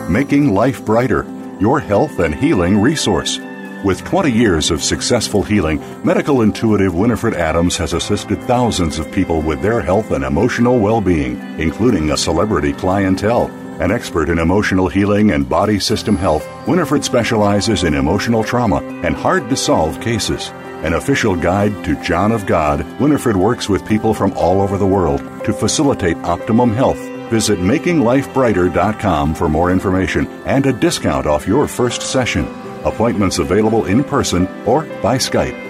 Making 0.09 0.55
Life 0.55 0.85
Brighter, 0.85 1.25
your 1.61 1.79
health 1.79 2.19
and 2.19 2.35
healing 2.35 2.81
resource. 2.81 3.39
With 3.85 4.05
20 4.05 4.33
years 4.33 4.73
of 4.73 4.83
successful 4.83 5.45
healing, 5.45 5.81
medical 6.05 6.43
intuitive 6.43 6.97
Winifred 6.97 7.35
Adams 7.35 7.77
has 7.77 7.93
assisted 7.93 8.43
thousands 8.43 8.99
of 8.99 9.13
people 9.13 9.41
with 9.41 9.63
their 9.63 9.81
health 9.81 10.11
and 10.11 10.25
emotional 10.25 10.81
well 10.81 11.01
being, 11.01 11.39
including 11.61 12.11
a 12.11 12.17
celebrity 12.17 12.73
clientele. 12.73 13.47
An 13.81 13.93
expert 13.93 14.31
in 14.31 14.41
emotional 14.41 14.89
healing 14.89 15.31
and 15.31 15.49
body 15.49 15.79
system 15.79 16.17
health, 16.17 16.45
Winifred 16.67 17.05
specializes 17.05 17.85
in 17.85 17.95
emotional 17.95 18.43
trauma 18.43 18.83
and 19.05 19.15
hard 19.15 19.49
to 19.49 19.57
solve 19.57 20.01
cases. 20.01 20.49
An 20.83 20.95
official 20.95 21.37
guide 21.37 21.85
to 21.85 22.03
John 22.03 22.33
of 22.33 22.47
God, 22.47 22.85
Winifred 22.99 23.37
works 23.37 23.69
with 23.69 23.87
people 23.87 24.13
from 24.13 24.33
all 24.33 24.61
over 24.61 24.77
the 24.77 24.87
world 24.87 25.21
to 25.45 25.53
facilitate 25.53 26.17
optimum 26.19 26.73
health. 26.73 26.99
Visit 27.31 27.61
makinglifebrighter.com 27.61 29.35
for 29.37 29.49
more 29.49 29.71
information 29.71 30.27
and 30.47 30.67
a 30.67 30.73
discount 30.73 31.27
off 31.27 31.47
your 31.47 31.69
first 31.69 32.03
session. 32.03 32.68
Appointments 32.89 33.39
available 33.39 33.85
in 33.85 34.03
person 34.03 34.47
or 34.67 34.83
by 35.03 35.17
Skype. 35.19 35.69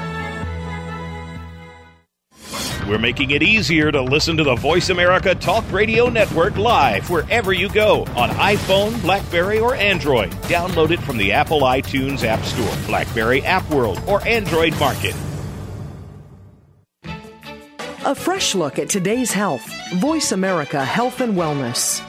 We're 2.89 2.99
making 2.99 3.31
it 3.31 3.43
easier 3.43 3.91
to 3.93 4.03
listen 4.03 4.37
to 4.37 4.45
the 4.45 4.57
Voice 4.57 4.91
America 4.91 5.35
Talk 5.35 5.65
Radio 5.73 6.09
Network 6.09 6.59
live 6.59 7.09
wherever 7.09 7.53
you 7.53 7.69
go 7.71 8.03
on 8.17 8.29
iPhone, 8.31 9.01
Blackberry, 9.03 9.61
or 9.61 9.75
Android. 9.77 10.31
Download 10.43 10.91
it 10.91 11.01
from 11.01 11.17
the 11.17 11.33
Apple 11.33 11.63
iTunes 11.63 12.25
App 12.25 12.45
Store, 12.45 12.77
Blackberry 12.87 13.43
App 13.45 13.69
World, 13.71 14.03
or 14.07 14.27
Android 14.27 14.79
Market. 14.79 15.15
A 18.05 18.17
fresh 18.17 18.57
look 18.57 18.81
at 18.81 18.89
today's 18.89 19.31
health. 19.31 19.65
Voice 19.95 20.33
America 20.33 20.85
Health 20.85 21.21
and 21.21 21.35
Wellness. 21.35 22.03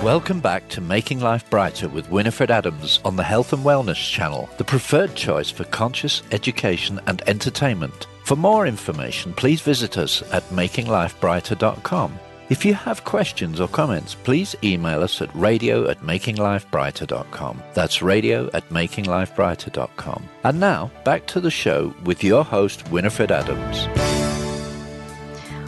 Welcome 0.00 0.38
back 0.38 0.68
to 0.68 0.80
Making 0.80 1.18
Life 1.18 1.50
Brighter 1.50 1.88
with 1.88 2.08
Winifred 2.08 2.52
Adams 2.52 3.00
on 3.04 3.16
the 3.16 3.24
Health 3.24 3.52
and 3.52 3.64
Wellness 3.64 3.96
channel, 3.96 4.48
the 4.58 4.64
preferred 4.64 5.16
choice 5.16 5.50
for 5.50 5.64
conscious 5.64 6.22
education 6.30 7.00
and 7.08 7.20
entertainment. 7.28 8.06
For 8.24 8.36
more 8.36 8.68
information, 8.68 9.32
please 9.32 9.60
visit 9.60 9.98
us 9.98 10.22
at 10.30 10.48
makinglifebrighter.com. 10.50 12.16
If 12.48 12.64
you 12.64 12.74
have 12.74 13.04
questions 13.04 13.60
or 13.60 13.68
comments, 13.68 14.14
please 14.14 14.56
email 14.64 15.02
us 15.02 15.22
at 15.22 15.34
radio 15.34 15.88
at 15.88 16.00
makinglifebrighter.com. 16.00 17.62
That's 17.72 18.02
radio 18.02 18.50
at 18.52 18.68
makinglifebrighter.com. 18.68 20.28
And 20.42 20.60
now, 20.60 20.90
back 21.04 21.26
to 21.28 21.40
the 21.40 21.52
show 21.52 21.94
with 22.04 22.24
your 22.24 22.44
host, 22.44 22.90
Winifred 22.90 23.30
Adams. 23.30 23.86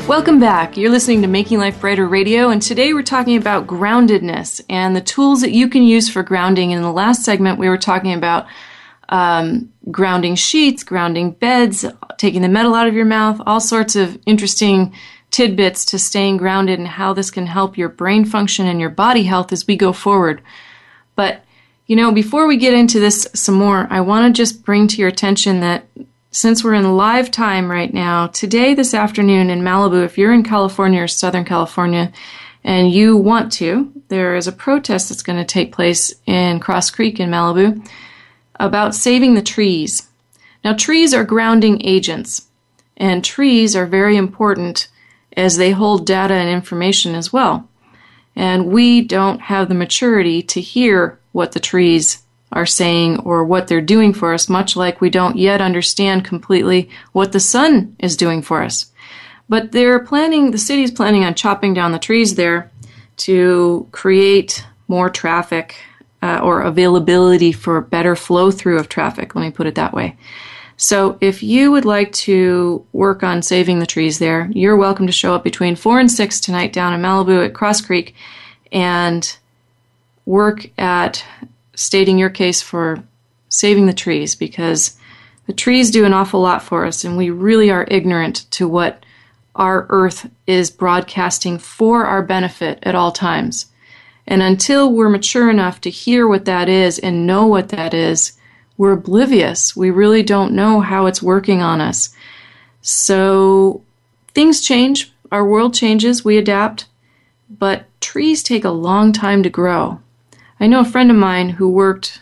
Welcome 0.09 0.41
back. 0.41 0.77
You're 0.77 0.91
listening 0.91 1.23
to 1.23 1.29
Making 1.29 1.61
Life 1.61 1.81
Brighter 1.81 2.09
Radio, 2.09 2.51
and 2.51 2.61
today 2.61 2.93
we're 2.93 3.03
talking 3.03 3.37
about 3.37 3.69
groundedness 3.69 4.61
and 4.69 4.95
the 4.97 5.01
tools 5.01 5.41
that 5.43 5.53
you 5.53 5.69
can 5.69 5.85
use 5.85 6.11
for 6.11 6.23
grounding. 6.23 6.73
In 6.73 6.83
the 6.83 6.93
last 6.93 7.25
segment, 7.25 7.59
we 7.59 7.69
were 7.69 7.79
talking 7.79 8.13
about 8.13 8.47
um, 9.09 9.73
grounding 9.91 10.35
sheets, 10.35 10.83
grounding 10.83 11.31
beds, 11.31 11.87
taking 12.19 12.43
the 12.43 12.49
metal 12.49 12.75
out 12.75 12.89
of 12.89 12.95
your 12.95 13.05
mouth, 13.05 13.41
all 13.47 13.61
sorts 13.61 13.97
of 13.97 14.19
interesting 14.27 14.93
tidbits 15.35 15.85
to 15.85 15.99
staying 15.99 16.37
grounded 16.37 16.79
and 16.79 16.87
how 16.87 17.13
this 17.13 17.29
can 17.29 17.45
help 17.45 17.77
your 17.77 17.89
brain 17.89 18.25
function 18.25 18.69
and 18.69 18.81
your 18.81 18.89
body 18.89 19.25
health 19.25 19.53
as 19.53 19.67
we 19.67 19.75
go 19.75 19.93
forward. 19.93 20.41
But, 21.17 21.45
you 21.89 21.97
know, 21.97 22.13
before 22.13 22.47
we 22.47 22.57
get 22.57 22.73
into 22.73 23.01
this 23.01 23.27
some 23.35 23.57
more, 23.57 23.89
I 23.91 24.01
want 24.01 24.33
to 24.33 24.41
just 24.41 24.65
bring 24.65 24.87
to 24.87 24.97
your 24.97 25.09
attention 25.09 25.59
that 25.59 25.87
since 26.31 26.63
we're 26.63 26.75
in 26.75 26.97
live 26.97 27.33
time 27.33 27.69
right 27.69 27.93
now, 27.93 28.29
today, 28.29 28.75
this 28.75 28.95
afternoon 28.95 29.51
in 29.51 29.63
Malibu, 29.63 30.05
if 30.05 30.17
you're 30.17 30.33
in 30.33 30.45
California 30.45 31.03
or 31.03 31.09
Southern 31.09 31.45
California 31.45 32.13
and 32.63 32.93
you 32.93 33.17
want 33.17 33.51
to, 33.55 33.93
there 34.11 34.37
is 34.37 34.47
a 34.47 34.53
protest 34.53 35.09
that's 35.09 35.25
going 35.25 35.41
to 35.41 35.45
take 35.45 35.73
place 35.73 36.15
in 36.27 36.61
Cross 36.61 36.93
Creek 36.93 37.19
in 37.19 37.29
Malibu 37.29 37.85
about 38.61 38.95
saving 38.95 39.35
the 39.35 39.43
trees. 39.43 40.09
Now, 40.63 40.75
trees 40.75 41.13
are 41.13 41.25
grounding 41.25 41.85
agents, 41.85 42.47
and 42.97 43.25
trees 43.25 43.75
are 43.75 43.87
very 43.87 44.17
important 44.17 44.87
as 45.37 45.57
they 45.57 45.71
hold 45.71 46.07
data 46.07 46.35
and 46.35 46.49
information 46.49 47.15
as 47.15 47.33
well. 47.33 47.69
And 48.37 48.67
we 48.67 49.01
don't 49.01 49.41
have 49.41 49.69
the 49.69 49.75
maturity 49.75 50.43
to 50.43 50.61
hear 50.61 51.19
what 51.33 51.53
the 51.53 51.61
trees 51.61 52.23
are 52.53 52.67
saying 52.67 53.19
or 53.21 53.45
what 53.45 53.67
they're 53.67 53.81
doing 53.81 54.13
for 54.13 54.33
us, 54.33 54.49
much 54.49 54.77
like 54.77 55.01
we 55.01 55.11
don't 55.11 55.37
yet 55.37 55.61
understand 55.61 56.25
completely 56.25 56.89
what 57.13 57.33
the 57.33 57.41
sun 57.41 57.97
is 57.99 58.17
doing 58.17 58.43
for 58.43 58.63
us. 58.63 58.93
But 59.49 59.73
they're 59.73 59.99
planning, 59.99 60.51
the 60.51 60.59
city's 60.59 60.91
planning 60.91 61.25
on 61.25 61.35
chopping 61.35 61.75
down 61.75 61.93
the 61.93 61.99
trees 61.99 62.37
there 62.37 62.71
to 63.19 63.89
create 63.93 64.65
more 64.89 65.11
traffic 65.11 65.77
uh, 66.23 66.41
or 66.43 66.63
availability 66.63 67.53
for 67.53 67.81
better 67.81 68.17
flow 68.17 68.51
through 68.51 68.79
of 68.79 68.89
traffic. 68.89 69.35
Let 69.35 69.43
me 69.43 69.51
put 69.51 69.67
it 69.67 69.75
that 69.75 69.93
way. 69.93 70.17
So 70.77 71.19
if 71.21 71.43
you 71.43 71.71
would 71.71 71.85
like 71.85 72.13
to 72.13 72.85
work 72.93 73.23
on 73.23 73.43
saving 73.43 73.79
the 73.79 73.87
trees 73.87 74.19
there, 74.19 74.51
you're 74.53 74.77
welcome 74.77 75.07
to 75.07 75.13
show 75.13 75.35
up 75.35 75.45
between 75.45 75.77
4 75.77 76.01
and 76.01 76.11
6 76.11 76.41
tonight 76.41 76.73
down 76.73 76.93
in 76.93 77.01
Malibu 77.01 77.45
at 77.45 77.55
Cross 77.55 77.83
Creek 77.83 78.15
and 78.73 79.37
work 80.27 80.69
at 80.79 81.25
stating 81.75 82.19
your 82.19 82.31
case 82.31 82.61
for 82.61 83.03
saving 83.49 83.87
the 83.87 83.93
trees 83.93 84.35
because 84.35 84.99
the 85.47 85.53
trees 85.53 85.91
do 85.91 86.05
an 86.05 86.13
awful 86.13 86.41
lot 86.41 86.63
for 86.63 86.85
us 86.85 87.05
and 87.05 87.17
we 87.17 87.31
really 87.31 87.71
are 87.71 87.87
ignorant 87.91 88.51
to 88.51 88.67
what 88.67 89.05
our 89.55 89.87
earth 89.91 90.29
is 90.47 90.71
broadcasting 90.71 91.59
for 91.59 92.05
our 92.07 92.23
benefit 92.23 92.81
at 92.83 92.95
all 92.95 93.13
times. 93.13 93.67
And 94.27 94.43
until 94.43 94.93
we're 94.93 95.09
mature 95.09 95.51
enough 95.51 95.81
to 95.83 95.91
hear 95.91 96.27
what 96.27 96.47
that 96.47 96.69
is 96.69 96.99
and 96.99 97.27
know 97.27 97.47
what 97.47 97.69
that 97.69 97.95
is, 97.95 98.33
we're 98.77 98.93
oblivious. 98.93 99.77
We 99.77 99.91
really 99.91 100.23
don't 100.23 100.53
know 100.53 100.81
how 100.81 101.07
it's 101.07 101.23
working 101.23 101.63
on 101.63 101.81
us. 101.81 102.15
So 102.81 103.83
things 104.35 104.61
change, 104.61 105.13
our 105.31 105.47
world 105.47 105.75
changes, 105.75 106.25
we 106.25 106.37
adapt, 106.37 106.87
but 107.49 107.87
trees 108.01 108.43
take 108.43 108.65
a 108.65 108.71
long 108.71 109.13
time 109.13 109.43
to 109.43 109.51
grow. 109.51 110.01
I 110.61 110.67
know 110.67 110.81
a 110.81 110.85
friend 110.85 111.11
of 111.11 111.17
mine 111.17 111.51
who 111.51 111.69
worked 111.69 112.21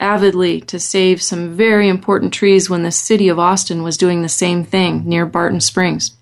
avidly 0.00 0.60
to 0.60 0.78
save 0.78 1.22
some 1.22 1.54
very 1.54 1.88
important 1.88 2.32
trees 2.32 2.68
when 2.68 2.82
the 2.82 2.90
city 2.90 3.28
of 3.28 3.38
Austin 3.38 3.82
was 3.82 3.96
doing 3.96 4.22
the 4.22 4.28
same 4.28 4.64
thing 4.64 5.08
near 5.08 5.26
Barton 5.26 5.60
Springs. 5.60 6.12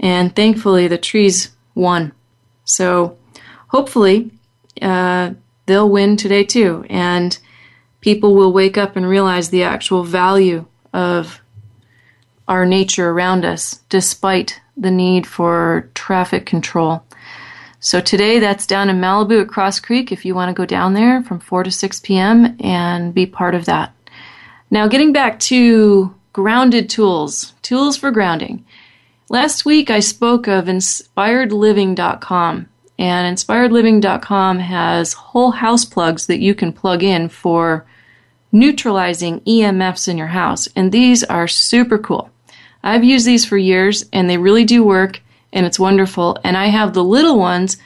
And 0.00 0.34
thankfully, 0.34 0.88
the 0.88 0.98
trees 0.98 1.50
won. 1.74 2.12
So 2.64 3.16
hopefully, 3.68 4.30
uh, 4.80 5.32
they'll 5.66 5.88
win 5.88 6.16
today 6.16 6.44
too. 6.44 6.84
And 6.88 7.38
people 8.00 8.34
will 8.34 8.52
wake 8.52 8.78
up 8.78 8.96
and 8.96 9.08
realize 9.08 9.50
the 9.50 9.62
actual 9.62 10.04
value 10.04 10.66
of 10.92 11.40
our 12.48 12.64
nature 12.64 13.10
around 13.10 13.44
us, 13.44 13.80
despite 13.88 14.60
the 14.76 14.90
need 14.90 15.26
for 15.26 15.90
traffic 15.94 16.46
control. 16.46 17.02
So 17.80 18.00
today 18.00 18.38
that's 18.38 18.66
down 18.66 18.88
in 18.88 19.00
Malibu 19.00 19.42
at 19.42 19.48
Cross 19.48 19.80
Creek 19.80 20.10
if 20.10 20.24
you 20.24 20.34
want 20.34 20.48
to 20.48 20.60
go 20.60 20.66
down 20.66 20.94
there 20.94 21.22
from 21.22 21.40
4 21.40 21.64
to 21.64 21.70
6 21.70 22.00
p.m. 22.00 22.56
and 22.60 23.14
be 23.14 23.26
part 23.26 23.54
of 23.54 23.64
that. 23.66 23.92
Now, 24.70 24.88
getting 24.88 25.12
back 25.12 25.38
to 25.40 26.14
grounded 26.32 26.90
tools, 26.90 27.54
tools 27.62 27.96
for 27.96 28.10
grounding. 28.10 28.64
Last 29.28 29.64
week 29.64 29.90
I 29.90 30.00
spoke 30.00 30.48
of 30.48 30.66
inspiredliving.com, 30.66 32.68
and 32.98 33.36
inspiredliving.com 33.36 34.58
has 34.58 35.12
whole 35.12 35.50
house 35.50 35.84
plugs 35.84 36.26
that 36.26 36.40
you 36.40 36.54
can 36.54 36.72
plug 36.72 37.02
in 37.02 37.28
for 37.28 37.86
neutralizing 38.52 39.40
EMFs 39.40 40.08
in 40.08 40.16
your 40.16 40.28
house, 40.28 40.68
and 40.74 40.92
these 40.92 41.22
are 41.24 41.48
super 41.48 41.98
cool. 41.98 42.30
I've 42.82 43.04
used 43.04 43.26
these 43.26 43.44
for 43.44 43.58
years 43.58 44.04
and 44.12 44.30
they 44.30 44.38
really 44.38 44.64
do 44.64 44.84
work 44.84 45.20
and 45.52 45.66
it's 45.66 45.78
wonderful. 45.78 46.38
And 46.44 46.56
I 46.56 46.66
have 46.66 46.94
the 46.94 47.02
little 47.02 47.38
ones 47.38 47.78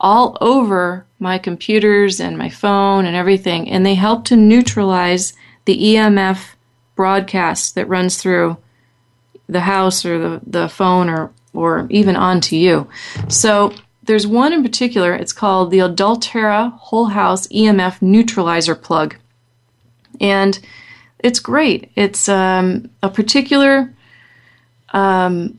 all 0.00 0.38
over 0.40 1.04
my 1.18 1.38
computers 1.38 2.20
and 2.20 2.38
my 2.38 2.48
phone 2.48 3.04
and 3.04 3.16
everything, 3.16 3.68
and 3.68 3.84
they 3.84 3.94
help 3.94 4.24
to 4.26 4.36
neutralize 4.36 5.34
the 5.64 5.76
EMF 5.76 6.54
broadcast 6.94 7.74
that 7.74 7.88
runs 7.88 8.16
through 8.16 8.56
the 9.48 9.60
house 9.60 10.04
or 10.04 10.18
the, 10.18 10.40
the 10.46 10.68
phone 10.68 11.08
or, 11.08 11.32
or 11.52 11.86
even 11.90 12.16
onto 12.16 12.56
you. 12.56 12.88
So 13.28 13.74
there's 14.06 14.26
one 14.26 14.52
in 14.52 14.62
particular, 14.62 15.14
it's 15.14 15.32
called 15.32 15.70
the 15.70 15.78
Aulterra 15.78 16.72
Whole 16.78 17.06
House 17.06 17.46
EMF 17.48 18.00
Neutralizer 18.00 18.74
Plug. 18.74 19.16
And 20.20 20.58
it's 21.18 21.40
great. 21.40 21.90
It's 21.96 22.28
um, 22.28 22.90
a 23.02 23.10
particular 23.10 23.92
um, 24.90 25.58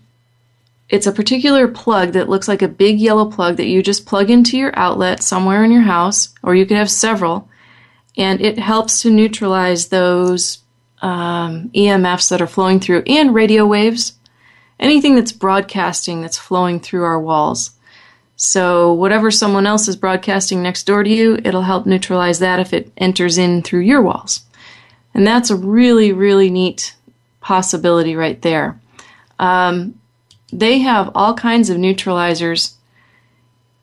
it's 0.90 1.08
a 1.08 1.12
particular 1.12 1.68
plug 1.68 2.14
that 2.14 2.30
looks 2.30 2.48
like 2.48 2.62
a 2.62 2.68
big 2.68 3.00
yellow 3.00 3.30
plug 3.30 3.58
that 3.58 3.68
you 3.68 3.84
just 3.84 4.06
plug 4.06 4.30
into 4.30 4.58
your 4.58 4.72
outlet 4.78 5.22
somewhere 5.22 5.64
in 5.64 5.72
your 5.72 5.82
house, 5.82 6.34
or 6.44 6.56
you 6.56 6.66
could 6.66 6.78
have 6.78 6.90
several, 6.90 7.50
and 8.16 8.40
it 8.40 8.58
helps 8.58 9.02
to 9.02 9.10
neutralize 9.10 9.90
those 9.90 10.60
um, 11.02 11.70
EMFs 11.76 12.30
that 12.30 12.42
are 12.42 12.48
flowing 12.48 12.80
through 12.80 13.04
and 13.06 13.36
radio 13.36 13.66
waves, 13.66 14.14
anything 14.80 15.16
that's 15.16 15.34
broadcasting 15.34 16.22
that's 16.22 16.38
flowing 16.38 16.80
through 16.80 17.04
our 17.04 17.20
walls. 17.20 17.72
So, 18.40 18.94
whatever 18.94 19.32
someone 19.32 19.66
else 19.66 19.88
is 19.88 19.96
broadcasting 19.96 20.62
next 20.62 20.84
door 20.84 21.04
to 21.04 21.10
you, 21.10 21.40
it'll 21.44 21.64
help 21.64 21.88
neutralize 21.88 22.38
that 22.40 22.60
if 22.60 22.72
it 22.72 22.92
enters 22.96 23.40
in 23.40 23.64
through 23.64 23.82
your 23.82 24.02
walls. 24.02 24.42
And 25.16 25.26
that's 25.26 25.50
a 25.50 25.56
really, 25.56 26.14
really 26.14 26.52
neat 26.52 26.96
possibility 27.42 28.16
right 28.16 28.40
there. 28.44 28.80
Um, 29.40 30.00
they 30.54 30.80
have 30.80 31.10
all 31.16 31.34
kinds 31.34 31.72
of 31.72 31.78
neutralizers 31.78 32.76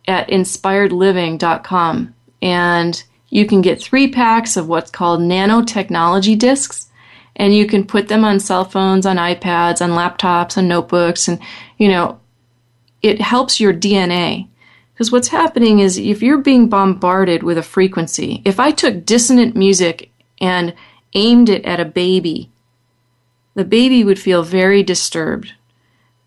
at 0.07 0.29
inspiredliving.com. 0.29 2.15
and 2.41 3.05
you 3.31 3.47
can 3.47 3.61
get 3.61 3.83
three 3.83 4.13
packs 4.13 4.57
of 4.57 4.69
what's 4.69 4.93
called 4.93 5.19
nanotechnology 5.19 6.39
discs 6.39 6.89
and 7.37 7.55
you 7.55 7.67
can 7.67 7.85
put 7.85 8.07
them 8.07 8.25
on 8.25 8.39
cell 8.39 8.65
phones, 8.65 9.07
on 9.07 9.17
iPads, 9.17 9.81
on 9.81 9.91
laptops, 9.91 10.57
on 10.57 10.69
notebooks, 10.69 11.27
and 11.27 11.41
you 11.79 11.89
know, 11.89 12.21
it 13.05 13.21
helps 13.21 13.61
your 13.61 13.75
DNA. 13.75 14.49
Because 14.95 15.13
what's 15.13 15.29
happening 15.29 15.81
is 15.81 15.99
if 15.99 16.23
you're 16.23 16.39
being 16.39 16.69
bombarded 16.69 17.43
with 17.43 17.59
a 17.59 17.63
frequency, 17.63 18.41
if 18.47 18.59
I 18.59 18.71
took 18.71 19.05
dissonant 19.05 19.55
music 19.55 20.11
and 20.41 20.73
aimed 21.13 21.51
it 21.51 21.65
at 21.67 21.81
a 21.81 21.85
baby, 21.85 22.51
the 23.55 23.65
baby 23.65 24.05
would 24.05 24.19
feel 24.19 24.43
very 24.43 24.83
disturbed. 24.83 25.53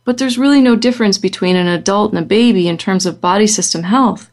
But 0.04 0.20
there's 0.20 0.38
really 0.38 0.62
no 0.62 0.76
difference 0.76 1.18
between 1.18 1.56
an 1.56 1.68
adult 1.68 2.14
and 2.14 2.24
a 2.24 2.28
baby 2.28 2.68
in 2.68 2.78
terms 2.78 3.08
of 3.08 3.20
body 3.20 3.48
system 3.48 3.84
health. 3.84 4.30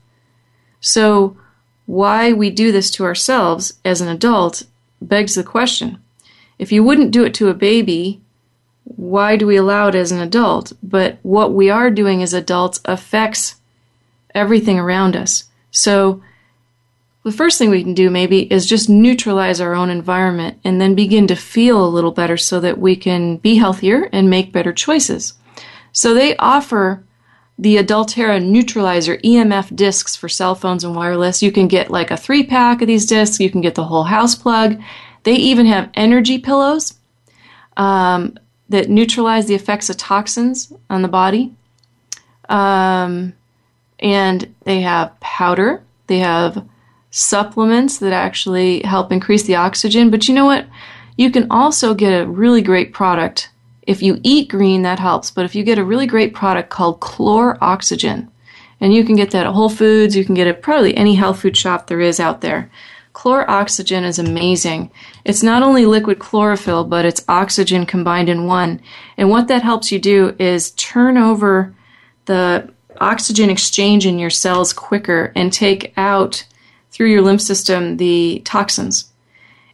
So, 0.80 1.38
why 1.86 2.32
we 2.32 2.50
do 2.50 2.72
this 2.72 2.90
to 2.92 3.04
ourselves 3.04 3.74
as 3.84 4.00
an 4.00 4.08
adult 4.08 4.64
begs 5.00 5.34
the 5.34 5.42
question 5.42 5.98
if 6.58 6.70
you 6.70 6.84
wouldn't 6.84 7.10
do 7.10 7.24
it 7.24 7.34
to 7.34 7.48
a 7.48 7.54
baby, 7.54 8.20
why 8.84 9.36
do 9.36 9.46
we 9.46 9.56
allow 9.56 9.88
it 9.88 9.94
as 9.94 10.12
an 10.12 10.20
adult? 10.20 10.72
But 10.82 11.18
what 11.22 11.52
we 11.52 11.70
are 11.70 11.90
doing 11.90 12.22
as 12.22 12.32
adults 12.32 12.80
affects 12.84 13.56
everything 14.34 14.78
around 14.78 15.16
us. 15.16 15.44
So, 15.70 16.22
the 17.24 17.32
first 17.32 17.58
thing 17.58 17.70
we 17.70 17.82
can 17.82 17.94
do 17.94 18.10
maybe 18.10 18.52
is 18.52 18.66
just 18.66 18.90
neutralize 18.90 19.58
our 19.58 19.74
own 19.74 19.88
environment 19.88 20.58
and 20.62 20.78
then 20.78 20.94
begin 20.94 21.26
to 21.28 21.34
feel 21.34 21.82
a 21.82 21.88
little 21.88 22.12
better 22.12 22.36
so 22.36 22.60
that 22.60 22.78
we 22.78 22.96
can 22.96 23.38
be 23.38 23.56
healthier 23.56 24.10
and 24.12 24.28
make 24.28 24.52
better 24.52 24.74
choices. 24.74 25.32
So, 25.92 26.12
they 26.12 26.36
offer 26.36 27.02
the 27.58 27.76
Aulterra 27.76 28.44
Neutralizer 28.44 29.16
EMF 29.18 29.74
discs 29.74 30.16
for 30.16 30.28
cell 30.28 30.54
phones 30.54 30.84
and 30.84 30.94
wireless. 30.94 31.42
You 31.42 31.52
can 31.52 31.68
get 31.68 31.90
like 31.90 32.10
a 32.10 32.16
three 32.16 32.44
pack 32.44 32.82
of 32.82 32.88
these 32.88 33.06
discs, 33.06 33.40
you 33.40 33.50
can 33.50 33.60
get 33.60 33.76
the 33.76 33.84
whole 33.84 34.04
house 34.04 34.34
plug, 34.34 34.80
they 35.22 35.34
even 35.36 35.66
have 35.66 35.90
energy 35.94 36.38
pillows 36.38 36.94
um, 37.76 38.38
that 38.68 38.88
neutralize 38.88 39.46
the 39.46 39.54
effects 39.54 39.90
of 39.90 39.96
toxins 39.96 40.72
on 40.88 41.02
the 41.02 41.08
body. 41.08 41.54
Um, 42.48 43.34
and 43.98 44.54
they 44.64 44.80
have 44.80 45.18
powder, 45.20 45.82
they 46.06 46.18
have 46.18 46.66
supplements 47.10 47.98
that 47.98 48.12
actually 48.12 48.82
help 48.82 49.12
increase 49.12 49.44
the 49.44 49.54
oxygen. 49.54 50.10
But 50.10 50.26
you 50.28 50.34
know 50.34 50.46
what? 50.46 50.66
You 51.16 51.30
can 51.30 51.46
also 51.50 51.94
get 51.94 52.22
a 52.22 52.26
really 52.26 52.60
great 52.60 52.92
product. 52.92 53.50
If 53.82 54.02
you 54.02 54.18
eat 54.22 54.48
green, 54.48 54.82
that 54.82 54.98
helps. 54.98 55.30
But 55.30 55.44
if 55.44 55.54
you 55.54 55.62
get 55.62 55.78
a 55.78 55.84
really 55.84 56.06
great 56.06 56.34
product 56.34 56.70
called 56.70 57.00
Chlor 57.00 57.56
Oxygen, 57.60 58.30
and 58.80 58.92
you 58.92 59.04
can 59.04 59.14
get 59.14 59.30
that 59.30 59.46
at 59.46 59.52
Whole 59.52 59.68
Foods, 59.68 60.16
you 60.16 60.24
can 60.24 60.34
get 60.34 60.46
it 60.46 60.60
probably 60.60 60.96
any 60.96 61.14
health 61.14 61.40
food 61.40 61.56
shop 61.56 61.86
there 61.86 62.00
is 62.00 62.18
out 62.18 62.40
there. 62.40 62.70
Chlor 63.14 63.48
Oxygen 63.48 64.04
is 64.04 64.18
amazing. 64.18 64.90
It's 65.24 65.42
not 65.42 65.62
only 65.62 65.86
liquid 65.86 66.18
chlorophyll, 66.18 66.84
but 66.84 67.04
it's 67.04 67.24
oxygen 67.28 67.86
combined 67.86 68.28
in 68.28 68.46
one. 68.46 68.80
And 69.16 69.30
what 69.30 69.48
that 69.48 69.62
helps 69.62 69.90
you 69.92 69.98
do 69.98 70.34
is 70.38 70.72
turn 70.72 71.16
over 71.16 71.74
the 72.26 72.70
oxygen 73.00 73.50
exchange 73.50 74.04
in 74.04 74.18
your 74.18 74.30
cells 74.30 74.72
quicker 74.72 75.32
and 75.34 75.52
take 75.52 75.92
out 75.96 76.44
through 76.90 77.10
your 77.10 77.22
lymph 77.22 77.40
system 77.40 77.96
the 77.96 78.42
toxins. 78.44 79.10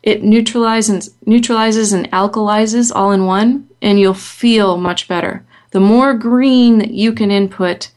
It 0.03 0.23
neutralizes, 0.23 1.15
neutralizes 1.27 1.93
and 1.93 2.11
alkalizes 2.13 2.93
all 2.95 3.13
in 3.13 3.25
one, 3.27 3.69
and 3.83 3.99
you'll 3.99 4.15
feel 4.15 4.77
much 4.77 5.09
better. 5.09 5.45
The 5.73 5.81
more 5.81 6.15
green 6.15 6.79
that 6.79 6.93
you 6.93 7.13
can 7.13 7.31
input, 7.31 7.91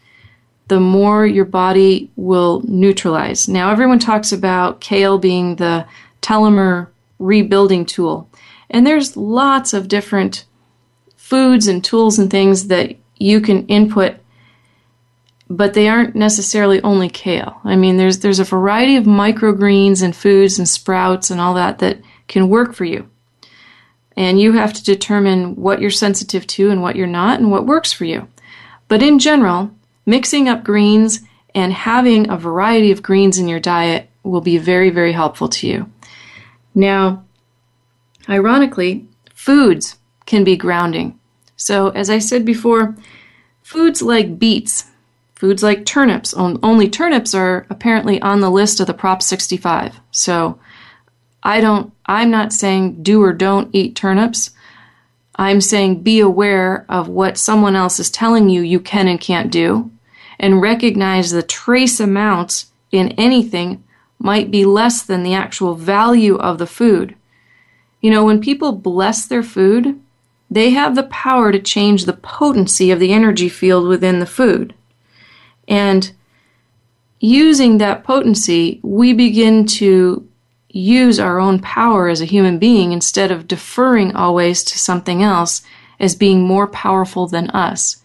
the 0.68 0.80
more 0.80 1.26
your 1.26 1.46
body 1.46 2.12
will 2.16 2.62
neutralize. 2.66 3.48
Now, 3.48 3.72
everyone 3.72 4.00
talks 4.00 4.32
about 4.32 4.82
kale 4.82 5.18
being 5.18 5.58
the 5.58 5.86
telomere 6.22 6.88
rebuilding 7.20 7.86
tool, 7.86 8.30
and 8.70 8.88
there's 8.88 9.18
lots 9.18 9.74
of 9.74 9.88
different 9.88 10.46
foods 11.16 11.68
and 11.68 11.84
tools 11.84 12.18
and 12.20 12.30
things 12.30 12.68
that 12.68 12.96
you 13.18 13.40
can 13.42 13.66
input 13.68 14.18
but 15.50 15.74
they 15.74 15.88
aren't 15.88 16.16
necessarily 16.16 16.82
only 16.84 17.10
kale. 17.10 17.60
I 17.64 17.76
mean, 17.76 17.98
there's 17.98 18.20
there's 18.20 18.40
a 18.40 18.44
variety 18.44 18.96
of 18.96 19.06
microgreens 19.06 20.02
and 20.02 20.16
foods 20.16 20.58
and 20.58 20.68
sprouts 20.68 21.30
and 21.30 21.40
all 21.40 21.54
that 21.56 21.80
that 21.80 22.02
can 22.28 22.50
work 22.50 22.74
for 22.74 22.86
you. 22.86 23.10
And 24.16 24.40
you 24.40 24.54
have 24.54 24.74
to 24.74 24.84
determine 24.84 25.56
what 25.56 25.82
you're 25.82 25.90
sensitive 25.90 26.46
to 26.48 26.70
and 26.70 26.82
what 26.82 26.96
you're 26.96 27.08
not 27.08 27.40
and 27.40 27.52
what 27.52 27.66
works 27.66 27.92
for 27.92 28.06
you. 28.06 28.28
But 28.88 29.02
in 29.02 29.20
general, 29.20 29.72
Mixing 30.06 30.50
up 30.50 30.64
greens 30.64 31.22
and 31.56 31.72
having 31.72 32.30
a 32.30 32.38
variety 32.38 32.92
of 32.92 33.04
greens 33.04 33.38
in 33.38 33.48
your 33.48 33.60
diet 33.60 34.10
will 34.24 34.42
be 34.42 34.58
very, 34.58 34.90
very 34.90 35.12
helpful 35.12 35.48
to 35.50 35.68
you. 35.68 35.92
Now, 36.74 37.24
ironically, 38.28 39.08
foods 39.34 39.98
can 40.26 40.44
be 40.44 40.56
grounding. 40.56 41.20
So, 41.56 41.90
as 41.90 42.10
I 42.10 42.20
said 42.20 42.46
before, 42.46 42.96
foods 43.62 44.02
like 44.02 44.40
beets, 44.40 44.86
foods 45.36 45.62
like 45.62 45.86
turnips, 45.86 46.34
only 46.34 46.90
turnips 46.90 47.34
are 47.34 47.66
apparently 47.70 48.22
on 48.22 48.40
the 48.40 48.52
list 48.52 48.80
of 48.80 48.88
the 48.88 48.94
Prop 48.94 49.22
65. 49.22 50.00
So, 50.12 50.60
I 51.44 51.62
don't, 51.62 51.94
I'm 52.06 52.32
not 52.32 52.54
saying 52.54 53.04
do 53.04 53.22
or 53.22 53.34
don't 53.34 53.70
eat 53.74 53.96
turnips. 53.96 54.52
I'm 55.36 55.62
saying 55.62 56.04
be 56.04 56.20
aware 56.20 56.86
of 56.90 57.08
what 57.08 57.38
someone 57.38 57.76
else 57.76 58.00
is 58.00 58.10
telling 58.10 58.50
you 58.50 58.62
you 58.62 58.80
can 58.80 59.08
and 59.08 59.20
can't 59.20 59.52
do 59.52 59.92
and 60.40 60.62
recognize 60.62 61.32
the 61.32 61.44
trace 61.44 62.00
amounts 62.00 62.68
in 62.92 63.10
anything 63.12 63.84
might 64.20 64.52
be 64.52 64.66
less 64.66 65.02
than 65.02 65.24
the 65.24 65.34
actual 65.34 65.76
value 65.76 66.36
of 66.36 66.58
the 66.58 66.68
food. 66.68 67.16
You 68.02 68.12
know, 68.12 68.24
when 68.24 68.42
people 68.42 68.72
bless 68.74 69.26
their 69.26 69.44
food, 69.44 70.00
they 70.50 70.70
have 70.72 70.96
the 70.96 71.04
power 71.04 71.52
to 71.52 71.60
change 71.60 72.06
the 72.06 72.14
potency 72.14 72.92
of 72.92 73.00
the 73.00 73.12
energy 73.12 73.50
field 73.50 73.88
within 73.88 74.20
the 74.20 74.26
food. 74.26 74.74
And 75.68 76.12
using 77.20 77.78
that 77.78 78.04
potency, 78.04 78.80
we 78.84 79.14
begin 79.14 79.66
to 79.66 80.28
use 80.74 81.20
our 81.20 81.40
own 81.40 81.60
power 81.60 82.10
as 82.10 82.20
a 82.20 82.26
human 82.26 82.58
being 82.58 82.92
instead 82.92 83.32
of 83.32 83.48
deferring 83.48 84.16
always 84.16 84.64
to 84.64 84.80
something 84.80 85.22
else 85.22 85.62
as 86.00 86.16
being 86.16 86.42
more 86.42 86.68
powerful 86.68 87.28
than 87.28 87.50
us. 87.52 88.02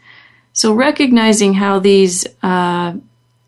So, 0.53 0.75
recognizing 0.75 1.55
how 1.55 1.79
these 1.79 2.27
uh, 2.43 2.95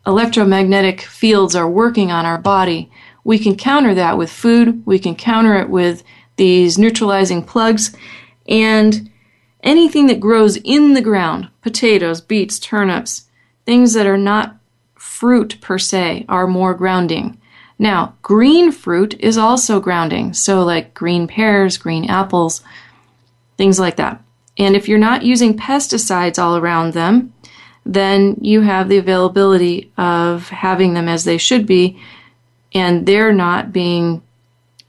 electromagnetic 0.07 1.01
fields 1.01 1.55
are 1.55 1.69
working 1.69 2.11
on 2.11 2.25
our 2.25 2.39
body, 2.39 2.91
we 3.23 3.37
can 3.37 3.55
counter 3.55 3.93
that 3.93 4.17
with 4.17 4.31
food, 4.31 4.83
we 4.85 4.97
can 4.97 5.15
counter 5.15 5.55
it 5.55 5.69
with 5.69 6.03
these 6.37 6.79
neutralizing 6.79 7.43
plugs, 7.43 7.95
and 8.47 9.11
anything 9.61 10.07
that 10.07 10.19
grows 10.19 10.57
in 10.57 10.93
the 10.93 11.01
ground 11.01 11.47
potatoes, 11.61 12.21
beets, 12.21 12.57
turnips, 12.57 13.25
things 13.65 13.93
that 13.93 14.07
are 14.07 14.17
not 14.17 14.55
fruit 14.95 15.61
per 15.61 15.77
se, 15.77 16.25
are 16.27 16.47
more 16.47 16.73
grounding. 16.73 17.39
Now, 17.81 18.13
green 18.21 18.71
fruit 18.71 19.19
is 19.19 19.39
also 19.39 19.79
grounding, 19.79 20.33
so 20.33 20.63
like 20.63 20.93
green 20.93 21.27
pears, 21.27 21.79
green 21.79 22.07
apples, 22.11 22.61
things 23.57 23.79
like 23.79 23.95
that. 23.95 24.23
And 24.55 24.75
if 24.75 24.87
you're 24.87 24.99
not 24.99 25.23
using 25.23 25.57
pesticides 25.57 26.37
all 26.37 26.57
around 26.57 26.93
them, 26.93 27.33
then 27.83 28.37
you 28.39 28.61
have 28.61 28.87
the 28.87 28.99
availability 28.99 29.91
of 29.97 30.47
having 30.49 30.93
them 30.93 31.07
as 31.07 31.23
they 31.23 31.39
should 31.39 31.65
be, 31.65 31.99
and 32.71 33.07
they're 33.07 33.33
not 33.33 33.73
being, 33.73 34.21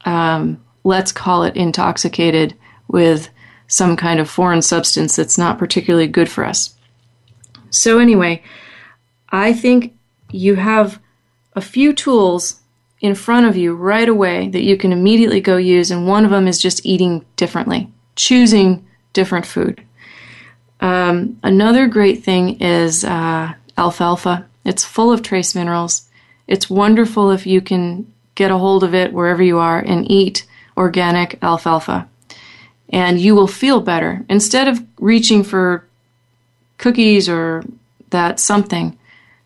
um, 0.05 0.63
let's 0.83 1.11
call 1.11 1.45
it, 1.45 1.55
intoxicated 1.55 2.53
with 2.87 3.29
some 3.65 3.97
kind 3.97 4.19
of 4.19 4.29
foreign 4.29 4.61
substance 4.61 5.15
that's 5.15 5.39
not 5.39 5.57
particularly 5.57 6.05
good 6.05 6.29
for 6.29 6.45
us. 6.45 6.75
So, 7.71 7.97
anyway, 7.97 8.43
I 9.29 9.51
think 9.51 9.97
you 10.29 10.53
have 10.53 11.01
a 11.55 11.61
few 11.61 11.91
tools 11.91 12.59
in 13.03 13.15
front 13.15 13.45
of 13.45 13.57
you 13.57 13.75
right 13.75 14.07
away 14.07 14.47
that 14.47 14.63
you 14.63 14.77
can 14.77 14.93
immediately 14.93 15.41
go 15.41 15.57
use, 15.57 15.91
and 15.91 16.07
one 16.07 16.23
of 16.23 16.31
them 16.31 16.47
is 16.47 16.57
just 16.57 16.85
eating 16.85 17.23
differently, 17.35 17.91
choosing 18.15 18.87
different 19.11 19.45
food. 19.45 19.83
Um, 20.79 21.37
another 21.43 21.87
great 21.87 22.23
thing 22.23 22.61
is 22.61 23.03
uh, 23.03 23.53
alfalfa. 23.77 24.47
It's 24.63 24.85
full 24.85 25.11
of 25.11 25.21
trace 25.21 25.53
minerals. 25.53 26.09
It's 26.47 26.69
wonderful 26.69 27.29
if 27.31 27.45
you 27.45 27.59
can 27.59 28.11
get 28.35 28.51
a 28.51 28.57
hold 28.57 28.85
of 28.85 28.95
it 28.95 29.11
wherever 29.11 29.43
you 29.43 29.59
are 29.59 29.79
and 29.79 30.09
eat 30.09 30.45
organic 30.77 31.37
alfalfa. 31.43 32.07
And 32.87 33.19
you 33.19 33.35
will 33.35 33.47
feel 33.47 33.81
better. 33.81 34.25
Instead 34.29 34.69
of 34.69 34.81
reaching 34.97 35.43
for 35.43 35.85
cookies 36.77 37.27
or 37.27 37.65
that 38.11 38.39
something, 38.39 38.97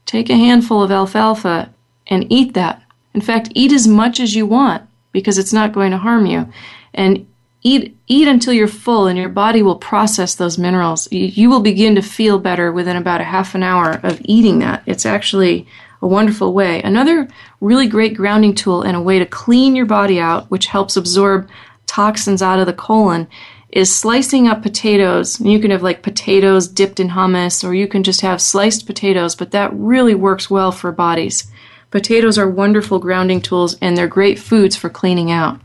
take 0.05 0.29
a 0.29 0.35
handful 0.35 0.83
of 0.83 0.91
alfalfa 0.91 1.73
and 2.05 2.31
eat 2.31 2.53
that. 2.53 2.83
In 3.17 3.21
fact, 3.21 3.51
eat 3.55 3.73
as 3.73 3.87
much 3.87 4.19
as 4.19 4.35
you 4.35 4.45
want 4.45 4.83
because 5.11 5.37
it's 5.37 5.51
not 5.51 5.73
going 5.73 5.91
to 5.91 5.97
harm 5.97 6.25
you. 6.25 6.47
And 6.93 7.27
Eat, 7.63 7.97
eat 8.07 8.27
until 8.27 8.53
you're 8.53 8.67
full 8.67 9.07
and 9.07 9.17
your 9.17 9.29
body 9.29 9.63
will 9.63 9.75
process 9.75 10.35
those 10.35 10.59
minerals. 10.59 11.11
You, 11.11 11.25
you 11.25 11.49
will 11.49 11.59
begin 11.59 11.95
to 11.95 12.01
feel 12.01 12.37
better 12.37 12.71
within 12.71 12.95
about 12.95 13.19
a 13.19 13.25
half 13.25 13.55
an 13.55 13.63
hour 13.63 13.99
of 14.03 14.21
eating 14.23 14.59
that. 14.59 14.83
It's 14.85 15.07
actually 15.07 15.61
a 15.61 15.65
a 16.01 16.07
wonderful 16.07 16.53
way. 16.53 16.81
Another 16.81 17.27
really 17.61 17.87
great 17.87 18.15
grounding 18.15 18.53
tool 18.53 18.83
and 18.83 18.95
a 18.95 19.01
way 19.01 19.19
to 19.19 19.25
clean 19.25 19.75
your 19.75 19.85
body 19.85 20.19
out, 20.19 20.49
which 20.51 20.67
helps 20.67 20.97
absorb 20.97 21.49
toxins 21.85 22.41
out 22.41 22.59
of 22.59 22.67
the 22.67 22.73
colon, 22.73 23.27
is 23.69 23.93
slicing 23.93 24.47
up 24.47 24.61
potatoes. 24.61 25.39
You 25.41 25.59
can 25.59 25.71
have 25.71 25.83
like 25.83 26.03
potatoes 26.03 26.67
dipped 26.67 26.99
in 26.99 27.09
hummus, 27.09 27.67
or 27.67 27.73
you 27.73 27.87
can 27.87 28.03
just 28.03 28.21
have 28.21 28.41
sliced 28.41 28.85
potatoes, 28.85 29.35
but 29.35 29.51
that 29.51 29.73
really 29.73 30.15
works 30.15 30.49
well 30.49 30.71
for 30.71 30.91
bodies. 30.91 31.49
Potatoes 31.91 32.37
are 32.37 32.49
wonderful 32.49 32.99
grounding 32.99 33.41
tools 33.41 33.77
and 33.81 33.97
they're 33.97 34.07
great 34.07 34.39
foods 34.39 34.75
for 34.75 34.89
cleaning 34.89 35.31
out. 35.31 35.59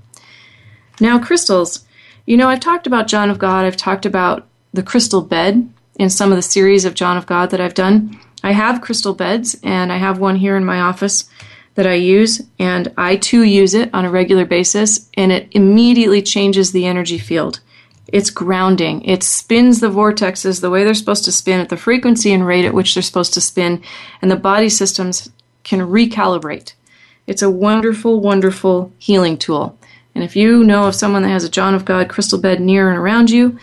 Now, 1.01 1.19
crystals. 1.19 1.85
You 2.27 2.37
know, 2.37 2.49
I've 2.49 2.61
talked 2.61 2.87
about 2.87 3.09
John 3.09 3.31
of 3.31 3.39
God, 3.39 3.65
I've 3.65 3.77
talked 3.77 4.07
about 4.07 4.47
the 4.73 4.83
crystal 4.83 5.23
bed 5.23 5.69
in 5.97 6.11
some 6.11 6.31
of 6.31 6.37
the 6.37 6.43
series 6.43 6.85
of 6.85 6.95
John 6.95 7.17
of 7.17 7.27
God 7.27 7.51
that 7.51 7.61
I've 7.61 7.75
done. 7.75 8.19
I 8.43 8.53
have 8.53 8.81
crystal 8.81 9.15
beds, 9.15 9.57
and 9.63 9.93
I 9.93 9.99
have 9.99 10.19
one 10.19 10.37
here 10.37 10.57
in 10.57 10.65
my 10.65 10.81
office 10.81 11.29
that 11.75 11.87
I 11.87 11.95
use, 11.95 12.43
and 12.59 12.93
I 12.97 13.17
too 13.17 13.43
use 13.43 13.75
it 13.75 13.91
on 13.95 14.05
a 14.05 14.11
regular 14.11 14.45
basis, 14.45 15.09
and 15.15 15.33
it 15.33 15.49
immediately 15.53 16.23
changes 16.23 16.73
the 16.73 16.87
energy 16.87 17.19
field. 17.19 17.61
It's 18.09 18.31
grounding. 18.31 19.03
It 19.05 19.23
spins 19.23 19.81
the 19.81 19.91
vortexes 19.91 20.61
the 20.61 20.71
way 20.71 20.85
they're 20.85 20.93
supposed 20.93 21.25
to 21.25 21.33
spin 21.33 21.61
at 21.61 21.69
the 21.69 21.77
frequency 21.77 22.33
and 22.33 22.47
rate 22.47 22.65
at 22.65 22.75
which 22.75 22.95
they're 22.95 23.03
supposed 23.03 23.35
to 23.35 23.41
spin, 23.41 23.83
and 24.21 24.31
the 24.31 24.37
body 24.37 24.69
systems 24.69 25.31
can 25.65 25.81
recalibrate. 25.81 26.75
It's 27.27 27.43
a 27.43 27.51
wonderful, 27.51 28.21
wonderful 28.21 28.93
healing 28.99 29.39
tool. 29.39 29.79
And 30.15 30.23
if 30.25 30.37
you 30.37 30.65
know 30.65 30.87
of 30.89 30.95
someone 30.95 31.23
that 31.23 31.29
has 31.29 31.45
a 31.45 31.49
John 31.49 31.75
of 31.75 31.85
God 31.85 32.09
crystal 32.09 32.39
bed 32.39 32.61
near 32.61 32.91
and 32.91 32.99
around 32.99 33.31
you, 33.31 33.59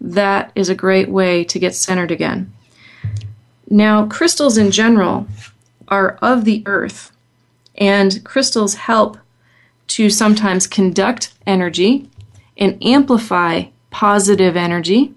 that 0.00 0.50
is 0.54 0.68
a 0.68 0.74
great 0.74 1.08
way 1.08 1.44
to 1.44 1.58
get 1.58 1.74
centered 1.74 2.10
again. 2.10 2.52
Now, 3.68 4.06
crystals 4.06 4.58
in 4.58 4.70
general 4.70 5.26
are 5.88 6.18
of 6.20 6.44
the 6.44 6.62
earth, 6.66 7.12
and 7.76 8.24
crystals 8.24 8.74
help 8.74 9.18
to 9.88 10.10
sometimes 10.10 10.66
conduct 10.66 11.34
energy 11.46 12.08
and 12.56 12.82
amplify 12.84 13.64
positive 13.90 14.56
energy. 14.56 15.14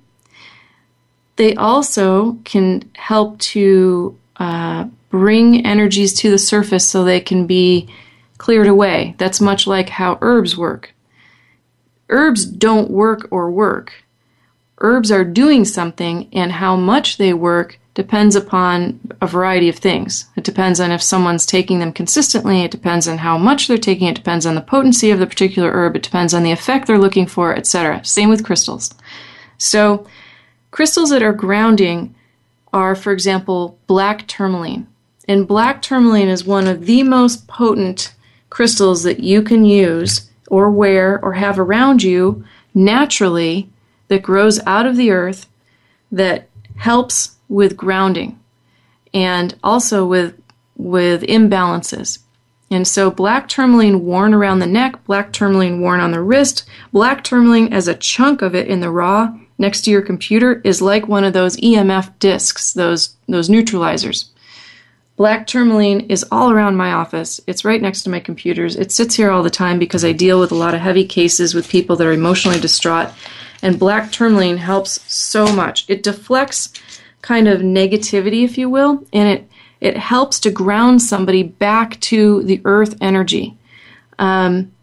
They 1.37 1.55
also 1.55 2.37
can 2.43 2.89
help 2.95 3.39
to 3.39 4.17
uh, 4.37 4.85
bring 5.19 5.65
energies 5.65 6.13
to 6.13 6.29
the 6.29 6.37
surface 6.37 6.85
so 6.85 7.03
they 7.05 7.21
can 7.21 7.47
be 7.47 7.87
cleared 8.37 8.67
away. 8.67 9.15
That's 9.17 9.39
much 9.39 9.65
like 9.65 9.87
how 9.87 10.17
herbs 10.21 10.57
work. 10.57 10.93
Herbs 12.09 12.45
don't 12.45 12.91
work 12.91 13.29
or 13.31 13.49
work. 13.49 14.03
Herbs 14.79 15.11
are 15.11 15.23
doing 15.23 15.63
something, 15.63 16.27
and 16.33 16.51
how 16.51 16.75
much 16.75 17.15
they 17.15 17.33
work 17.33 17.79
depends 17.93 18.35
upon 18.35 18.99
a 19.21 19.25
variety 19.25 19.69
of 19.69 19.77
things. 19.77 20.25
It 20.35 20.43
depends 20.43 20.81
on 20.81 20.91
if 20.91 21.01
someone's 21.01 21.45
taking 21.45 21.79
them 21.79 21.93
consistently, 21.93 22.61
it 22.63 22.71
depends 22.71 23.07
on 23.07 23.19
how 23.19 23.37
much 23.37 23.69
they're 23.69 23.77
taking, 23.77 24.09
it 24.09 24.15
depends 24.15 24.45
on 24.45 24.55
the 24.55 24.61
potency 24.61 25.11
of 25.11 25.19
the 25.19 25.27
particular 25.27 25.71
herb, 25.71 25.95
it 25.95 26.03
depends 26.03 26.33
on 26.33 26.43
the 26.43 26.51
effect 26.51 26.87
they're 26.87 26.97
looking 26.97 27.25
for, 27.25 27.55
etc. 27.55 28.03
Same 28.03 28.27
with 28.27 28.43
crystals. 28.43 28.93
So, 29.57 30.05
crystals 30.71 31.09
that 31.11 31.23
are 31.23 31.31
grounding 31.31 32.13
are, 32.73 32.95
for 32.95 33.13
example, 33.13 33.79
black 33.87 34.27
tourmaline. 34.27 34.87
And 35.27 35.47
black 35.47 35.81
tourmaline 35.81 36.27
is 36.27 36.45
one 36.45 36.67
of 36.67 36.85
the 36.85 37.03
most 37.03 37.47
potent 37.47 38.13
crystals 38.49 39.03
that 39.03 39.19
you 39.19 39.41
can 39.41 39.65
use 39.65 40.29
or 40.49 40.69
wear 40.69 41.19
or 41.23 41.33
have 41.33 41.59
around 41.59 42.03
you 42.03 42.45
naturally 42.73 43.69
that 44.07 44.21
grows 44.21 44.59
out 44.65 44.85
of 44.85 44.97
the 44.97 45.11
earth 45.11 45.47
that 46.11 46.47
helps 46.77 47.35
with 47.49 47.75
grounding 47.75 48.39
and 49.13 49.57
also 49.63 50.05
with 50.05 50.39
with 50.77 51.21
imbalances. 51.23 52.19
And 52.69 52.87
so 52.87 53.09
black 53.09 53.47
tourmaline 53.47 54.03
worn 54.03 54.33
around 54.33 54.59
the 54.59 54.67
neck, 54.67 55.05
black 55.05 55.31
tourmaline 55.31 55.79
worn 55.79 55.99
on 55.99 56.11
the 56.11 56.21
wrist, 56.21 56.65
black 56.91 57.23
tourmaline 57.23 57.71
as 57.71 57.87
a 57.87 57.95
chunk 57.95 58.41
of 58.41 58.55
it 58.55 58.67
in 58.67 58.81
the 58.81 58.89
raw 58.89 59.33
next 59.57 59.81
to 59.81 59.91
your 59.91 60.01
computer 60.01 60.61
is 60.63 60.81
like 60.81 61.07
one 61.07 61.23
of 61.23 61.33
those 61.33 61.57
EMF 61.57 62.17
discs, 62.19 62.73
those 62.73 63.15
those 63.27 63.49
neutralizers. 63.49 64.29
Black 65.15 65.47
tourmaline 65.47 66.01
is 66.01 66.25
all 66.29 66.51
around 66.51 66.75
my 66.75 66.91
office. 66.91 67.39
It's 67.47 67.63
right 67.63 67.81
next 67.81 68.03
to 68.03 68.09
my 68.09 68.19
computers. 68.19 68.75
It 68.75 68.91
sits 68.91 69.15
here 69.15 69.31
all 69.31 69.43
the 69.43 69.49
time 69.49 69.79
because 69.79 70.03
I 70.03 70.11
deal 70.11 70.39
with 70.41 70.51
a 70.51 70.55
lot 70.55 70.73
of 70.73 70.81
heavy 70.81 71.05
cases 71.05 71.53
with 71.53 71.69
people 71.69 71.95
that 71.95 72.07
are 72.07 72.11
emotionally 72.11 72.59
distraught. 72.59 73.11
And 73.61 73.79
black 73.79 74.11
tourmaline 74.11 74.57
helps 74.57 75.01
so 75.11 75.53
much. 75.53 75.89
It 75.89 76.03
deflects 76.03 76.73
kind 77.21 77.47
of 77.47 77.61
negativity, 77.61 78.43
if 78.43 78.57
you 78.57 78.69
will, 78.69 79.05
and 79.13 79.29
it, 79.29 79.49
it 79.79 79.97
helps 79.97 80.39
to 80.41 80.51
ground 80.51 81.01
somebody 81.01 81.43
back 81.43 81.99
to 82.01 82.43
the 82.43 82.61
earth 82.65 82.97
energy. 82.99 83.57
Um, 84.19 84.73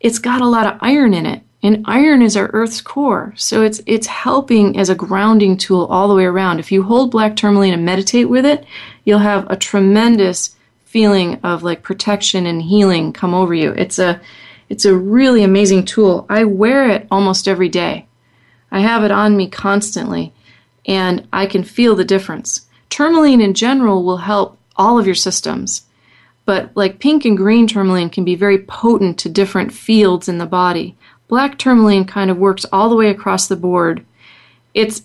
it's 0.00 0.18
got 0.18 0.40
a 0.40 0.48
lot 0.48 0.66
of 0.66 0.78
iron 0.80 1.12
in 1.12 1.26
it. 1.26 1.42
And 1.62 1.84
iron 1.86 2.22
is 2.22 2.36
our 2.36 2.48
Earth's 2.52 2.80
core, 2.80 3.32
so 3.34 3.62
it's 3.62 3.80
it's 3.86 4.06
helping 4.06 4.78
as 4.78 4.88
a 4.88 4.94
grounding 4.94 5.56
tool 5.56 5.86
all 5.86 6.06
the 6.06 6.14
way 6.14 6.24
around. 6.24 6.60
If 6.60 6.70
you 6.70 6.84
hold 6.84 7.10
black 7.10 7.34
tourmaline 7.34 7.72
and 7.72 7.84
meditate 7.84 8.28
with 8.28 8.46
it, 8.46 8.64
you'll 9.06 9.20
have 9.20 9.50
a 9.50 9.56
tremendous 9.56 10.54
feeling 10.84 11.36
of 11.36 11.62
like 11.62 11.82
protection 11.82 12.44
and 12.44 12.60
healing 12.60 13.14
come 13.14 13.32
over 13.32 13.54
you. 13.54 13.72
It's 13.72 13.98
a 13.98 14.20
it's 14.68 14.84
a 14.84 14.94
really 14.94 15.42
amazing 15.42 15.86
tool. 15.86 16.26
I 16.28 16.44
wear 16.44 16.90
it 16.90 17.06
almost 17.10 17.48
every 17.48 17.70
day. 17.70 18.06
I 18.70 18.80
have 18.80 19.02
it 19.02 19.10
on 19.10 19.34
me 19.34 19.48
constantly, 19.48 20.34
and 20.84 21.26
I 21.32 21.46
can 21.46 21.64
feel 21.64 21.96
the 21.96 22.04
difference. 22.04 22.66
Tourmaline 22.90 23.40
in 23.40 23.54
general 23.54 24.04
will 24.04 24.18
help 24.18 24.58
all 24.76 24.98
of 24.98 25.06
your 25.06 25.14
systems, 25.14 25.86
but 26.44 26.70
like 26.74 26.98
pink 26.98 27.24
and 27.24 27.38
green 27.38 27.66
tourmaline 27.66 28.10
can 28.10 28.24
be 28.24 28.34
very 28.34 28.58
potent 28.58 29.18
to 29.20 29.30
different 29.30 29.72
fields 29.72 30.28
in 30.28 30.36
the 30.36 30.44
body 30.44 30.94
black 31.28 31.58
tourmaline 31.58 32.04
kind 32.04 32.30
of 32.30 32.38
works 32.38 32.64
all 32.72 32.88
the 32.88 32.96
way 32.96 33.10
across 33.10 33.48
the 33.48 33.56
board. 33.56 34.04
It's 34.74 35.02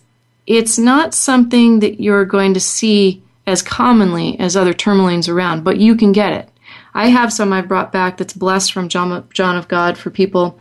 it's 0.47 0.77
not 0.77 1.13
something 1.13 1.79
that 1.79 2.01
you're 2.01 2.25
going 2.25 2.53
to 2.55 2.59
see 2.59 3.21
as 3.47 3.61
commonly 3.61 4.39
as 4.39 4.55
other 4.55 4.73
tourmalines 4.73 5.27
around, 5.27 5.63
but 5.63 5.77
you 5.77 5.95
can 5.95 6.11
get 6.11 6.33
it. 6.33 6.49
I 6.93 7.07
have 7.07 7.33
some 7.33 7.53
I've 7.53 7.67
brought 7.67 7.91
back 7.91 8.17
that's 8.17 8.33
blessed 8.33 8.71
from 8.71 8.89
John, 8.89 9.27
John 9.33 9.55
of 9.55 9.67
God 9.67 9.97
for 9.97 10.09
people 10.09 10.59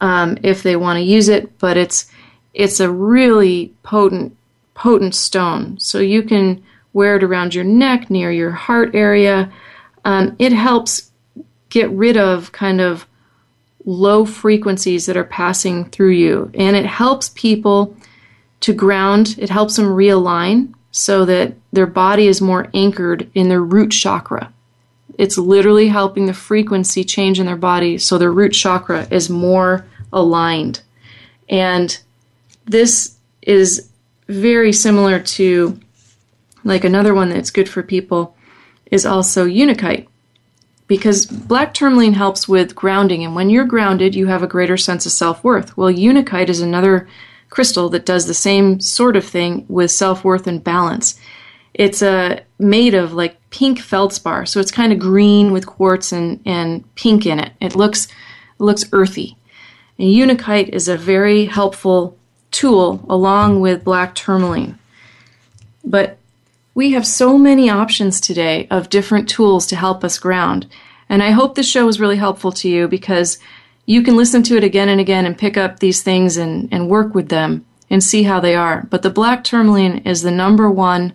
um, 0.00 0.38
if 0.42 0.62
they 0.62 0.76
want 0.76 0.98
to 0.98 1.02
use 1.02 1.28
it, 1.28 1.58
but 1.58 1.76
it's 1.76 2.10
it's 2.52 2.78
a 2.80 2.90
really 2.90 3.74
potent 3.82 4.36
potent 4.74 5.14
stone. 5.14 5.78
So 5.78 5.98
you 5.98 6.22
can 6.22 6.62
wear 6.92 7.16
it 7.16 7.24
around 7.24 7.54
your 7.54 7.64
neck, 7.64 8.10
near 8.10 8.30
your 8.30 8.52
heart 8.52 8.94
area. 8.94 9.52
Um, 10.04 10.36
it 10.38 10.52
helps 10.52 11.10
get 11.68 11.90
rid 11.90 12.16
of 12.16 12.52
kind 12.52 12.80
of 12.80 13.06
low 13.84 14.24
frequencies 14.24 15.06
that 15.06 15.16
are 15.16 15.24
passing 15.24 15.84
through 15.86 16.12
you. 16.12 16.50
And 16.54 16.76
it 16.76 16.86
helps 16.86 17.30
people 17.30 17.96
to 18.60 18.72
ground, 18.72 19.36
it 19.38 19.50
helps 19.50 19.76
them 19.76 19.86
realign 19.86 20.72
so 20.90 21.24
that 21.24 21.54
their 21.74 21.86
body 21.86 22.28
is 22.28 22.40
more 22.40 22.68
anchored 22.72 23.28
in 23.34 23.48
their 23.48 23.62
root 23.62 23.90
chakra. 23.90 24.52
It's 25.18 25.36
literally 25.36 25.88
helping 25.88 26.26
the 26.26 26.34
frequency 26.34 27.04
change 27.04 27.40
in 27.40 27.46
their 27.46 27.56
body 27.56 27.98
so 27.98 28.16
their 28.16 28.32
root 28.32 28.52
chakra 28.52 29.06
is 29.10 29.28
more 29.28 29.84
aligned. 30.12 30.82
And 31.48 31.98
this 32.64 33.16
is 33.42 33.90
very 34.28 34.72
similar 34.72 35.18
to 35.20 35.78
like 36.62 36.84
another 36.84 37.12
one 37.12 37.28
that's 37.28 37.50
good 37.50 37.68
for 37.68 37.82
people 37.82 38.36
is 38.90 39.04
also 39.04 39.44
unakite 39.44 40.08
because 40.86 41.26
black 41.26 41.74
tourmaline 41.74 42.14
helps 42.14 42.48
with 42.48 42.74
grounding 42.74 43.22
and 43.22 43.34
when 43.34 43.50
you're 43.50 43.66
grounded 43.66 44.14
you 44.14 44.28
have 44.28 44.42
a 44.42 44.46
greater 44.46 44.78
sense 44.78 45.04
of 45.04 45.12
self-worth 45.12 45.76
well 45.76 45.90
unakite 45.90 46.48
is 46.48 46.62
another 46.62 47.06
crystal 47.50 47.90
that 47.90 48.06
does 48.06 48.26
the 48.26 48.32
same 48.32 48.80
sort 48.80 49.14
of 49.14 49.26
thing 49.26 49.66
with 49.68 49.90
self-worth 49.90 50.46
and 50.46 50.64
balance 50.64 51.20
it's 51.74 52.02
uh, 52.02 52.40
made 52.58 52.94
of 52.94 53.12
like 53.12 53.38
pink 53.50 53.78
feldspar 53.78 54.46
so 54.46 54.60
it's 54.60 54.70
kind 54.70 54.92
of 54.92 54.98
green 54.98 55.52
with 55.52 55.66
quartz 55.66 56.12
and, 56.12 56.40
and 56.46 56.94
pink 56.94 57.26
in 57.26 57.38
it 57.38 57.52
it 57.60 57.76
looks 57.76 58.08
looks 58.58 58.84
earthy 58.92 59.36
and 59.98 60.12
unakite 60.12 60.68
is 60.70 60.88
a 60.88 60.96
very 60.96 61.46
helpful 61.46 62.16
tool 62.50 63.04
along 63.08 63.60
with 63.60 63.84
black 63.84 64.14
tourmaline 64.14 64.78
but 65.84 66.18
we 66.74 66.92
have 66.92 67.06
so 67.06 67.38
many 67.38 67.70
options 67.70 68.20
today 68.20 68.66
of 68.70 68.90
different 68.90 69.28
tools 69.28 69.66
to 69.66 69.76
help 69.76 70.02
us 70.02 70.18
ground. 70.18 70.66
And 71.08 71.22
I 71.22 71.30
hope 71.30 71.54
this 71.54 71.68
show 71.68 71.86
was 71.86 72.00
really 72.00 72.16
helpful 72.16 72.50
to 72.52 72.68
you 72.68 72.88
because 72.88 73.38
you 73.86 74.02
can 74.02 74.16
listen 74.16 74.42
to 74.44 74.56
it 74.56 74.64
again 74.64 74.88
and 74.88 75.00
again 75.00 75.24
and 75.24 75.38
pick 75.38 75.56
up 75.56 75.78
these 75.78 76.02
things 76.02 76.36
and, 76.36 76.68
and 76.72 76.88
work 76.88 77.14
with 77.14 77.28
them 77.28 77.64
and 77.90 78.02
see 78.02 78.24
how 78.24 78.40
they 78.40 78.56
are. 78.56 78.86
But 78.90 79.02
the 79.02 79.10
black 79.10 79.44
tourmaline 79.44 79.98
is 79.98 80.22
the 80.22 80.30
number 80.30 80.68
one 80.68 81.12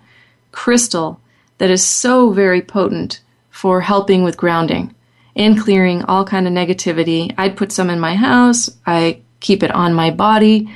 crystal 0.52 1.20
that 1.58 1.70
is 1.70 1.86
so 1.86 2.32
very 2.32 2.62
potent 2.62 3.22
for 3.50 3.82
helping 3.82 4.24
with 4.24 4.38
grounding 4.38 4.94
and 5.36 5.60
clearing 5.60 6.04
all 6.04 6.26
kind 6.26 6.48
of 6.48 6.54
negativity. 6.54 7.34
I'd 7.38 7.58
put 7.58 7.72
some 7.72 7.90
in 7.90 8.00
my 8.00 8.16
house. 8.16 8.70
I 8.86 9.22
keep 9.40 9.64
it 9.64 9.72
on 9.72 9.94
my 9.94 10.12
body. 10.12 10.70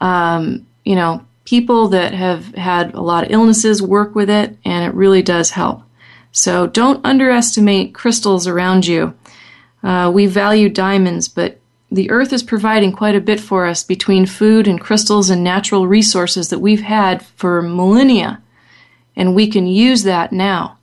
Um, 0.00 0.66
you 0.84 0.94
know, 0.94 1.24
people 1.44 1.88
that 1.88 2.14
have 2.14 2.54
had 2.54 2.94
a 2.94 3.00
lot 3.00 3.24
of 3.24 3.30
illnesses 3.30 3.82
work 3.82 4.14
with 4.14 4.30
it, 4.30 4.56
and 4.64 4.84
it 4.84 4.94
really 4.94 5.22
does 5.22 5.50
help. 5.50 5.82
So 6.30 6.66
don't 6.66 7.04
underestimate 7.04 7.94
crystals 7.94 8.46
around 8.46 8.86
you. 8.86 9.14
Uh, 9.82 10.10
we 10.12 10.26
value 10.26 10.68
diamonds, 10.68 11.28
but 11.28 11.58
the 11.90 12.10
earth 12.10 12.32
is 12.32 12.42
providing 12.42 12.92
quite 12.92 13.14
a 13.14 13.20
bit 13.20 13.40
for 13.40 13.66
us 13.66 13.82
between 13.82 14.26
food 14.26 14.68
and 14.68 14.80
crystals 14.80 15.30
and 15.30 15.42
natural 15.42 15.86
resources 15.86 16.50
that 16.50 16.58
we've 16.58 16.82
had 16.82 17.24
for 17.24 17.62
millennia. 17.62 18.42
And 19.18 19.34
we 19.34 19.48
can 19.48 19.66
use 19.66 20.04
that 20.04 20.32
now. 20.32 20.78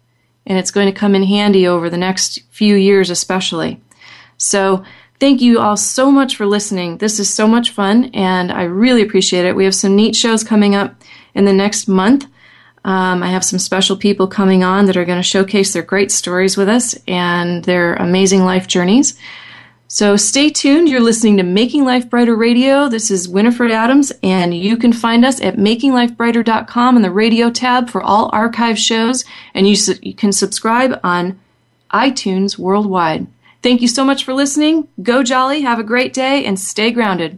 And 0.45 0.59
it's 0.59 0.69
going 0.69 0.85
to 0.85 0.99
come 0.99 1.15
in 1.15 1.23
handy 1.23 1.65
over 1.65 1.89
the 1.89 1.97
next 1.97 2.41
few 2.51 2.75
years, 2.75 3.09
especially. 3.09 3.81
So, 4.37 4.83
thank 5.19 5.41
you 5.41 5.59
all 5.59 5.77
so 5.77 6.11
much 6.11 6.35
for 6.35 6.45
listening. 6.45 6.97
This 6.97 7.19
is 7.19 7.33
so 7.33 7.47
much 7.47 7.71
fun, 7.71 8.11
and 8.13 8.51
I 8.51 8.63
really 8.63 9.01
appreciate 9.01 9.45
it. 9.45 9.55
We 9.55 9.63
have 9.63 9.73
some 9.73 9.95
neat 9.95 10.15
shows 10.15 10.43
coming 10.43 10.75
up 10.75 10.93
in 11.33 11.45
the 11.45 11.53
next 11.53 11.87
month. 11.87 12.25
Um, 12.83 13.23
I 13.23 13.29
have 13.29 13.43
some 13.43 13.57
special 13.57 13.97
people 13.97 14.27
coming 14.27 14.63
on 14.63 14.85
that 14.85 14.97
are 14.97 15.05
going 15.05 15.17
to 15.17 15.23
showcase 15.23 15.73
their 15.73 15.81
great 15.81 16.11
stories 16.11 16.55
with 16.55 16.69
us 16.69 16.95
and 17.07 17.63
their 17.63 17.95
amazing 17.95 18.43
life 18.43 18.67
journeys. 18.67 19.17
So 19.87 20.17
stay 20.17 20.49
tuned. 20.49 20.89
You're 20.89 20.99
listening 20.99 21.37
to 21.37 21.43
Making 21.43 21.85
Life 21.85 22.09
Brighter 22.09 22.35
Radio. 22.35 22.89
This 22.89 23.11
is 23.11 23.29
Winifred 23.29 23.69
Adams, 23.71 24.11
and 24.23 24.55
you 24.55 24.77
can 24.77 24.91
find 24.91 25.23
us 25.23 25.39
at 25.41 25.57
makinglifebrighter.com 25.57 26.95
in 26.95 27.01
the 27.03 27.11
radio 27.11 27.51
tab 27.51 27.91
for 27.91 28.01
all 28.01 28.31
archive 28.33 28.79
shows, 28.79 29.23
and 29.53 29.67
you, 29.67 29.75
su- 29.75 29.99
you 30.01 30.15
can 30.15 30.31
subscribe 30.31 30.99
on 31.03 31.39
iTunes 31.91 32.57
worldwide. 32.57 33.27
Thank 33.61 33.81
you 33.81 33.87
so 33.87 34.03
much 34.03 34.23
for 34.23 34.33
listening. 34.33 34.87
Go 35.03 35.21
jolly, 35.21 35.61
have 35.61 35.79
a 35.79 35.83
great 35.83 36.13
day, 36.13 36.43
and 36.45 36.59
stay 36.59 36.89
grounded. 36.89 37.37